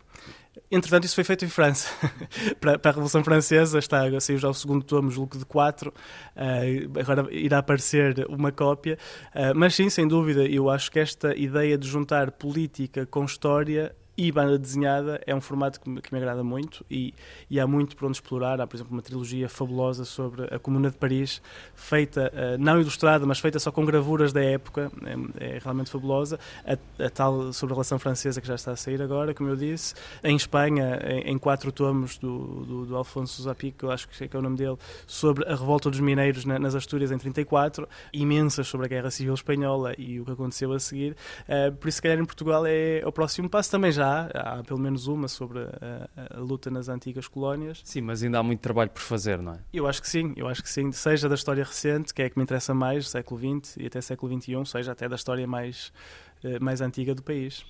Entretanto, 0.71 1.05
isso 1.05 1.15
foi 1.15 1.25
feito 1.25 1.47
em 1.47 1.49
França. 1.49 1.89
para, 2.61 2.79
para, 2.79 2.91
a 2.91 2.93
Revolução 2.93 3.25
Francesa, 3.25 3.79
está, 3.79 4.03
saiu 4.21 4.39
já 4.39 4.49
o 4.49 4.55
segundo 4.55 4.85
tomo, 4.85 5.11
julgo 5.11 5.39
de 5.39 5.45
quatro. 5.45 5.93
Uh, 6.37 6.99
agora 6.99 7.27
irá 7.35 7.59
aparecer 7.59 8.27
uma 8.29 8.53
cópia. 8.53 8.99
Uh, 9.35 9.55
mas 9.55 9.75
sim, 9.75 9.89
sem 9.89 10.07
dúvida, 10.07 10.45
eu 10.45 10.69
acho 10.69 10.91
que 10.91 10.99
esta 10.99 11.37
ideia 11.37 11.77
de 11.79 11.87
juntar 11.87 12.33
política 12.33 13.07
com 13.07 13.25
história 13.25 13.95
e 14.17 14.33
banda 14.33 14.59
desenhada 14.59 15.21
é 15.27 15.35
um 15.35 15.41
formato 15.41 15.81
que 15.81 15.89
me, 15.89 16.01
que 16.01 16.13
me 16.13 16.19
agrada 16.19 16.43
muito 16.43 16.85
e, 16.91 17.13
e, 17.51 17.61
há 17.61 17.67
muito 17.67 17.95
por 17.97 18.07
onde 18.07 18.17
explorar. 18.17 18.61
Há, 18.61 18.67
por 18.67 18.77
exemplo, 18.77 18.93
uma 18.93 19.03
trilogia 19.03 19.49
fabulosa 19.49 20.05
sobre 20.05 20.45
a 20.55 20.59
Comuna 20.59 20.91
de 20.91 20.97
Paris, 20.97 21.43
feita, 21.75 22.33
uh, 22.33 22.59
não 22.59 22.81
ilustrada, 22.81 23.27
mas 23.27 23.39
feita 23.39 23.59
só 23.59 23.71
com 23.71 23.85
gravuras 23.85 24.33
da 24.33 24.43
época, 24.43 24.91
é, 25.39 25.57
é 25.57 25.59
realmente 25.63 25.91
fabulosa. 25.91 26.39
A, 26.65 27.05
a, 27.05 27.11
tal 27.11 27.53
sobre 27.53 27.75
a 27.75 27.77
relação 27.77 27.99
francesa 27.99 28.41
que 28.41 28.47
já 28.47 28.55
está 28.55 28.73
a 28.73 28.77
sair 28.77 29.03
agora, 29.03 29.35
como 29.35 29.51
eu 29.51 29.57
disse. 29.57 29.95
Em 30.25 30.35
Espanha, 30.35 30.99
em, 31.05 31.33
em 31.33 31.39
quatro 31.39 31.71
tomos 31.71 32.17
do, 32.17 32.65
do, 32.65 32.87
do 32.87 32.97
Alfonso 32.97 33.43
Zapic, 33.43 33.77
que 33.79 33.85
eu 33.85 33.91
acho 33.91 34.09
que 34.09 34.25
é 34.25 34.39
o 34.39 34.43
nome 34.43 34.57
dele, 34.57 34.79
sobre 35.07 35.47
a 35.47 35.55
revolta 35.55 35.91
dos 35.91 36.01
mineiros 36.01 36.47
na, 36.47 36.59
nas 36.59 36.75
Astúrias 36.75 37.11
em 37.11 37.19
34, 37.19 37.87
imensas 38.13 38.67
sobre 38.67 38.87
a 38.87 38.89
Guerra 38.89 39.11
Civil 39.11 39.35
Espanhola 39.35 39.95
e 39.99 40.19
o 40.21 40.25
que 40.25 40.33
aconteceu 40.33 40.73
a 40.73 40.81
seguir. 40.81 41.15
Uh, 41.43 41.75
por 41.77 41.89
isso, 41.89 41.97
se 41.97 42.03
calhar, 42.03 42.19
em 42.19 42.25
Portugal 42.25 42.65
é 42.67 43.03
o 43.05 43.13
próximo 43.13 43.51
passo. 43.51 43.71
Também 43.71 43.93
já 43.93 44.06
há, 44.07 44.59
há 44.59 44.63
pelo 44.65 44.79
menos 44.79 45.07
uma 45.07 45.29
sobre 45.29 45.61
a, 45.61 46.37
a, 46.37 46.41
luta 46.41 46.71
nas 46.71 46.89
antigas 46.89 47.29
colónias. 47.29 47.81
Sim, 47.85 48.03
mas 48.03 48.23
ainda 48.23 48.39
há 48.39 48.43
muito 48.43 48.61
trabalho 48.61 48.91
por 48.91 49.03
fazer, 49.03 49.39
não 49.39 49.55
é? 49.55 49.59
Eu 49.73 49.87
acho 49.87 50.01
que 50.01 50.09
sim, 50.09 50.33
eu 50.37 50.49
acho 50.49 50.63
que 50.63 50.69
sim. 50.69 50.93
Seja 50.93 51.29
da 51.29 51.35
história 51.35 51.65
recente, 51.65 52.15
que 52.15 52.23
é 52.23 52.31
que 52.31 52.39
me 52.39 52.43
interessa 52.43 52.75
mais, 52.75 53.09
século 53.09 53.41
XX 53.41 53.77
e 53.79 53.87
até 53.87 54.01
século 54.01 54.41
XXI, 54.41 54.65
seja 54.65 54.93
até 54.93 55.09
da 55.09 55.17
história 55.17 55.47
mais, 55.47 55.93
eh, 56.43 56.59
mais 56.59 56.81
antiga 56.81 57.15
do 57.15 57.23
país. 57.23 57.65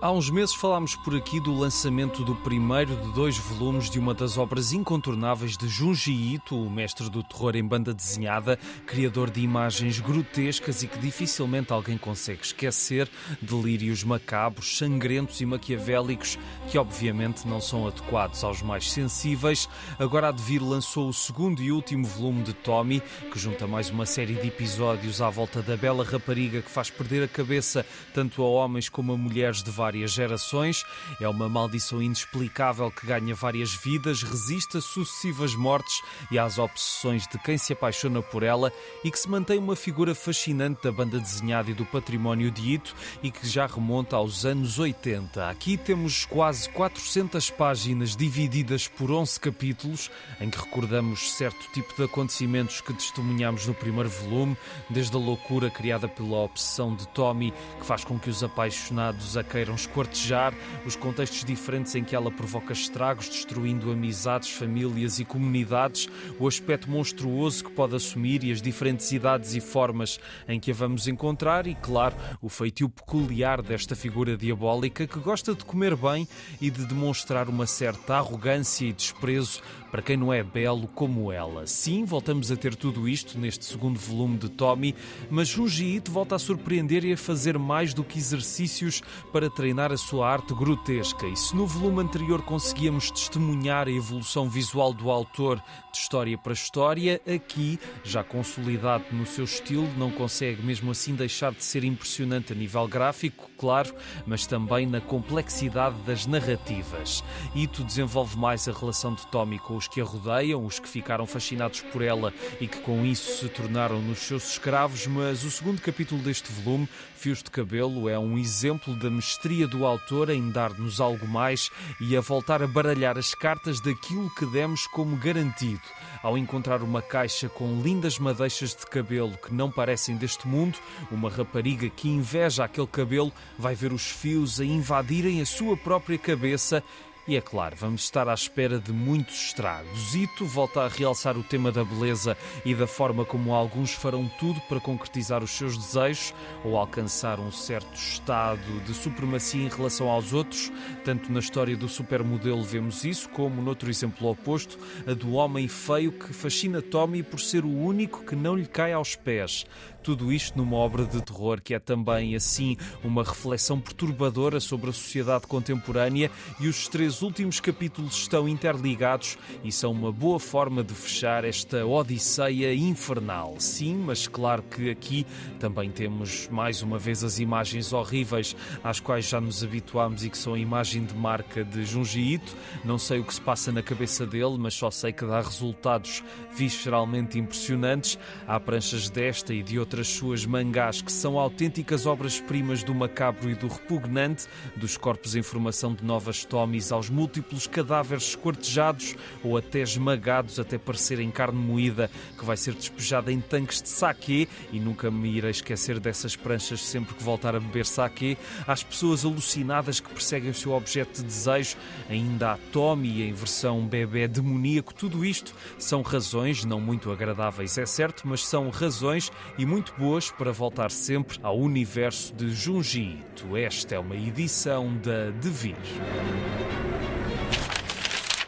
Há 0.00 0.12
uns 0.12 0.30
meses 0.30 0.54
falámos 0.54 0.94
por 0.94 1.16
aqui 1.16 1.40
do 1.40 1.52
lançamento 1.52 2.22
do 2.22 2.32
primeiro 2.32 2.94
de 2.94 3.10
dois 3.10 3.36
volumes 3.36 3.90
de 3.90 3.98
uma 3.98 4.14
das 4.14 4.38
obras 4.38 4.72
incontornáveis 4.72 5.56
de 5.56 5.66
Junji 5.66 6.12
Ito, 6.34 6.56
o 6.56 6.70
mestre 6.70 7.10
do 7.10 7.20
terror 7.20 7.56
em 7.56 7.64
banda 7.64 7.92
desenhada, 7.92 8.60
criador 8.86 9.28
de 9.28 9.40
imagens 9.40 9.98
grotescas 9.98 10.84
e 10.84 10.86
que 10.86 11.00
dificilmente 11.00 11.72
alguém 11.72 11.98
consegue 11.98 12.44
esquecer, 12.44 13.10
delírios 13.42 14.04
macabros, 14.04 14.78
sangrentos 14.78 15.40
e 15.40 15.46
maquiavélicos 15.46 16.38
que 16.68 16.78
obviamente 16.78 17.48
não 17.48 17.60
são 17.60 17.84
adequados 17.88 18.44
aos 18.44 18.62
mais 18.62 18.92
sensíveis. 18.92 19.68
Agora 19.98 20.28
a 20.28 20.32
Devir 20.32 20.62
lançou 20.62 21.08
o 21.08 21.12
segundo 21.12 21.60
e 21.60 21.72
último 21.72 22.06
volume 22.06 22.44
de 22.44 22.52
Tommy, 22.54 23.02
que 23.32 23.38
junta 23.38 23.66
mais 23.66 23.90
uma 23.90 24.06
série 24.06 24.34
de 24.34 24.46
episódios 24.46 25.20
à 25.20 25.28
volta 25.28 25.60
da 25.60 25.76
bela 25.76 26.04
rapariga 26.04 26.62
que 26.62 26.70
faz 26.70 26.88
perder 26.88 27.24
a 27.24 27.28
cabeça 27.28 27.84
tanto 28.14 28.44
a 28.44 28.46
homens 28.46 28.88
como 28.88 29.12
a 29.12 29.16
mulheres 29.16 29.60
de 29.60 29.72
vários 29.72 29.87
várias 29.88 30.12
gerações. 30.12 30.84
É 31.18 31.26
uma 31.26 31.48
maldição 31.48 32.02
inexplicável 32.02 32.90
que 32.90 33.06
ganha 33.06 33.34
várias 33.34 33.72
vidas, 33.72 34.22
resiste 34.22 34.76
a 34.76 34.82
sucessivas 34.82 35.54
mortes 35.54 36.02
e 36.30 36.38
às 36.38 36.58
obsessões 36.58 37.26
de 37.26 37.38
quem 37.38 37.56
se 37.56 37.72
apaixona 37.72 38.20
por 38.20 38.42
ela 38.42 38.70
e 39.02 39.10
que 39.10 39.18
se 39.18 39.30
mantém 39.30 39.58
uma 39.58 39.74
figura 39.74 40.14
fascinante 40.14 40.82
da 40.82 40.92
banda 40.92 41.18
desenhada 41.18 41.70
e 41.70 41.74
do 41.74 41.86
património 41.86 42.50
de 42.50 42.74
Ito 42.74 42.94
e 43.22 43.30
que 43.30 43.48
já 43.48 43.66
remonta 43.66 44.16
aos 44.16 44.44
anos 44.44 44.78
80. 44.78 45.48
Aqui 45.48 45.78
temos 45.78 46.26
quase 46.26 46.68
400 46.68 47.48
páginas 47.50 48.14
divididas 48.14 48.86
por 48.86 49.10
11 49.10 49.40
capítulos 49.40 50.10
em 50.38 50.50
que 50.50 50.58
recordamos 50.58 51.32
certo 51.32 51.66
tipo 51.72 51.96
de 51.96 52.02
acontecimentos 52.02 52.82
que 52.82 52.92
testemunhamos 52.92 53.66
no 53.66 53.72
primeiro 53.72 54.10
volume, 54.10 54.54
desde 54.90 55.16
a 55.16 55.18
loucura 55.18 55.70
criada 55.70 56.06
pela 56.06 56.36
obsessão 56.36 56.94
de 56.94 57.08
Tommy, 57.08 57.54
que 57.80 57.86
faz 57.86 58.04
com 58.04 58.18
que 58.18 58.28
os 58.28 58.44
apaixonados 58.44 59.36
a 59.36 59.42
queiram 59.42 59.77
esquartejar, 59.78 60.52
os 60.84 60.96
contextos 60.96 61.44
diferentes 61.44 61.94
em 61.94 62.04
que 62.04 62.14
ela 62.14 62.30
provoca 62.30 62.72
estragos, 62.72 63.28
destruindo 63.28 63.90
amizades, 63.90 64.50
famílias 64.50 65.18
e 65.18 65.24
comunidades, 65.24 66.08
o 66.38 66.46
aspecto 66.46 66.90
monstruoso 66.90 67.64
que 67.64 67.70
pode 67.70 67.96
assumir 67.96 68.44
e 68.44 68.52
as 68.52 68.60
diferentes 68.60 69.10
idades 69.12 69.54
e 69.54 69.60
formas 69.60 70.18
em 70.46 70.60
que 70.60 70.70
a 70.70 70.74
vamos 70.74 71.08
encontrar 71.08 71.66
e, 71.66 71.74
claro, 71.74 72.14
o 72.42 72.48
feitio 72.48 72.88
peculiar 72.88 73.62
desta 73.62 73.96
figura 73.96 74.36
diabólica 74.36 75.06
que 75.06 75.18
gosta 75.18 75.54
de 75.54 75.64
comer 75.64 75.96
bem 75.96 76.28
e 76.60 76.70
de 76.70 76.84
demonstrar 76.84 77.48
uma 77.48 77.66
certa 77.66 78.16
arrogância 78.16 78.86
e 78.86 78.92
desprezo 78.92 79.60
para 79.90 80.02
quem 80.02 80.16
não 80.16 80.32
é 80.32 80.42
belo 80.42 80.86
como 80.88 81.32
ela. 81.32 81.66
Sim, 81.66 82.04
voltamos 82.04 82.50
a 82.50 82.56
ter 82.56 82.74
tudo 82.74 83.08
isto 83.08 83.38
neste 83.38 83.64
segundo 83.64 83.98
volume 83.98 84.36
de 84.36 84.48
Tommy, 84.48 84.94
mas 85.30 85.48
Junji 85.48 85.96
Ito 85.96 86.10
volta 86.10 86.34
a 86.34 86.38
surpreender 86.38 87.04
e 87.04 87.12
a 87.12 87.16
fazer 87.16 87.58
mais 87.58 87.94
do 87.94 88.04
que 88.04 88.18
exercícios 88.18 89.02
para 89.32 89.50
treinar 89.50 89.92
a 89.92 89.96
sua 89.96 90.28
arte 90.28 90.54
grotesca. 90.54 91.26
E 91.26 91.36
se 91.36 91.56
no 91.56 91.66
volume 91.66 92.02
anterior 92.02 92.42
conseguíamos 92.42 93.10
testemunhar 93.10 93.88
a 93.88 93.92
evolução 93.92 94.48
visual 94.48 94.92
do 94.92 95.10
autor 95.10 95.62
de 95.92 95.98
história 95.98 96.36
para 96.36 96.52
história, 96.52 97.20
aqui, 97.26 97.78
já 98.04 98.22
consolidado 98.22 99.04
no 99.12 99.26
seu 99.26 99.44
estilo, 99.44 99.88
não 99.96 100.10
consegue 100.10 100.62
mesmo 100.62 100.90
assim 100.90 101.14
deixar 101.14 101.52
de 101.52 101.64
ser 101.64 101.84
impressionante 101.84 102.52
a 102.52 102.56
nível 102.56 102.86
gráfico, 102.86 103.50
claro, 103.56 103.94
mas 104.26 104.46
também 104.46 104.86
na 104.86 105.00
complexidade 105.00 105.96
das 106.02 106.26
narrativas. 106.26 107.24
Ito 107.54 107.84
desenvolve 107.84 108.36
mais 108.36 108.68
a 108.68 108.72
relação 108.72 109.14
de 109.14 109.26
Tommy 109.28 109.58
com 109.58 109.77
os 109.78 109.88
que 109.88 110.00
a 110.00 110.04
rodeiam, 110.04 110.64
os 110.64 110.78
que 110.78 110.88
ficaram 110.88 111.26
fascinados 111.26 111.80
por 111.80 112.02
ela 112.02 112.34
e 112.60 112.66
que 112.66 112.80
com 112.80 113.06
isso 113.06 113.38
se 113.38 113.48
tornaram 113.48 114.02
nos 114.02 114.18
seus 114.18 114.50
escravos, 114.50 115.06
mas 115.06 115.44
o 115.44 115.50
segundo 115.50 115.80
capítulo 115.80 116.20
deste 116.20 116.52
volume, 116.52 116.88
Fios 117.16 117.42
de 117.42 117.50
Cabelo, 117.50 118.08
é 118.08 118.18
um 118.18 118.36
exemplo 118.36 118.94
da 118.96 119.08
mestria 119.08 119.66
do 119.66 119.86
autor 119.86 120.30
em 120.30 120.50
dar-nos 120.50 121.00
algo 121.00 121.26
mais 121.26 121.70
e 122.00 122.16
a 122.16 122.20
voltar 122.20 122.62
a 122.62 122.66
baralhar 122.66 123.16
as 123.16 123.34
cartas 123.34 123.80
daquilo 123.80 124.28
que 124.34 124.46
demos 124.46 124.86
como 124.88 125.16
garantido. 125.16 125.80
Ao 126.22 126.36
encontrar 126.36 126.82
uma 126.82 127.00
caixa 127.00 127.48
com 127.48 127.80
lindas 127.80 128.18
madeixas 128.18 128.74
de 128.74 128.84
cabelo 128.86 129.38
que 129.38 129.54
não 129.54 129.70
parecem 129.70 130.16
deste 130.16 130.48
mundo, 130.48 130.78
uma 131.10 131.30
rapariga 131.30 131.88
que 131.88 132.08
inveja 132.08 132.64
aquele 132.64 132.86
cabelo 132.88 133.32
vai 133.56 133.74
ver 133.74 133.92
os 133.92 134.10
fios 134.10 134.60
a 134.60 134.64
invadirem 134.64 135.40
a 135.40 135.46
sua 135.46 135.76
própria 135.76 136.18
cabeça 136.18 136.82
e 137.28 137.36
é 137.36 137.42
claro, 137.42 137.76
vamos 137.76 138.04
estar 138.04 138.26
à 138.26 138.32
espera 138.32 138.78
de 138.78 138.90
muitos 138.90 139.48
estragos. 139.48 140.12
Zito 140.12 140.46
volta 140.46 140.80
a 140.80 140.88
realçar 140.88 141.36
o 141.36 141.42
tema 141.42 141.70
da 141.70 141.84
beleza 141.84 142.34
e 142.64 142.74
da 142.74 142.86
forma 142.86 143.22
como 143.22 143.54
alguns 143.54 143.92
farão 143.92 144.26
tudo 144.40 144.58
para 144.62 144.80
concretizar 144.80 145.44
os 145.44 145.50
seus 145.50 145.76
desejos 145.76 146.34
ou 146.64 146.78
alcançar 146.78 147.38
um 147.38 147.52
certo 147.52 147.94
estado 147.94 148.80
de 148.86 148.94
supremacia 148.94 149.62
em 149.62 149.68
relação 149.68 150.08
aos 150.08 150.32
outros. 150.32 150.72
Tanto 151.04 151.30
na 151.30 151.40
história 151.40 151.76
do 151.76 151.86
supermodelo 151.86 152.62
vemos 152.62 153.04
isso, 153.04 153.28
como 153.28 153.60
noutro 153.60 153.90
exemplo 153.90 154.30
oposto, 154.30 154.78
a 155.06 155.12
do 155.12 155.32
homem 155.32 155.68
feio 155.68 156.12
que 156.12 156.32
fascina 156.32 156.80
Tommy 156.80 157.22
por 157.22 157.40
ser 157.40 157.62
o 157.62 157.70
único 157.70 158.24
que 158.24 158.34
não 158.34 158.56
lhe 158.56 158.66
cai 158.66 158.94
aos 158.94 159.14
pés. 159.14 159.66
Tudo 160.08 160.32
isto 160.32 160.56
numa 160.56 160.78
obra 160.78 161.04
de 161.04 161.20
terror 161.20 161.60
que 161.60 161.74
é 161.74 161.78
também, 161.78 162.34
assim, 162.34 162.78
uma 163.04 163.22
reflexão 163.22 163.78
perturbadora 163.78 164.58
sobre 164.58 164.88
a 164.88 164.92
sociedade 164.94 165.46
contemporânea 165.46 166.30
e 166.58 166.66
os 166.66 166.88
três 166.88 167.20
últimos 167.20 167.60
capítulos 167.60 168.16
estão 168.16 168.48
interligados 168.48 169.36
e 169.62 169.70
são 169.70 169.92
uma 169.92 170.10
boa 170.10 170.40
forma 170.40 170.82
de 170.82 170.94
fechar 170.94 171.44
esta 171.44 171.84
odisseia 171.84 172.74
infernal. 172.74 173.56
Sim, 173.58 173.96
mas 173.96 174.26
claro 174.26 174.62
que 174.62 174.88
aqui 174.88 175.26
também 175.60 175.90
temos 175.90 176.48
mais 176.48 176.80
uma 176.80 176.98
vez 176.98 177.22
as 177.22 177.38
imagens 177.38 177.92
horríveis 177.92 178.56
às 178.82 179.00
quais 179.00 179.28
já 179.28 179.38
nos 179.38 179.62
habituámos 179.62 180.24
e 180.24 180.30
que 180.30 180.38
são 180.38 180.54
a 180.54 180.58
imagem 180.58 181.04
de 181.04 181.14
marca 181.14 181.62
de 181.62 181.84
Junji 181.84 182.32
Ito. 182.32 182.56
Não 182.82 182.96
sei 182.96 183.18
o 183.18 183.24
que 183.24 183.34
se 183.34 183.42
passa 183.42 183.70
na 183.70 183.82
cabeça 183.82 184.24
dele, 184.24 184.56
mas 184.58 184.72
só 184.72 184.90
sei 184.90 185.12
que 185.12 185.26
dá 185.26 185.42
resultados 185.42 186.24
visceralmente 186.54 187.38
impressionantes. 187.38 188.18
Há 188.46 188.58
pranchas 188.58 189.10
desta 189.10 189.52
e 189.52 189.62
de 189.62 189.78
outras 189.78 189.97
outras 189.98 190.08
suas 190.08 190.46
mangás, 190.46 191.02
que 191.02 191.10
são 191.10 191.38
autênticas 191.38 192.06
obras-primas 192.06 192.84
do 192.84 192.94
macabro 192.94 193.50
e 193.50 193.54
do 193.56 193.66
repugnante, 193.66 194.46
dos 194.76 194.96
corpos 194.96 195.34
em 195.34 195.42
formação 195.42 195.92
de 195.92 196.04
novas 196.04 196.44
tomis 196.44 196.92
aos 196.92 197.10
múltiplos 197.10 197.66
cadáveres 197.66 198.28
esquartejados 198.28 199.16
ou 199.42 199.56
até 199.56 199.80
esmagados 199.80 200.60
até 200.60 200.78
parecerem 200.78 201.32
carne 201.32 201.58
moída, 201.58 202.08
que 202.38 202.44
vai 202.44 202.56
ser 202.56 202.74
despejada 202.74 203.32
em 203.32 203.40
tanques 203.40 203.82
de 203.82 203.88
saquê, 203.88 204.46
e 204.72 204.78
nunca 204.78 205.10
me 205.10 205.30
irei 205.30 205.50
esquecer 205.50 205.98
dessas 205.98 206.36
pranchas 206.36 206.80
sempre 206.80 207.14
que 207.14 207.22
voltar 207.22 207.56
a 207.56 207.60
beber 207.60 207.84
saquê, 207.84 208.36
às 208.68 208.84
pessoas 208.84 209.24
alucinadas 209.24 209.98
que 209.98 210.10
perseguem 210.10 210.50
o 210.50 210.54
seu 210.54 210.72
objeto 210.72 211.16
de 211.16 211.24
desejo, 211.24 211.76
ainda 212.08 212.52
há 212.52 212.58
Tommy 212.72 213.22
em 213.22 213.32
versão 213.32 213.84
bebê 213.84 214.28
demoníaco, 214.28 214.94
tudo 214.94 215.24
isto 215.24 215.52
são 215.76 216.02
razões, 216.02 216.64
não 216.64 216.80
muito 216.80 217.10
agradáveis, 217.10 217.76
é 217.78 217.86
certo, 217.86 218.28
mas 218.28 218.46
são 218.46 218.70
razões 218.70 219.32
e 219.56 219.66
muito 219.66 219.87
muito 219.88 219.92
boas 219.98 220.30
para 220.30 220.52
voltar 220.52 220.90
sempre 220.90 221.38
ao 221.42 221.58
universo 221.58 222.34
de 222.34 222.50
Junji 222.50 223.20
Ito. 223.20 223.56
Esta 223.56 223.94
é 223.94 223.98
uma 223.98 224.16
edição 224.16 224.96
da 224.98 225.30
Devir. 225.30 225.76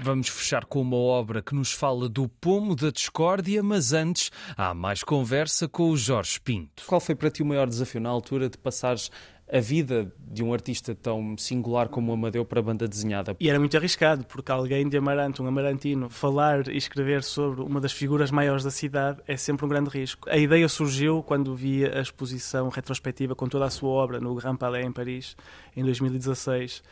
Vamos 0.00 0.28
fechar 0.28 0.64
com 0.64 0.80
uma 0.80 0.96
obra 0.96 1.42
que 1.42 1.54
nos 1.54 1.72
fala 1.72 2.08
do 2.08 2.28
pomo 2.28 2.74
da 2.74 2.90
discórdia, 2.90 3.62
mas 3.62 3.92
antes 3.92 4.30
há 4.56 4.72
mais 4.72 5.04
conversa 5.04 5.68
com 5.68 5.90
o 5.90 5.96
Jorge 5.96 6.40
Pinto. 6.40 6.84
Qual 6.86 7.00
foi 7.00 7.14
para 7.14 7.30
ti 7.30 7.42
o 7.42 7.46
maior 7.46 7.66
desafio 7.66 8.00
na 8.00 8.08
altura 8.08 8.48
de 8.48 8.56
passares 8.56 9.10
a 9.52 9.60
vida 9.60 10.12
de 10.30 10.44
um 10.44 10.52
artista 10.52 10.94
tão 10.94 11.36
singular 11.36 11.88
como 11.88 12.12
o 12.12 12.14
Amadeu 12.14 12.44
para 12.44 12.60
a 12.60 12.62
banda 12.62 12.86
desenhada. 12.86 13.36
E 13.40 13.50
era 13.50 13.58
muito 13.58 13.76
arriscado, 13.76 14.24
porque 14.24 14.52
alguém 14.52 14.88
de 14.88 14.96
Amarante, 14.96 15.42
um 15.42 15.46
amarantino, 15.46 16.08
falar 16.08 16.68
e 16.68 16.76
escrever 16.76 17.24
sobre 17.24 17.60
uma 17.62 17.80
das 17.80 17.92
figuras 17.92 18.30
maiores 18.30 18.62
da 18.62 18.70
cidade 18.70 19.20
é 19.26 19.36
sempre 19.36 19.66
um 19.66 19.68
grande 19.68 19.90
risco. 19.90 20.30
A 20.30 20.36
ideia 20.36 20.68
surgiu 20.68 21.22
quando 21.22 21.54
vi 21.54 21.84
a 21.84 22.00
exposição 22.00 22.68
retrospectiva 22.68 23.34
com 23.34 23.48
toda 23.48 23.64
a 23.64 23.70
sua 23.70 23.90
obra 23.90 24.20
no 24.20 24.34
Grand 24.36 24.56
Palais 24.56 24.86
em 24.86 24.92
Paris, 24.92 25.36
em 25.76 25.82
2016 25.82 26.82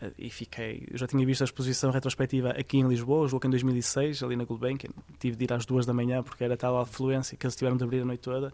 eh, 0.00 0.10
e 0.18 0.30
fiquei. 0.30 0.88
Eu 0.90 0.98
já 0.98 1.06
tinha 1.06 1.24
visto 1.24 1.42
a 1.42 1.44
exposição 1.44 1.92
retrospectiva 1.92 2.50
aqui 2.50 2.78
em 2.78 2.88
Lisboa, 2.88 3.28
jogo 3.28 3.46
em 3.46 3.50
2006, 3.50 4.24
ali 4.24 4.34
na 4.34 4.44
Gulbenkian. 4.44 4.90
Tive 5.20 5.36
de 5.36 5.44
ir 5.44 5.52
às 5.52 5.64
duas 5.64 5.86
da 5.86 5.92
manhã 5.92 6.22
porque 6.22 6.42
era 6.42 6.56
tal 6.56 6.76
a 6.78 6.82
afluência 6.82 7.36
que 7.36 7.46
eles 7.46 7.54
tiveram 7.54 7.76
de 7.76 7.84
abrir 7.84 8.00
a 8.00 8.04
noite 8.04 8.20
toda 8.20 8.52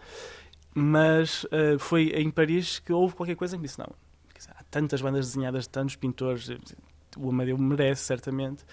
mas 0.74 1.44
uh, 1.44 1.78
foi 1.78 2.08
em 2.10 2.30
Paris 2.30 2.80
que 2.80 2.92
houve 2.92 3.14
qualquer 3.14 3.36
coisa 3.36 3.56
que 3.56 3.60
me 3.60 3.66
disse: 3.66 3.78
não, 3.78 3.88
há 4.50 4.64
tantas 4.70 5.00
bandas 5.00 5.28
desenhadas, 5.28 5.66
tantos 5.66 5.96
pintores, 5.96 6.50
o 7.16 7.28
Amadeu 7.30 7.56
merece 7.56 8.02
certamente. 8.02 8.64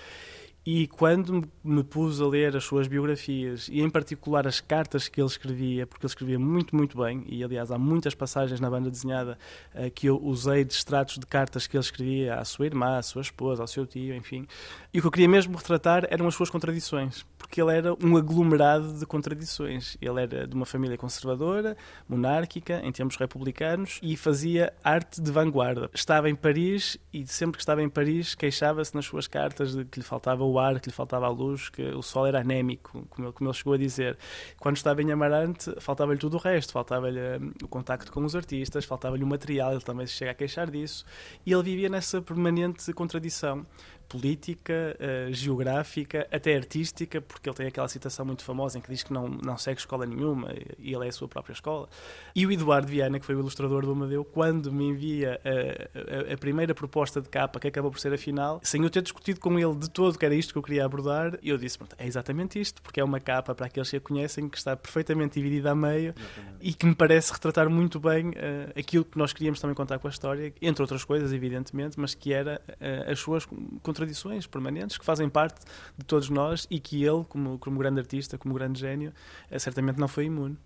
E 0.63 0.85
quando 0.85 1.43
me 1.63 1.83
pus 1.83 2.21
a 2.21 2.27
ler 2.27 2.55
as 2.55 2.63
suas 2.63 2.87
biografias, 2.87 3.67
e 3.67 3.81
em 3.81 3.89
particular 3.89 4.45
as 4.45 4.61
cartas 4.61 5.07
que 5.07 5.19
ele 5.19 5.27
escrevia, 5.27 5.87
porque 5.87 6.05
ele 6.05 6.11
escrevia 6.11 6.37
muito, 6.37 6.75
muito 6.75 7.01
bem, 7.01 7.25
e 7.27 7.43
aliás 7.43 7.71
há 7.71 7.79
muitas 7.79 8.13
passagens 8.13 8.59
na 8.59 8.69
banda 8.69 8.91
desenhada 8.91 9.39
uh, 9.73 9.89
que 9.89 10.05
eu 10.05 10.21
usei 10.21 10.63
de 10.63 10.73
extratos 10.73 11.17
de 11.17 11.25
cartas 11.25 11.65
que 11.65 11.75
ele 11.75 11.83
escrevia 11.83 12.35
à 12.35 12.45
sua 12.45 12.67
irmã, 12.67 12.97
à 12.97 13.01
sua 13.01 13.23
esposa, 13.23 13.63
ao 13.63 13.67
seu 13.67 13.87
tio, 13.87 14.13
enfim. 14.13 14.45
E 14.93 14.99
o 14.99 15.01
que 15.01 15.07
eu 15.07 15.11
queria 15.11 15.27
mesmo 15.27 15.57
retratar 15.57 16.05
eram 16.11 16.27
as 16.27 16.35
suas 16.35 16.51
contradições, 16.51 17.25
porque 17.39 17.59
ele 17.59 17.75
era 17.75 17.95
um 17.95 18.15
aglomerado 18.15 18.93
de 18.93 19.05
contradições. 19.07 19.97
Ele 19.99 20.21
era 20.21 20.47
de 20.47 20.53
uma 20.53 20.65
família 20.65 20.95
conservadora, 20.95 21.75
monárquica, 22.07 22.81
em 22.83 22.91
termos 22.91 23.15
republicanos, 23.15 23.99
e 24.03 24.15
fazia 24.15 24.71
arte 24.83 25.19
de 25.19 25.31
vanguarda. 25.31 25.89
Estava 25.91 26.29
em 26.29 26.35
Paris 26.35 26.99
e 27.11 27.25
sempre 27.25 27.57
que 27.57 27.63
estava 27.63 27.81
em 27.81 27.89
Paris 27.89 28.35
queixava-se 28.35 28.93
nas 28.93 29.05
suas 29.05 29.27
cartas 29.27 29.75
de 29.75 29.85
que 29.85 29.99
lhe 29.99 30.05
faltava 30.05 30.50
o 30.51 30.59
ar, 30.59 30.79
que 30.79 30.89
lhe 30.89 30.93
faltava 30.93 31.25
a 31.25 31.29
luz, 31.29 31.69
que 31.69 31.81
o 31.81 32.01
sol 32.01 32.27
era 32.27 32.41
anémico, 32.41 33.05
como 33.09 33.27
ele, 33.27 33.33
como 33.33 33.49
ele 33.49 33.57
chegou 33.57 33.73
a 33.73 33.77
dizer. 33.77 34.17
Quando 34.59 34.77
estava 34.77 35.01
em 35.01 35.11
Amarante, 35.11 35.73
faltava-lhe 35.79 36.19
tudo 36.19 36.37
o 36.37 36.39
resto, 36.39 36.73
faltava-lhe 36.73 37.19
hum, 37.19 37.51
o 37.63 37.67
contacto 37.67 38.11
com 38.11 38.23
os 38.23 38.35
artistas, 38.35 38.85
faltava-lhe 38.85 39.23
o 39.23 39.27
material, 39.27 39.71
ele 39.71 39.81
também 39.81 40.05
se 40.05 40.13
chega 40.13 40.31
a 40.31 40.35
queixar 40.35 40.69
disso, 40.69 41.05
e 41.45 41.53
ele 41.53 41.63
vivia 41.63 41.89
nessa 41.89 42.21
permanente 42.21 42.91
contradição 42.93 43.65
política, 44.11 44.97
uh, 44.99 45.33
geográfica, 45.33 46.27
até 46.29 46.53
artística, 46.53 47.21
porque 47.21 47.47
ele 47.47 47.55
tem 47.55 47.67
aquela 47.67 47.87
citação 47.87 48.25
muito 48.25 48.43
famosa 48.43 48.77
em 48.77 48.81
que 48.81 48.89
diz 48.91 49.03
que 49.03 49.13
não, 49.13 49.29
não 49.29 49.57
segue 49.57 49.79
escola 49.79 50.05
nenhuma 50.05 50.53
e 50.77 50.93
ele 50.93 51.05
é 51.05 51.07
a 51.07 51.11
sua 51.13 51.29
própria 51.29 51.53
escola. 51.53 51.87
E 52.35 52.45
o 52.45 52.51
Eduardo 52.51 52.87
Viana, 52.87 53.19
que 53.21 53.25
foi 53.25 53.35
o 53.35 53.39
ilustrador 53.39 53.85
do 53.85 53.91
Amadeu, 53.91 54.25
quando 54.25 54.69
me 54.69 54.89
envia 54.89 55.39
a, 55.45 56.29
a, 56.29 56.33
a, 56.33 56.37
primeira 56.37 56.75
proposta 56.75 57.21
de 57.21 57.29
capa, 57.29 57.57
que 57.57 57.69
acabou 57.69 57.89
por 57.89 57.99
ser 57.99 58.13
a 58.13 58.17
final, 58.17 58.59
sem 58.63 58.83
eu 58.83 58.89
ter 58.89 59.01
discutido 59.01 59.39
com 59.39 59.57
ele 59.57 59.75
de 59.75 59.89
todo 59.89 60.19
que 60.19 60.25
era 60.25 60.35
isto 60.35 60.51
que 60.51 60.59
eu 60.59 60.63
queria 60.63 60.83
abordar, 60.83 61.39
eu 61.41 61.57
disse: 61.57 61.79
é 61.97 62.05
exatamente 62.05 62.59
isto, 62.59 62.81
porque 62.81 62.99
é 62.99 63.03
uma 63.03 63.19
capa 63.19 63.55
para 63.55 63.67
aqueles 63.67 63.89
que 63.89 63.95
a 63.95 64.01
conhecem 64.01 64.49
que 64.49 64.57
está 64.57 64.75
perfeitamente 64.75 65.35
dividida 65.35 65.71
a 65.71 65.75
meio 65.75 66.13
exatamente. 66.17 66.57
e 66.59 66.73
que 66.73 66.85
me 66.85 66.93
parece 66.93 67.31
retratar 67.31 67.69
muito 67.69 67.97
bem 67.97 68.29
uh, 68.29 68.33
aquilo 68.77 69.05
que 69.05 69.17
nós 69.17 69.31
queríamos 69.31 69.61
também 69.61 69.73
contar 69.73 69.99
com 69.99 70.07
a 70.07 70.11
história, 70.11 70.53
entre 70.61 70.83
outras 70.83 71.05
coisas, 71.05 71.31
evidentemente, 71.31 71.97
mas 71.97 72.13
que 72.13 72.33
era 72.33 72.61
uh, 72.67 73.11
as 73.11 73.19
suas 73.19 73.47
contra 73.81 74.00
contradições 74.01 74.47
permanentes 74.47 74.97
que 74.97 75.05
fazem 75.05 75.29
parte 75.29 75.61
de 75.97 76.05
todos 76.05 76.29
nós 76.29 76.67
e 76.69 76.79
que 76.79 77.03
ele, 77.03 77.23
como, 77.29 77.59
como 77.59 77.77
grande 77.77 77.99
artista, 77.99 78.37
como 78.37 78.53
grande 78.53 78.79
gênio, 78.79 79.13
eh, 79.49 79.59
certamente 79.59 79.99
não 79.99 80.07
foi 80.07 80.25
imune. 80.25 80.57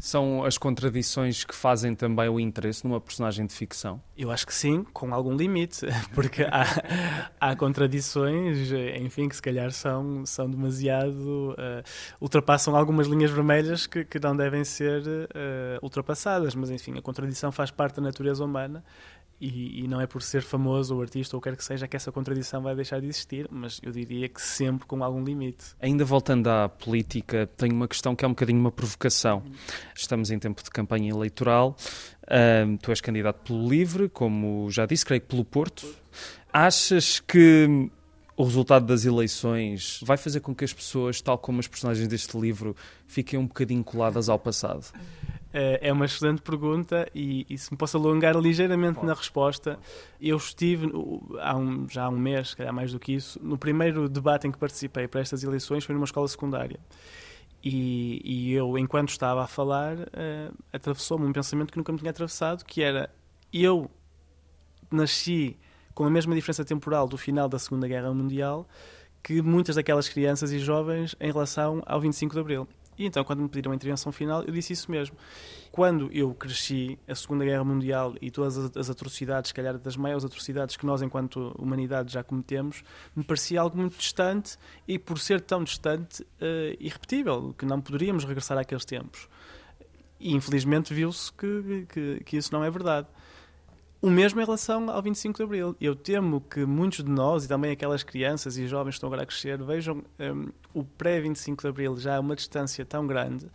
São 0.00 0.44
as 0.44 0.56
contradições 0.56 1.42
que 1.42 1.52
fazem 1.52 1.92
também 1.92 2.28
o 2.28 2.38
interesse 2.38 2.84
numa 2.84 3.00
personagem 3.00 3.44
de 3.44 3.52
ficção? 3.52 4.00
Eu 4.16 4.30
acho 4.30 4.46
que 4.46 4.54
sim, 4.54 4.84
com 4.92 5.12
algum 5.12 5.34
limite, 5.34 5.86
porque 6.14 6.44
há, 6.44 6.64
há 7.40 7.56
contradições, 7.56 8.70
enfim, 9.00 9.28
que 9.28 9.34
se 9.34 9.42
calhar 9.42 9.72
são, 9.72 10.24
são 10.24 10.48
demasiado. 10.48 11.50
Uh, 11.50 11.82
ultrapassam 12.20 12.76
algumas 12.76 13.08
linhas 13.08 13.32
vermelhas 13.32 13.88
que, 13.88 14.04
que 14.04 14.20
não 14.20 14.36
devem 14.36 14.62
ser 14.62 15.02
uh, 15.02 15.82
ultrapassadas, 15.82 16.54
mas 16.54 16.70
enfim, 16.70 16.96
a 16.96 17.02
contradição 17.02 17.50
faz 17.50 17.72
parte 17.72 17.96
da 17.96 18.02
natureza 18.02 18.44
humana 18.44 18.84
e, 19.40 19.84
e, 19.84 19.88
não 19.88 20.00
é 20.00 20.06
por 20.06 20.22
ser 20.22 20.42
famoso 20.42 20.94
ou 20.94 21.00
artista 21.00 21.36
ou 21.36 21.40
quer 21.40 21.56
que 21.56 21.64
seja 21.64 21.86
que 21.86 21.96
essa 21.96 22.10
contradição 22.10 22.60
vai 22.60 22.74
deixar 22.74 23.00
de 23.00 23.06
existir, 23.06 23.46
mas 23.50 23.80
eu 23.82 23.92
diria 23.92 24.28
que 24.28 24.42
sempre 24.42 24.86
com 24.86 25.02
algum 25.02 25.22
limite. 25.22 25.76
Ainda 25.80 26.04
voltando 26.04 26.48
à 26.48 26.68
política, 26.68 27.48
tenho 27.56 27.74
uma 27.74 27.86
questão 27.86 28.16
que 28.16 28.24
é 28.24 28.28
um 28.28 28.32
bocadinho 28.32 28.58
uma 28.58 28.72
provocação. 28.72 29.44
Estamos 29.94 30.30
em 30.30 30.38
tempo 30.38 30.62
de 30.62 30.70
campanha 30.70 31.10
eleitoral, 31.10 31.76
tu 32.82 32.90
és 32.90 33.00
candidato 33.00 33.44
pelo 33.44 33.68
LIVRE, 33.68 34.08
como 34.08 34.70
já 34.70 34.86
disse, 34.86 35.04
creio 35.04 35.20
que 35.20 35.28
pelo 35.28 35.44
Porto. 35.44 35.86
Achas 36.52 37.20
que 37.20 37.90
o 38.36 38.44
resultado 38.44 38.86
das 38.86 39.04
eleições 39.04 40.00
vai 40.04 40.16
fazer 40.16 40.40
com 40.40 40.54
que 40.54 40.64
as 40.64 40.72
pessoas, 40.72 41.20
tal 41.20 41.36
como 41.36 41.58
as 41.58 41.66
personagens 41.66 42.06
deste 42.06 42.38
livro, 42.38 42.76
fiquem 43.06 43.38
um 43.38 43.46
bocadinho 43.46 43.82
coladas 43.82 44.28
ao 44.28 44.38
passado? 44.38 44.86
Eh, 45.52 45.88
é 45.88 45.92
uma 45.92 46.04
excelente 46.04 46.42
pergunta 46.42 47.08
e, 47.14 47.46
e 47.48 47.56
se 47.56 47.72
me 47.72 47.78
posso 47.78 47.96
alongar 47.96 48.36
ligeiramente 48.36 48.96
Pode. 48.96 49.06
na 49.06 49.14
resposta, 49.14 49.78
eu 50.20 50.36
estive 50.36 50.90
há 51.40 51.56
um, 51.56 51.88
já 51.88 52.04
há 52.04 52.08
um 52.10 52.18
mês, 52.18 52.54
calhar 52.54 52.72
mais 52.72 52.92
do 52.92 52.98
que 52.98 53.14
isso, 53.14 53.38
no 53.42 53.56
primeiro 53.56 54.08
debate 54.08 54.46
em 54.46 54.52
que 54.52 54.58
participei 54.58 55.08
para 55.08 55.20
estas 55.20 55.42
eleições 55.42 55.84
foi 55.84 55.94
numa 55.94 56.04
escola 56.04 56.28
secundária. 56.28 56.78
E, 57.64 58.20
e 58.24 58.52
eu, 58.52 58.78
enquanto 58.78 59.08
estava 59.08 59.42
a 59.42 59.46
falar, 59.46 59.96
uh, 59.96 60.54
atravessou-me 60.72 61.26
um 61.26 61.32
pensamento 61.32 61.72
que 61.72 61.78
nunca 61.78 61.92
me 61.92 61.98
tinha 61.98 62.10
atravessado, 62.10 62.64
que 62.64 62.82
era 62.82 63.10
eu 63.52 63.90
nasci 64.90 65.56
com 65.94 66.04
a 66.04 66.10
mesma 66.10 66.34
diferença 66.34 66.64
temporal 66.64 67.08
do 67.08 67.18
final 67.18 67.48
da 67.48 67.58
Segunda 67.58 67.88
Guerra 67.88 68.12
Mundial 68.14 68.68
que 69.22 69.42
muitas 69.42 69.76
daquelas 69.76 70.08
crianças 70.08 70.52
e 70.52 70.58
jovens 70.58 71.16
em 71.20 71.30
relação 71.32 71.82
ao 71.84 72.00
25 72.00 72.34
de 72.34 72.40
Abril. 72.40 72.68
E 72.98 73.06
então, 73.06 73.22
quando 73.22 73.40
me 73.40 73.48
pediram 73.48 73.70
a 73.70 73.74
intervenção 73.76 74.10
final, 74.10 74.42
eu 74.42 74.52
disse 74.52 74.72
isso 74.72 74.90
mesmo. 74.90 75.16
Quando 75.70 76.10
eu 76.12 76.34
cresci, 76.34 76.98
a 77.06 77.14
Segunda 77.14 77.44
Guerra 77.44 77.62
Mundial 77.62 78.14
e 78.20 78.30
todas 78.30 78.76
as 78.76 78.90
atrocidades, 78.90 79.48
se 79.48 79.54
calhar 79.54 79.78
das 79.78 79.96
maiores 79.96 80.24
atrocidades 80.24 80.76
que 80.76 80.84
nós, 80.84 81.00
enquanto 81.00 81.54
humanidade, 81.56 82.12
já 82.12 82.24
cometemos, 82.24 82.82
me 83.14 83.22
parecia 83.22 83.60
algo 83.60 83.76
muito 83.76 83.96
distante 83.96 84.58
e, 84.86 84.98
por 84.98 85.18
ser 85.18 85.40
tão 85.40 85.62
distante, 85.62 86.22
uh, 86.22 86.76
irrepetível, 86.80 87.54
que 87.56 87.64
não 87.64 87.80
poderíamos 87.80 88.24
regressar 88.24 88.58
àqueles 88.58 88.84
tempos. 88.84 89.28
E, 90.18 90.34
infelizmente, 90.34 90.92
viu-se 90.92 91.32
que, 91.32 91.86
que, 91.88 92.24
que 92.24 92.36
isso 92.36 92.52
não 92.52 92.64
é 92.64 92.70
verdade. 92.70 93.06
O 94.00 94.08
mesmo 94.08 94.40
em 94.40 94.44
relação 94.44 94.88
ao 94.90 95.02
25 95.02 95.38
de 95.38 95.42
Abril. 95.42 95.76
Eu 95.80 95.96
temo 95.96 96.40
que 96.40 96.64
muitos 96.64 97.02
de 97.02 97.10
nós, 97.10 97.44
e 97.44 97.48
também 97.48 97.72
aquelas 97.72 98.04
crianças 98.04 98.56
e 98.56 98.66
jovens 98.66 98.92
que 98.92 98.96
estão 98.96 99.08
agora 99.08 99.22
a 99.22 99.26
crescer, 99.26 99.60
vejam 99.60 100.04
um, 100.20 100.52
o 100.72 100.84
pré-25 100.84 101.62
de 101.62 101.68
Abril 101.68 101.96
já 101.98 102.16
a 102.16 102.20
uma 102.20 102.36
distância 102.36 102.84
tão 102.84 103.06
grande 103.06 103.48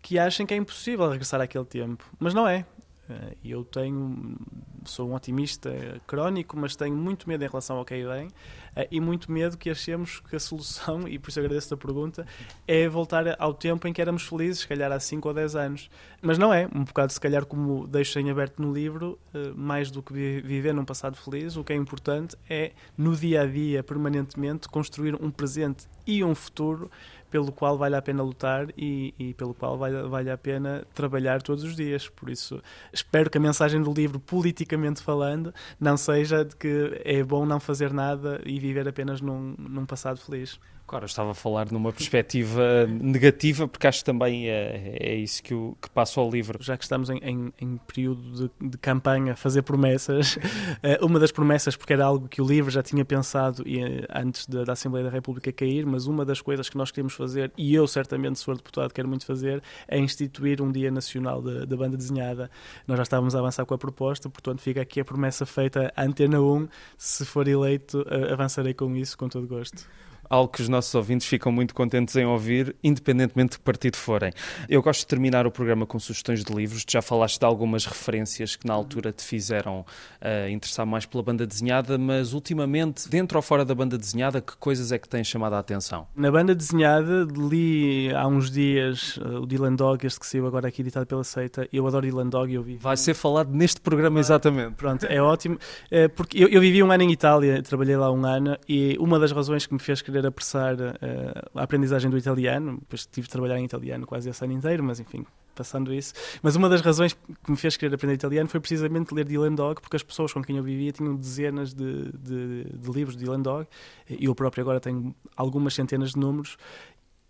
que 0.00 0.18
achem 0.18 0.46
que 0.46 0.54
é 0.54 0.56
impossível 0.56 1.08
regressar 1.08 1.40
àquele 1.40 1.64
tempo. 1.64 2.04
Mas 2.18 2.32
não 2.32 2.48
é. 2.48 2.64
Eh, 3.08 3.36
eu 3.44 3.64
tenho, 3.64 4.36
sou 4.84 5.10
um 5.10 5.14
otimista 5.14 5.70
crónico, 6.06 6.56
mas 6.56 6.76
tenho 6.76 6.96
muito 6.96 7.28
medo 7.28 7.44
em 7.44 7.48
relação 7.48 7.76
ao 7.76 7.84
que 7.84 7.94
aí 7.94 8.04
vem 8.04 8.28
eh, 8.76 8.88
e 8.90 9.00
muito 9.00 9.30
medo 9.30 9.56
que 9.56 9.70
achemos 9.70 10.20
que 10.20 10.36
a 10.36 10.40
solução, 10.40 11.06
e 11.08 11.18
por 11.18 11.30
isso 11.30 11.40
agradeço 11.40 11.74
a 11.74 11.76
pergunta, 11.76 12.26
é 12.66 12.88
voltar 12.88 13.36
ao 13.40 13.52
tempo 13.52 13.86
em 13.88 13.92
que 13.92 14.00
éramos 14.00 14.24
felizes, 14.26 14.60
se 14.60 14.68
calhar 14.68 14.90
há 14.92 15.00
5 15.00 15.26
ou 15.28 15.34
10 15.34 15.56
anos. 15.56 15.90
Mas 16.20 16.38
não 16.38 16.52
é, 16.52 16.68
um 16.74 16.84
bocado 16.84 17.12
se 17.12 17.20
calhar 17.20 17.44
como 17.44 17.86
deixo 17.86 18.18
em 18.18 18.30
aberto 18.30 18.62
no 18.62 18.72
livro, 18.72 19.18
eh, 19.34 19.52
mais 19.54 19.90
do 19.90 20.02
que 20.02 20.12
viver 20.12 20.72
num 20.72 20.84
passado 20.84 21.16
feliz, 21.16 21.56
o 21.56 21.64
que 21.64 21.72
é 21.72 21.76
importante 21.76 22.36
é 22.48 22.72
no 22.96 23.16
dia 23.16 23.42
a 23.42 23.46
dia, 23.46 23.82
permanentemente, 23.82 24.68
construir 24.68 25.14
um 25.20 25.30
presente 25.30 25.86
e 26.06 26.22
um 26.22 26.34
futuro 26.34 26.90
pelo 27.32 27.50
qual 27.50 27.78
vale 27.78 27.96
a 27.96 28.02
pena 28.02 28.22
lutar 28.22 28.68
e, 28.76 29.14
e, 29.18 29.32
pelo 29.32 29.54
qual 29.54 29.78
vale, 29.78 30.02
vale 30.02 30.30
a 30.30 30.36
pena 30.36 30.86
trabalhar 30.92 31.40
todos 31.40 31.64
os 31.64 31.74
dias. 31.74 32.06
Por 32.06 32.28
isso, 32.28 32.62
espero 32.92 33.30
que 33.30 33.38
a 33.38 33.40
mensagem 33.40 33.82
do 33.82 33.90
livro, 33.90 34.20
politicamente 34.20 35.02
falando, 35.02 35.52
não 35.80 35.96
seja 35.96 36.44
de 36.44 36.54
que 36.54 37.00
é 37.02 37.24
bom 37.24 37.46
não 37.46 37.58
fazer 37.58 37.90
nada 37.90 38.42
e 38.44 38.60
viver 38.60 38.86
apenas 38.86 39.22
num, 39.22 39.54
num 39.58 39.86
passado 39.86 40.18
feliz. 40.18 40.60
Claro, 40.92 41.04
eu 41.04 41.06
estava 41.06 41.30
a 41.30 41.34
falar 41.34 41.72
numa 41.72 41.90
perspectiva 41.90 42.86
negativa, 42.86 43.66
porque 43.66 43.86
acho 43.86 44.00
que 44.00 44.04
também 44.04 44.50
é, 44.50 44.98
é 45.00 45.14
isso 45.14 45.42
que, 45.42 45.54
o, 45.54 45.74
que 45.80 45.88
passa 45.88 46.20
ao 46.20 46.28
livro. 46.28 46.58
Já 46.62 46.76
que 46.76 46.84
estamos 46.84 47.08
em, 47.08 47.16
em, 47.22 47.52
em 47.58 47.76
período 47.78 48.50
de, 48.60 48.68
de, 48.68 48.76
campanha, 48.76 49.34
fazer 49.34 49.62
promessas, 49.62 50.38
eh, 50.82 50.98
uma 51.00 51.18
das 51.18 51.32
promessas, 51.32 51.76
porque 51.76 51.94
era 51.94 52.04
algo 52.04 52.28
que 52.28 52.42
o 52.42 52.46
livro 52.46 52.70
já 52.70 52.82
tinha 52.82 53.06
pensado 53.06 53.66
e, 53.66 53.80
antes 54.12 54.46
da, 54.46 54.64
da, 54.64 54.74
Assembleia 54.74 55.06
da 55.06 55.10
República 55.10 55.50
cair, 55.50 55.86
mas 55.86 56.06
uma 56.06 56.26
das 56.26 56.42
coisas 56.42 56.68
que 56.68 56.76
nós 56.76 56.90
queremos 56.90 57.14
fazer, 57.14 57.21
e 57.56 57.74
eu 57.74 57.86
certamente, 57.86 58.38
se 58.38 58.44
for 58.44 58.56
deputado, 58.56 58.92
quero 58.92 59.08
muito 59.08 59.24
fazer, 59.26 59.62
é 59.88 59.98
instituir 59.98 60.60
um 60.60 60.70
Dia 60.70 60.90
Nacional 60.90 61.40
da, 61.42 61.64
da 61.64 61.76
Banda 61.76 61.96
Desenhada. 61.96 62.50
Nós 62.86 62.96
já 62.96 63.02
estávamos 63.02 63.34
a 63.34 63.38
avançar 63.38 63.64
com 63.64 63.74
a 63.74 63.78
proposta, 63.78 64.28
portanto 64.28 64.60
fica 64.60 64.80
aqui 64.80 65.00
a 65.00 65.04
promessa 65.04 65.46
feita 65.46 65.92
à 65.96 66.04
Antena 66.04 66.40
1, 66.40 66.68
se 66.96 67.24
for 67.24 67.48
eleito, 67.48 68.04
eh, 68.08 68.32
avançarei 68.32 68.74
com 68.74 68.94
isso 68.96 69.16
com 69.16 69.28
todo 69.28 69.46
gosto 69.46 69.86
algo 70.32 70.48
que 70.48 70.62
os 70.62 70.68
nossos 70.68 70.94
ouvintes 70.94 71.26
ficam 71.26 71.52
muito 71.52 71.74
contentes 71.74 72.16
em 72.16 72.24
ouvir, 72.24 72.74
independentemente 72.82 73.52
de 73.52 73.58
que 73.58 73.64
partido 73.64 73.98
forem. 73.98 74.32
Eu 74.66 74.82
gosto 74.82 75.00
de 75.00 75.06
terminar 75.06 75.46
o 75.46 75.50
programa 75.50 75.84
com 75.84 75.98
sugestões 75.98 76.42
de 76.42 76.50
livros. 76.54 76.86
Tu 76.86 76.92
já 76.92 77.02
falaste 77.02 77.38
de 77.38 77.44
algumas 77.44 77.84
referências 77.84 78.56
que 78.56 78.66
na 78.66 78.72
altura 78.72 79.12
te 79.12 79.22
fizeram 79.22 79.80
uh, 79.80 80.48
interessar 80.48 80.86
mais 80.86 81.04
pela 81.04 81.22
banda 81.22 81.46
desenhada, 81.46 81.98
mas 81.98 82.32
ultimamente, 82.32 83.10
dentro 83.10 83.36
ou 83.36 83.42
fora 83.42 83.62
da 83.62 83.74
banda 83.74 83.98
desenhada, 83.98 84.40
que 84.40 84.56
coisas 84.56 84.90
é 84.90 84.98
que 84.98 85.06
têm 85.06 85.22
chamado 85.22 85.52
a 85.52 85.58
atenção? 85.58 86.06
Na 86.16 86.30
banda 86.30 86.54
desenhada, 86.54 87.26
li 87.30 88.10
há 88.14 88.26
uns 88.26 88.50
dias 88.50 89.18
uh, 89.18 89.42
o 89.42 89.46
Dylan 89.46 89.74
Dog, 89.74 90.06
este 90.06 90.18
que 90.18 90.26
saiu 90.26 90.46
agora 90.46 90.66
aqui 90.66 90.80
editado 90.80 91.04
pela 91.04 91.24
Seita. 91.24 91.68
Eu 91.70 91.86
adoro 91.86 92.06
Dylan 92.06 92.28
Dog 92.28 92.50
e 92.50 92.54
eu 92.54 92.62
vi. 92.62 92.78
Vai 92.78 92.96
ser 92.96 93.12
falado 93.12 93.52
neste 93.52 93.82
programa, 93.82 94.18
exatamente. 94.18 94.76
Pronto, 94.76 95.04
é 95.04 95.20
ótimo. 95.20 95.56
Uh, 95.56 96.08
porque 96.16 96.42
eu, 96.42 96.48
eu 96.48 96.60
vivi 96.62 96.82
um 96.82 96.90
ano 96.90 97.02
em 97.02 97.12
Itália, 97.12 97.62
trabalhei 97.62 97.98
lá 97.98 98.10
um 98.10 98.24
ano 98.24 98.56
e 98.66 98.96
uma 98.98 99.18
das 99.18 99.30
razões 99.30 99.66
que 99.66 99.74
me 99.74 99.80
fez 99.80 100.00
querer 100.00 100.21
querer 100.22 100.28
apressar 100.28 100.74
uh, 100.74 101.58
a 101.58 101.62
aprendizagem 101.62 102.10
do 102.10 102.16
italiano, 102.16 102.78
depois 102.78 103.06
tive 103.06 103.26
de 103.26 103.32
trabalhar 103.32 103.58
em 103.58 103.64
italiano 103.64 104.06
quase 104.06 104.30
esse 104.30 104.44
ano 104.44 104.52
inteiro, 104.52 104.82
mas 104.82 105.00
enfim, 105.00 105.26
passando 105.54 105.92
isso. 105.92 106.14
Mas 106.42 106.56
uma 106.56 106.68
das 106.68 106.80
razões 106.80 107.12
que 107.12 107.50
me 107.50 107.56
fez 107.56 107.76
querer 107.76 107.94
aprender 107.94 108.14
italiano 108.14 108.48
foi 108.48 108.60
precisamente 108.60 109.12
ler 109.12 109.24
Dylan 109.24 109.54
Dog, 109.54 109.80
porque 109.80 109.96
as 109.96 110.02
pessoas 110.02 110.32
com 110.32 110.42
quem 110.42 110.56
eu 110.56 110.62
vivia 110.62 110.92
tinham 110.92 111.16
dezenas 111.16 111.74
de, 111.74 112.12
de, 112.12 112.64
de 112.64 112.90
livros 112.90 113.16
de 113.16 113.24
Dylan 113.24 113.40
Dog, 113.40 113.66
e 114.08 114.24
eu 114.24 114.34
próprio 114.34 114.62
agora 114.62 114.80
tenho 114.80 115.14
algumas 115.36 115.74
centenas 115.74 116.12
de 116.12 116.18
números, 116.18 116.56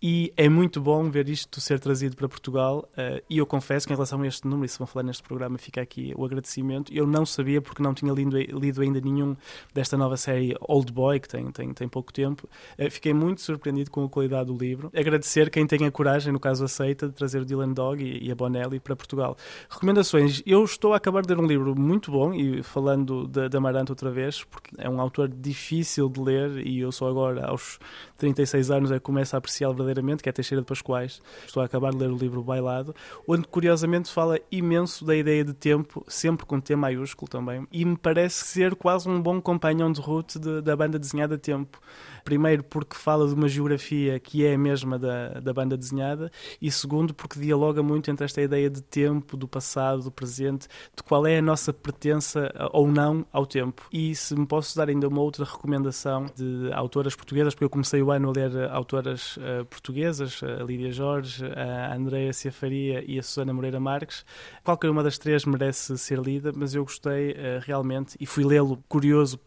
e 0.05 0.33
é 0.35 0.49
muito 0.49 0.81
bom 0.81 1.09
ver 1.09 1.29
isto 1.29 1.61
ser 1.61 1.79
trazido 1.79 2.17
para 2.17 2.27
Portugal. 2.27 2.89
Uh, 2.91 3.23
e 3.29 3.37
eu 3.37 3.45
confesso 3.45 3.87
que, 3.87 3.93
em 3.93 3.95
relação 3.95 4.21
a 4.21 4.27
este 4.27 4.45
número, 4.45 4.65
e 4.65 4.67
se 4.67 4.77
vão 4.77 4.85
falar 4.85 5.03
neste 5.03 5.23
programa, 5.23 5.57
fica 5.57 5.79
aqui 5.79 6.13
o 6.17 6.25
agradecimento. 6.25 6.93
Eu 6.93 7.07
não 7.07 7.25
sabia, 7.25 7.61
porque 7.61 7.81
não 7.81 7.93
tinha 7.93 8.11
lido, 8.11 8.37
lido 8.37 8.81
ainda 8.81 8.99
nenhum 8.99 9.33
desta 9.73 9.95
nova 9.95 10.17
série 10.17 10.57
Old 10.59 10.91
Boy, 10.91 11.21
que 11.21 11.29
tem, 11.29 11.49
tem, 11.53 11.73
tem 11.73 11.87
pouco 11.87 12.11
tempo. 12.11 12.49
Uh, 12.77 12.91
fiquei 12.91 13.13
muito 13.13 13.39
surpreendido 13.39 13.89
com 13.89 14.03
a 14.03 14.09
qualidade 14.09 14.47
do 14.47 14.57
livro. 14.57 14.91
Agradecer 14.93 15.49
quem 15.49 15.65
tem 15.65 15.85
a 15.85 15.91
coragem, 15.91 16.33
no 16.33 16.39
caso 16.39 16.65
aceita, 16.65 17.07
de 17.07 17.13
trazer 17.13 17.39
o 17.39 17.45
Dylan 17.45 17.71
Dog 17.71 18.03
e, 18.03 18.27
e 18.27 18.29
a 18.29 18.35
Bonelli 18.35 18.81
para 18.81 18.97
Portugal. 18.97 19.37
Recomendações. 19.69 20.43
Eu 20.45 20.65
estou 20.65 20.91
a 20.91 20.97
acabar 20.97 21.21
de 21.21 21.33
ler 21.33 21.39
um 21.39 21.47
livro 21.47 21.79
muito 21.79 22.11
bom, 22.11 22.33
e 22.33 22.61
falando 22.61 23.25
da, 23.25 23.57
Amarante 23.57 23.93
outra 23.93 24.11
vez, 24.11 24.43
porque 24.43 24.71
é 24.77 24.89
um 24.89 24.99
autor 24.99 25.29
difícil 25.29 26.09
de 26.09 26.19
ler 26.19 26.67
e 26.67 26.81
eu 26.81 26.91
só 26.91 27.07
agora, 27.07 27.45
aos 27.45 27.79
36 28.17 28.69
anos, 28.69 28.91
é 28.91 28.95
que 28.95 28.99
começo 28.99 29.33
a 29.33 29.39
apreciá-lo 29.39 29.73
verdadeiramente 29.73 29.92
que 30.21 30.29
é 30.29 30.31
Teixeira 30.31 30.61
de 30.61 30.67
Pascoais. 30.67 31.21
Estou 31.45 31.61
a 31.61 31.65
acabar 31.65 31.91
de 31.91 31.97
ler 31.97 32.09
o 32.09 32.17
livro 32.17 32.41
Bailado, 32.41 32.95
onde 33.27 33.47
curiosamente 33.47 34.11
fala 34.11 34.39
imenso 34.51 35.05
da 35.05 35.15
ideia 35.15 35.43
de 35.43 35.53
tempo, 35.53 36.03
sempre 36.07 36.45
com 36.45 36.59
T 36.59 36.75
maiúsculo 36.75 37.29
também, 37.29 37.67
e 37.71 37.85
me 37.85 37.97
parece 37.97 38.45
ser 38.45 38.75
quase 38.75 39.09
um 39.09 39.21
bom 39.21 39.41
companhão 39.41 39.91
de 39.91 40.01
route 40.01 40.39
de, 40.39 40.61
da 40.61 40.75
banda 40.75 40.97
desenhada 40.97 41.37
Tempo. 41.37 41.79
Primeiro, 42.23 42.63
porque 42.63 42.95
fala 42.95 43.27
de 43.27 43.33
uma 43.33 43.49
geografia 43.49 44.17
que 44.17 44.45
é 44.45 44.53
a 44.53 44.57
mesma 44.57 44.97
da, 44.97 45.41
da 45.41 45.53
banda 45.53 45.75
desenhada, 45.75 46.31
e 46.61 46.71
segundo, 46.71 47.13
porque 47.13 47.37
dialoga 47.37 47.83
muito 47.83 48.09
entre 48.09 48.23
esta 48.23 48.41
ideia 48.41 48.69
de 48.69 48.81
tempo, 48.81 49.35
do 49.35 49.45
passado, 49.45 50.03
do 50.03 50.11
presente, 50.11 50.67
de 50.95 51.03
qual 51.03 51.27
é 51.27 51.39
a 51.39 51.41
nossa 51.41 51.73
pertença 51.73 52.49
ou 52.71 52.87
não 52.87 53.25
ao 53.31 53.45
tempo. 53.45 53.87
E 53.91 54.15
se 54.15 54.35
me 54.35 54.45
posso 54.45 54.77
dar 54.77 54.87
ainda 54.87 55.07
uma 55.07 55.19
outra 55.21 55.43
recomendação 55.43 56.27
de 56.33 56.71
autoras 56.71 57.13
portuguesas, 57.13 57.53
porque 57.53 57.65
eu 57.65 57.69
comecei 57.69 58.01
o 58.01 58.09
ano 58.09 58.29
a 58.29 58.31
ler 58.31 58.71
autoras 58.71 59.35
uh, 59.35 59.65
portuguesas, 59.65 59.82
a 59.91 60.63
Lídia 60.63 60.91
Jorge, 60.91 61.43
a 61.45 61.95
Andrea 61.95 62.31
Ciafaria 62.31 63.03
e 63.05 63.19
a 63.19 63.23
Susana 63.23 63.53
Moreira 63.53 63.79
Marques. 63.79 64.25
Qualquer 64.63 64.89
uma 64.89 65.03
das 65.03 65.17
três 65.17 65.45
merece 65.45 65.97
ser 65.97 66.19
lida, 66.19 66.51
mas 66.55 66.73
eu 66.73 66.83
gostei 66.83 67.31
uh, 67.31 67.35
realmente 67.61 68.15
e 68.19 68.25
fui 68.25 68.43
lê-lo 68.43 68.83
curioso 68.87 69.39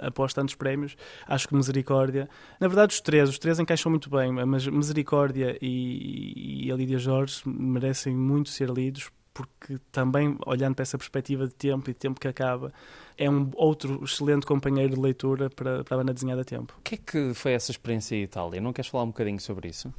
após 0.00 0.32
tantos 0.32 0.54
prémios. 0.54 0.96
Acho 1.26 1.48
que 1.48 1.54
Misericórdia 1.54 2.28
na 2.60 2.68
verdade, 2.68 2.94
os 2.94 3.00
três, 3.00 3.28
os 3.28 3.38
três 3.38 3.58
encaixam 3.58 3.90
muito 3.90 4.08
bem, 4.08 4.32
mas 4.32 4.66
Misericórdia 4.66 5.58
e, 5.60 6.66
e 6.66 6.72
a 6.72 6.76
Lídia 6.76 6.98
Jorge 6.98 7.42
merecem 7.44 8.14
muito 8.14 8.50
ser 8.50 8.70
lidos 8.70 9.10
porque 9.32 9.78
também, 9.90 10.36
olhando 10.46 10.74
para 10.74 10.82
essa 10.82 10.98
perspectiva 10.98 11.46
de 11.46 11.54
tempo 11.54 11.88
e 11.88 11.92
de 11.92 11.98
tempo 11.98 12.20
que 12.20 12.28
acaba, 12.28 12.72
é 13.16 13.28
um 13.28 13.50
outro 13.54 14.02
excelente 14.04 14.46
companheiro 14.46 14.94
de 14.94 15.00
leitura 15.00 15.48
para, 15.48 15.84
para 15.84 15.94
a 15.94 15.98
banda 15.98 16.12
desenhada 16.12 16.44
Tempo. 16.44 16.74
O 16.78 16.82
que 16.82 16.96
é 16.96 16.98
que 16.98 17.34
foi 17.34 17.52
essa 17.52 17.70
experiência 17.70 18.16
em 18.16 18.22
Itália? 18.22 18.60
Não 18.60 18.72
queres 18.72 18.90
falar 18.90 19.04
um 19.04 19.08
bocadinho 19.08 19.40
sobre 19.40 19.68
isso? 19.68 19.92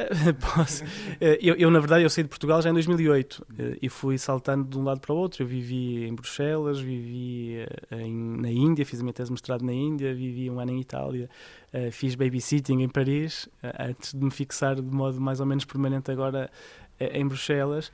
Posso. 0.56 0.84
Eh, 1.20 1.38
eu, 1.42 1.54
eu, 1.56 1.70
na 1.70 1.78
verdade, 1.78 2.04
eu 2.04 2.10
saí 2.10 2.24
de 2.24 2.30
Portugal 2.30 2.62
já 2.62 2.70
em 2.70 2.72
2008 2.72 3.46
eh, 3.58 3.78
e 3.82 3.88
fui 3.88 4.16
saltando 4.18 4.68
de 4.68 4.78
um 4.78 4.82
lado 4.82 5.00
para 5.00 5.12
o 5.12 5.16
outro. 5.16 5.42
Eu 5.42 5.46
vivi 5.46 6.06
em 6.06 6.14
Bruxelas, 6.14 6.80
vivi 6.80 7.56
eh, 7.58 8.02
em, 8.02 8.14
na 8.40 8.50
Índia, 8.50 8.84
fiz 8.86 9.00
a 9.00 9.02
minha 9.02 9.12
tese 9.12 9.28
de 9.28 9.32
mestrado 9.32 9.64
na 9.64 9.72
Índia, 9.72 10.14
vivi 10.14 10.50
um 10.50 10.58
ano 10.58 10.72
em 10.72 10.80
Itália, 10.80 11.28
fiz 11.92 12.14
babysitting 12.14 12.82
em 12.82 12.88
Paris, 12.88 13.48
antes 13.78 14.12
de 14.12 14.24
me 14.24 14.30
fixar 14.30 14.74
de 14.74 14.82
modo 14.82 15.20
mais 15.20 15.38
ou 15.38 15.46
menos 15.46 15.64
permanente 15.64 16.10
agora 16.10 16.50
em 17.00 17.26
Bruxelas. 17.26 17.90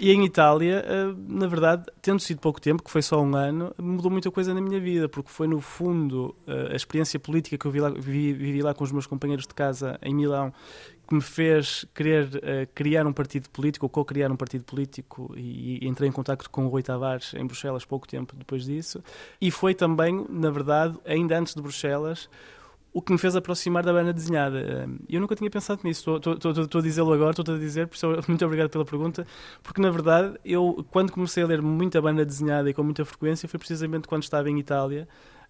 E 0.00 0.10
em 0.10 0.24
Itália, 0.24 0.84
na 1.28 1.46
verdade, 1.46 1.84
tendo 2.00 2.20
sido 2.20 2.40
pouco 2.40 2.60
tempo, 2.60 2.82
que 2.82 2.90
foi 2.90 3.02
só 3.02 3.20
um 3.20 3.36
ano, 3.36 3.74
mudou 3.78 4.10
muita 4.10 4.30
coisa 4.30 4.54
na 4.54 4.60
minha 4.60 4.80
vida, 4.80 5.08
porque 5.08 5.30
foi 5.30 5.46
no 5.46 5.60
fundo 5.60 6.34
a 6.46 6.74
experiência 6.74 7.20
política 7.20 7.58
que 7.58 7.66
eu 7.66 7.70
vi 7.70 7.80
lá, 7.80 7.90
vivi, 7.90 8.32
vivi 8.32 8.62
lá 8.62 8.74
com 8.74 8.82
os 8.82 8.90
meus 8.90 9.06
companheiros 9.06 9.46
de 9.46 9.54
casa 9.54 9.98
em 10.02 10.14
Milão 10.14 10.52
que 11.06 11.14
me 11.14 11.20
fez 11.20 11.86
querer 11.94 12.26
uh, 12.26 12.68
criar 12.74 13.06
um 13.06 13.12
partido 13.12 13.48
político, 13.50 13.86
ou 13.86 13.90
co-criar 13.90 14.30
um 14.30 14.36
partido 14.36 14.64
político, 14.64 15.32
e, 15.36 15.84
e, 15.84 15.88
entrei 15.88 16.08
em 16.08 16.12
contato 16.12 16.50
com 16.50 16.66
o 16.66 16.68
Rui 16.68 16.82
Tavares 16.82 17.32
em 17.34 17.46
Bruxelas 17.46 17.84
pouco 17.84 18.08
tempo 18.08 18.34
depois 18.34 18.64
disso. 18.64 19.02
E 19.40 19.50
foi 19.50 19.74
também, 19.74 20.26
na 20.28 20.50
verdade, 20.50 20.98
ainda 21.04 21.38
antes 21.38 21.54
de 21.54 21.62
Bruxelas, 21.62 22.28
o 22.96 23.02
que 23.02 23.12
me 23.12 23.18
fez 23.18 23.36
aproximar 23.36 23.84
da 23.84 23.92
banda 23.92 24.10
desenhada. 24.10 24.58
Eh, 24.58 24.88
eu 25.10 25.20
nunca 25.20 25.36
tinha 25.36 25.50
pensado 25.50 25.82
nisso, 25.84 26.16
estou 26.16 26.80
a 26.80 26.82
dizê-lo 26.82 27.12
agora, 27.12 27.32
estou 27.38 27.54
a 27.54 27.58
dizer, 27.58 27.90
muito 28.26 28.42
obrigado 28.42 28.70
pela 28.70 28.86
pergunta, 28.86 29.26
porque 29.62 29.82
na 29.82 29.90
verdade, 29.90 30.38
eu, 30.42 30.82
quando 30.90 31.12
comecei 31.12 31.42
a 31.42 31.46
ler 31.46 31.60
muita 31.60 32.00
banda 32.00 32.24
desenhada 32.24 32.70
e 32.70 32.72
com 32.72 32.82
muita 32.82 33.04
frequência, 33.04 33.46
foi 33.46 33.58
precisamente 33.58 34.08
quando 34.08 34.22
estava 34.22 34.48
em 34.48 34.58
Itália. 34.58 35.06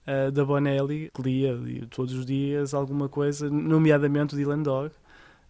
Uh, 0.08 0.30
da 0.30 0.44
Bonelli, 0.44 1.10
que 1.12 1.20
lia 1.20 1.58
todos 1.90 2.14
os 2.14 2.24
dias 2.24 2.72
alguma 2.72 3.08
coisa, 3.08 3.50
nomeadamente 3.50 4.34
o 4.34 4.38
Dylan 4.38 4.62
Dog, 4.62 4.92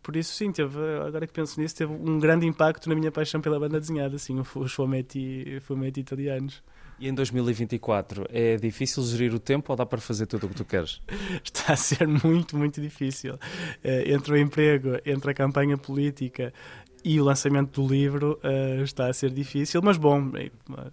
por 0.03 0.17
isso, 0.17 0.33
sim, 0.33 0.51
teve, 0.51 0.79
agora 1.07 1.27
que 1.27 1.33
penso 1.35 1.61
nisso, 1.61 1.77
teve 1.77 1.93
um 1.93 2.19
grande 2.19 2.47
impacto 2.47 2.89
na 2.89 2.95
minha 2.95 3.13
paixão 3.13 3.39
pela 3.39 3.61
banda 3.61 3.79
desenhada, 3.79 4.17
assim, 4.17 4.41
os 4.41 4.73
fumetti, 4.73 5.59
fumetti 5.61 6.01
italianos. 6.01 6.63
E 6.99 7.09
em 7.09 7.15
2024 7.15 8.27
é 8.31 8.57
difícil 8.57 9.03
gerir 9.05 9.35
o 9.35 9.39
tempo 9.39 9.71
ou 9.71 9.77
dá 9.77 9.85
para 9.85 10.01
fazer 10.01 10.27
tudo 10.27 10.47
o 10.47 10.49
que 10.49 10.55
tu 10.55 10.65
queres? 10.65 11.01
Está 11.45 11.75
a 11.75 11.77
ser 11.77 12.09
muito, 12.09 12.57
muito 12.57 12.81
difícil. 12.81 13.35
Uh, 13.35 14.13
entre 14.13 14.33
o 14.33 14.37
emprego, 14.37 14.99
entre 15.05 15.31
a 15.31 15.35
campanha 15.35 15.77
política 15.77 16.53
e 17.05 17.21
o 17.21 17.25
lançamento 17.25 17.83
do 17.83 17.87
livro 17.87 18.41
uh, 18.43 18.83
está 18.83 19.09
a 19.09 19.13
ser 19.13 19.31
difícil, 19.31 19.81
mas 19.83 19.99
bom, 19.99 20.33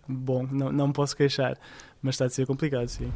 bom, 0.08 0.48
não, 0.52 0.72
não 0.72 0.92
posso 0.92 1.16
queixar, 1.16 1.58
mas 2.02 2.16
está 2.16 2.26
a 2.26 2.30
ser 2.30 2.46
complicado, 2.46 2.88
sim. 2.88 3.12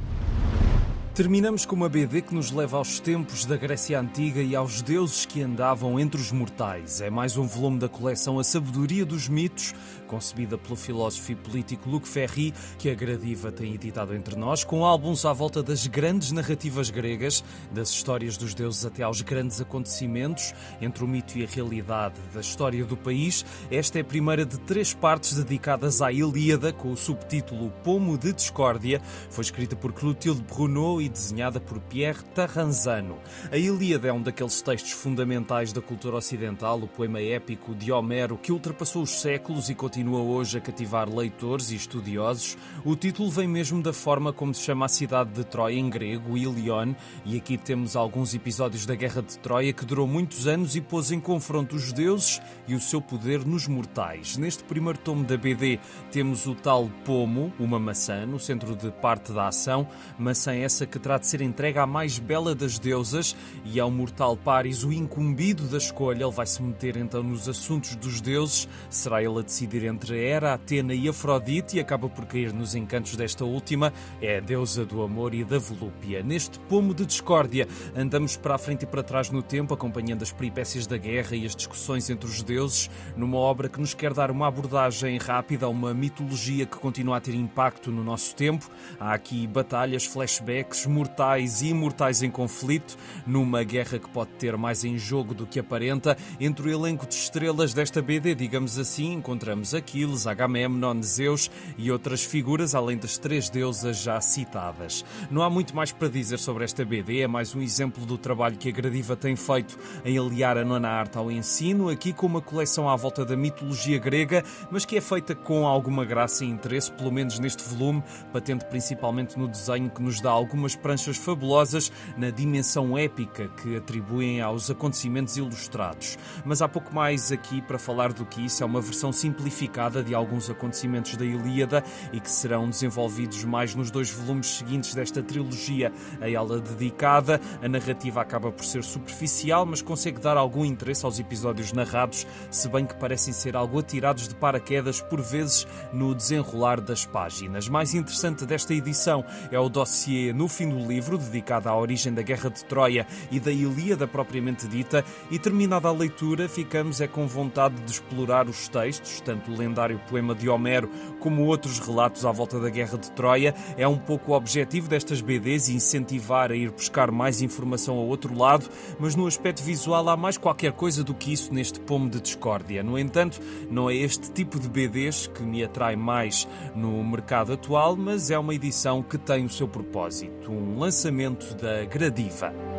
Terminamos 1.17 1.65
com 1.65 1.75
uma 1.75 1.89
BD 1.89 2.21
que 2.21 2.35
nos 2.35 2.51
leva 2.51 2.77
aos 2.77 2.99
tempos 2.99 3.43
da 3.43 3.57
Grécia 3.57 3.99
Antiga 3.99 4.39
e 4.39 4.55
aos 4.55 4.83
deuses 4.83 5.25
que 5.25 5.41
andavam 5.41 5.99
entre 5.99 6.21
os 6.21 6.31
mortais. 6.31 7.01
É 7.01 7.09
mais 7.09 7.35
um 7.35 7.47
volume 7.47 7.79
da 7.79 7.89
coleção 7.89 8.37
A 8.37 8.43
Sabedoria 8.43 9.03
dos 9.03 9.27
Mitos, 9.27 9.73
concebida 10.07 10.57
pelo 10.57 10.75
filósofo 10.75 11.33
e 11.33 11.35
político 11.35 11.89
Luc 11.89 12.07
Ferry, 12.07 12.53
que 12.79 12.89
a 12.89 12.95
Gradiva 12.95 13.51
tem 13.51 13.73
editado 13.73 14.15
entre 14.15 14.35
nós, 14.35 14.63
com 14.63 14.85
álbuns 14.85 15.25
à 15.25 15.33
volta 15.33 15.61
das 15.61 15.85
grandes 15.85 16.31
narrativas 16.31 16.89
gregas, 16.89 17.43
das 17.71 17.89
histórias 17.89 18.37
dos 18.37 18.53
deuses 18.53 18.85
até 18.85 19.03
aos 19.03 19.21
grandes 19.21 19.59
acontecimentos, 19.59 20.53
entre 20.81 21.03
o 21.03 21.07
mito 21.07 21.37
e 21.37 21.43
a 21.43 21.47
realidade 21.47 22.15
da 22.33 22.39
história 22.39 22.85
do 22.85 22.95
país. 22.95 23.45
Esta 23.69 23.99
é 23.99 24.01
a 24.01 24.05
primeira 24.05 24.45
de 24.45 24.57
três 24.61 24.93
partes 24.93 25.35
dedicadas 25.35 26.01
à 26.01 26.11
Ilíada, 26.11 26.71
com 26.71 26.91
o 26.91 26.97
subtítulo 26.97 27.69
Pomo 27.83 28.17
de 28.17 28.31
Discórdia. 28.31 29.01
Foi 29.29 29.43
escrita 29.43 29.75
por 29.75 29.91
Clotilde 29.91 30.41
Bruno 30.41 31.01
e 31.01 31.09
desenhada 31.09 31.59
por 31.59 31.79
Pierre 31.81 32.23
Tarranzano. 32.33 33.17
A 33.51 33.57
Ilíada 33.57 34.07
é 34.07 34.13
um 34.13 34.21
daqueles 34.21 34.61
textos 34.61 34.91
fundamentais 34.91 35.73
da 35.73 35.81
cultura 35.81 36.15
ocidental, 36.15 36.79
o 36.79 36.87
poema 36.87 37.21
épico 37.21 37.75
de 37.75 37.91
Homero, 37.91 38.37
que 38.37 38.51
ultrapassou 38.51 39.03
os 39.03 39.19
séculos 39.19 39.69
e 39.69 39.75
continua 39.75 39.96
hoje 40.05 40.57
a 40.57 40.61
cativar 40.61 41.09
leitores 41.09 41.71
e 41.71 41.75
estudiosos. 41.75 42.57
O 42.83 42.93
título 42.95 43.31
vem 43.31 43.47
mesmo 43.47 43.81
da 43.81 43.93
forma 43.93 44.33
como 44.33 44.53
se 44.53 44.63
chama 44.63 44.85
a 44.85 44.89
cidade 44.89 45.31
de 45.31 45.45
Troia 45.45 45.79
em 45.79 45.89
grego, 45.89 46.37
Ilion, 46.37 46.93
e 47.25 47.37
aqui 47.37 47.57
temos 47.57 47.95
alguns 47.95 48.33
episódios 48.33 48.85
da 48.85 48.95
Guerra 48.95 49.21
de 49.21 49.39
Troia 49.39 49.71
que 49.71 49.85
durou 49.85 50.05
muitos 50.05 50.47
anos 50.47 50.75
e 50.75 50.81
pôs 50.81 51.09
em 51.09 51.21
confronto 51.21 51.77
os 51.77 51.93
deuses 51.93 52.41
e 52.67 52.75
o 52.75 52.81
seu 52.81 53.01
poder 53.01 53.45
nos 53.45 53.65
mortais. 53.65 54.35
Neste 54.35 54.63
primeiro 54.65 54.99
tomo 54.99 55.23
da 55.23 55.37
BD 55.37 55.79
temos 56.11 56.45
o 56.47 56.53
tal 56.53 56.89
pomo, 57.05 57.53
uma 57.57 57.79
maçã, 57.79 58.25
no 58.25 58.39
centro 58.39 58.75
de 58.75 58.91
parte 58.91 59.31
da 59.31 59.47
ação, 59.47 59.87
maçã 60.19 60.53
essa 60.53 60.85
que 60.85 60.97
que 60.97 61.03
terá 61.03 61.19
de 61.19 61.27
ser 61.27 61.41
entregue 61.41 61.77
à 61.77 61.85
mais 61.85 62.17
bela 62.17 62.55
das 62.55 62.79
deusas 62.79 63.35
e 63.63 63.79
ao 63.79 63.91
mortal 63.91 64.35
Paris, 64.35 64.83
o 64.83 64.91
incumbido 64.91 65.63
da 65.67 65.77
escolha. 65.77 66.23
Ele 66.23 66.31
vai 66.31 66.47
se 66.47 66.61
meter 66.61 66.97
então 66.97 67.21
nos 67.21 67.47
assuntos 67.47 67.95
dos 67.95 68.19
deuses. 68.19 68.67
Será 68.89 69.21
ele 69.21 69.37
a 69.37 69.43
decidir 69.43 69.85
entre 69.87 70.23
Hera, 70.23 70.53
Atena 70.53 70.93
e 70.93 71.09
Afrodite 71.09 71.77
e 71.77 71.79
acaba 71.79 72.09
por 72.09 72.25
cair 72.25 72.53
nos 72.53 72.75
encantos 72.75 73.15
desta 73.15 73.43
última. 73.45 73.91
É 74.21 74.37
a 74.37 74.39
deusa 74.39 74.85
do 74.85 75.01
amor 75.01 75.33
e 75.33 75.43
da 75.43 75.57
volúpia. 75.57 76.21
Neste 76.21 76.59
pomo 76.59 76.93
de 76.93 77.05
discórdia, 77.05 77.67
andamos 77.95 78.37
para 78.37 78.55
a 78.55 78.57
frente 78.57 78.83
e 78.83 78.85
para 78.85 79.03
trás 79.03 79.29
no 79.29 79.41
tempo, 79.41 79.73
acompanhando 79.73 80.23
as 80.23 80.31
peripécias 80.31 80.85
da 80.85 80.97
guerra 80.97 81.35
e 81.35 81.45
as 81.45 81.55
discussões 81.55 82.09
entre 82.09 82.29
os 82.29 82.43
deuses, 82.43 82.89
numa 83.15 83.37
obra 83.37 83.69
que 83.69 83.79
nos 83.79 83.93
quer 83.93 84.13
dar 84.13 84.29
uma 84.29 84.47
abordagem 84.47 85.17
rápida 85.17 85.65
a 85.65 85.69
uma 85.69 85.93
mitologia 85.93 86.65
que 86.65 86.77
continua 86.77 87.17
a 87.17 87.21
ter 87.21 87.33
impacto 87.33 87.91
no 87.91 88.03
nosso 88.03 88.35
tempo. 88.35 88.69
Há 88.99 89.13
aqui 89.13 89.47
batalhas, 89.47 90.05
flashbacks, 90.05 90.85
mortais 90.85 91.61
e 91.61 91.69
imortais 91.69 92.21
em 92.21 92.29
conflito, 92.29 92.97
numa 93.25 93.63
guerra 93.63 93.99
que 93.99 94.09
pode 94.09 94.31
ter 94.31 94.57
mais 94.57 94.83
em 94.83 94.97
jogo 94.97 95.33
do 95.33 95.45
que 95.45 95.59
aparenta. 95.59 96.17
Entre 96.39 96.67
o 96.67 96.71
elenco 96.71 97.07
de 97.07 97.13
estrelas 97.13 97.73
desta 97.73 98.01
BD, 98.01 98.35
digamos 98.35 98.77
assim, 98.77 99.13
encontramos 99.13 99.73
Aquiles, 99.77 100.27
Agamemnon, 100.27 101.01
Zeus 101.01 101.49
e 101.77 101.91
outras 101.91 102.23
figuras, 102.23 102.75
além 102.75 102.97
das 102.97 103.17
três 103.17 103.49
deusas 103.49 103.97
já 103.97 104.19
citadas. 104.19 105.05
Não 105.31 105.41
há 105.41 105.49
muito 105.49 105.75
mais 105.75 105.91
para 105.91 106.09
dizer 106.09 106.39
sobre 106.39 106.63
esta 106.63 106.83
BD, 106.83 107.21
é 107.21 107.27
mais 107.27 107.55
um 107.55 107.61
exemplo 107.61 108.05
do 108.05 108.17
trabalho 108.17 108.57
que 108.57 108.69
a 108.69 108.71
Gradiva 108.71 109.15
tem 109.15 109.35
feito 109.35 109.77
em 110.03 110.17
aliar 110.17 110.57
a 110.57 110.65
nona 110.65 110.89
arte 110.89 111.17
ao 111.17 111.31
ensino, 111.31 111.89
aqui 111.89 112.11
com 112.11 112.25
uma 112.25 112.41
coleção 112.41 112.89
à 112.89 112.95
volta 112.95 113.23
da 113.23 113.37
mitologia 113.37 113.99
grega, 113.99 114.43
mas 114.71 114.85
que 114.85 114.97
é 114.97 115.01
feita 115.01 115.35
com 115.35 115.67
alguma 115.67 116.03
graça 116.03 116.43
e 116.43 116.49
interesse, 116.49 116.91
pelo 116.91 117.11
menos 117.11 117.39
neste 117.39 117.63
volume, 117.63 118.03
patente 118.33 118.65
principalmente 118.65 119.37
no 119.37 119.47
desenho 119.47 119.89
que 119.89 120.01
nos 120.01 120.19
dá 120.19 120.31
algumas 120.31 120.75
pranchas 120.75 121.17
fabulosas 121.17 121.91
na 122.17 122.29
dimensão 122.29 122.97
épica 122.97 123.47
que 123.61 123.77
atribuem 123.77 124.41
aos 124.41 124.71
acontecimentos 124.71 125.37
ilustrados. 125.37 126.17
Mas 126.43 126.61
há 126.61 126.67
pouco 126.67 126.93
mais 126.93 127.31
aqui 127.31 127.61
para 127.61 127.77
falar 127.77 128.11
do 128.11 128.25
que 128.25 128.45
isso, 128.45 128.63
é 128.63 128.65
uma 128.65 128.81
versão 128.81 129.11
simplificada 129.11 129.66
de 130.03 130.15
alguns 130.15 130.49
acontecimentos 130.49 131.15
da 131.15 131.25
Ilíada 131.25 131.83
e 132.11 132.19
que 132.19 132.29
serão 132.29 132.69
desenvolvidos 132.69 133.43
mais 133.43 133.75
nos 133.75 133.91
dois 133.91 134.09
volumes 134.09 134.47
seguintes 134.47 134.95
desta 134.95 135.21
trilogia 135.21 135.91
a 136.19 136.29
ela 136.29 136.59
dedicada. 136.59 137.39
A 137.61 137.67
narrativa 137.67 138.21
acaba 138.21 138.51
por 138.51 138.65
ser 138.65 138.83
superficial, 138.83 139.65
mas 139.65 139.81
consegue 139.81 140.19
dar 140.19 140.37
algum 140.37 140.65
interesse 140.65 141.05
aos 141.05 141.19
episódios 141.19 141.71
narrados, 141.73 142.25
se 142.49 142.67
bem 142.69 142.85
que 142.85 142.95
parecem 142.95 143.33
ser 143.33 143.55
algo 143.55 143.79
atirados 143.79 144.27
de 144.27 144.35
paraquedas 144.35 145.01
por 145.01 145.21
vezes 145.21 145.67
no 145.93 146.15
desenrolar 146.15 146.81
das 146.81 147.05
páginas. 147.05 147.69
Mais 147.69 147.93
interessante 147.93 148.45
desta 148.45 148.73
edição 148.73 149.23
é 149.51 149.59
o 149.59 149.69
dossiê 149.69 150.33
no 150.33 150.47
fim 150.47 150.69
do 150.69 150.87
livro, 150.87 151.17
dedicado 151.17 151.69
à 151.69 151.77
origem 151.77 152.13
da 152.13 152.21
Guerra 152.21 152.49
de 152.49 152.63
Troia 152.65 153.05
e 153.29 153.39
da 153.39 153.51
Ilíada 153.51 154.07
propriamente 154.07 154.67
dita, 154.67 155.03
e 155.29 155.37
terminada 155.37 155.87
a 155.87 155.91
leitura, 155.91 156.49
ficamos 156.49 157.01
é 157.01 157.07
com 157.07 157.27
vontade 157.27 157.75
de 157.75 157.91
explorar 157.91 158.47
os 158.47 158.67
textos, 158.67 159.21
tanto 159.21 159.51
o 159.57 159.59
lendário 159.59 159.99
poema 160.07 160.35
de 160.35 160.47
Homero 160.47 160.89
como 161.19 161.45
outros 161.45 161.79
relatos 161.79 162.25
à 162.25 162.31
volta 162.31 162.59
da 162.59 162.69
Guerra 162.69 162.97
de 162.97 163.11
Troia. 163.11 163.55
É 163.75 163.87
um 163.87 163.97
pouco 163.97 164.31
o 164.31 164.35
objetivo 164.35 164.87
destas 164.87 165.21
BDs 165.21 165.69
incentivar 165.69 166.51
a 166.51 166.55
ir 166.55 166.71
buscar 166.71 167.11
mais 167.11 167.41
informação 167.41 167.97
ao 167.97 168.05
outro 168.05 168.37
lado, 168.37 168.69
mas 168.99 169.15
no 169.15 169.25
aspecto 169.25 169.63
visual 169.63 170.07
há 170.09 170.15
mais 170.15 170.37
qualquer 170.37 170.71
coisa 170.73 171.03
do 171.03 171.13
que 171.13 171.33
isso 171.33 171.53
neste 171.53 171.79
pomo 171.79 172.09
de 172.09 172.21
discórdia. 172.21 172.83
No 172.83 172.97
entanto, 172.97 173.41
não 173.69 173.89
é 173.89 173.95
este 173.95 174.31
tipo 174.31 174.59
de 174.59 174.69
BDs 174.69 175.27
que 175.27 175.41
me 175.41 175.63
atrai 175.63 175.95
mais 175.95 176.47
no 176.75 177.03
mercado 177.03 177.53
atual, 177.53 177.95
mas 177.95 178.29
é 178.29 178.37
uma 178.37 178.53
edição 178.53 179.01
que 179.01 179.17
tem 179.17 179.45
o 179.45 179.49
seu 179.49 179.67
propósito, 179.67 180.51
um 180.51 180.77
lançamento 180.77 181.55
da 181.55 181.85
Gradiva. 181.85 182.76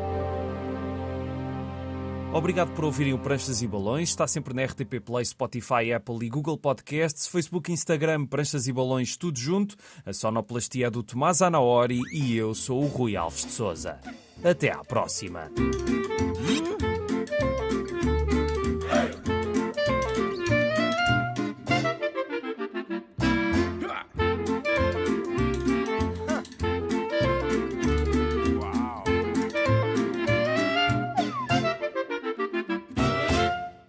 Obrigado 2.33 2.73
por 2.73 2.85
ouvirem 2.85 3.15
o 3.15 3.19
Pranchas 3.19 3.63
e 3.63 3.67
Balões. 3.67 4.11
Está 4.11 4.27
sempre 4.27 4.55
na 4.55 4.65
RTP 4.65 5.01
Play, 5.05 5.25
Spotify, 5.25 5.93
Apple 5.95 6.27
e 6.27 6.29
Google 6.29 6.59
Podcasts, 6.59 7.27
Facebook, 7.27 7.73
Instagram, 7.73 8.27
Pranchas 8.27 8.69
e 8.69 8.73
Balões, 8.73 9.17
tudo 9.17 9.39
junto. 9.39 9.77
A 10.05 10.13
sonoplastia 10.13 10.87
é 10.87 10.91
do 10.91 11.03
Tomás 11.03 11.43
Anaori 11.43 12.01
e 12.13 12.37
eu 12.37 12.55
sou 12.55 12.83
o 12.83 12.87
Rui 12.87 13.17
Alves 13.17 13.45
de 13.45 13.53
Souza. 13.53 13.99
Até 14.45 14.71
à 14.71 14.85
próxima. 14.85 15.51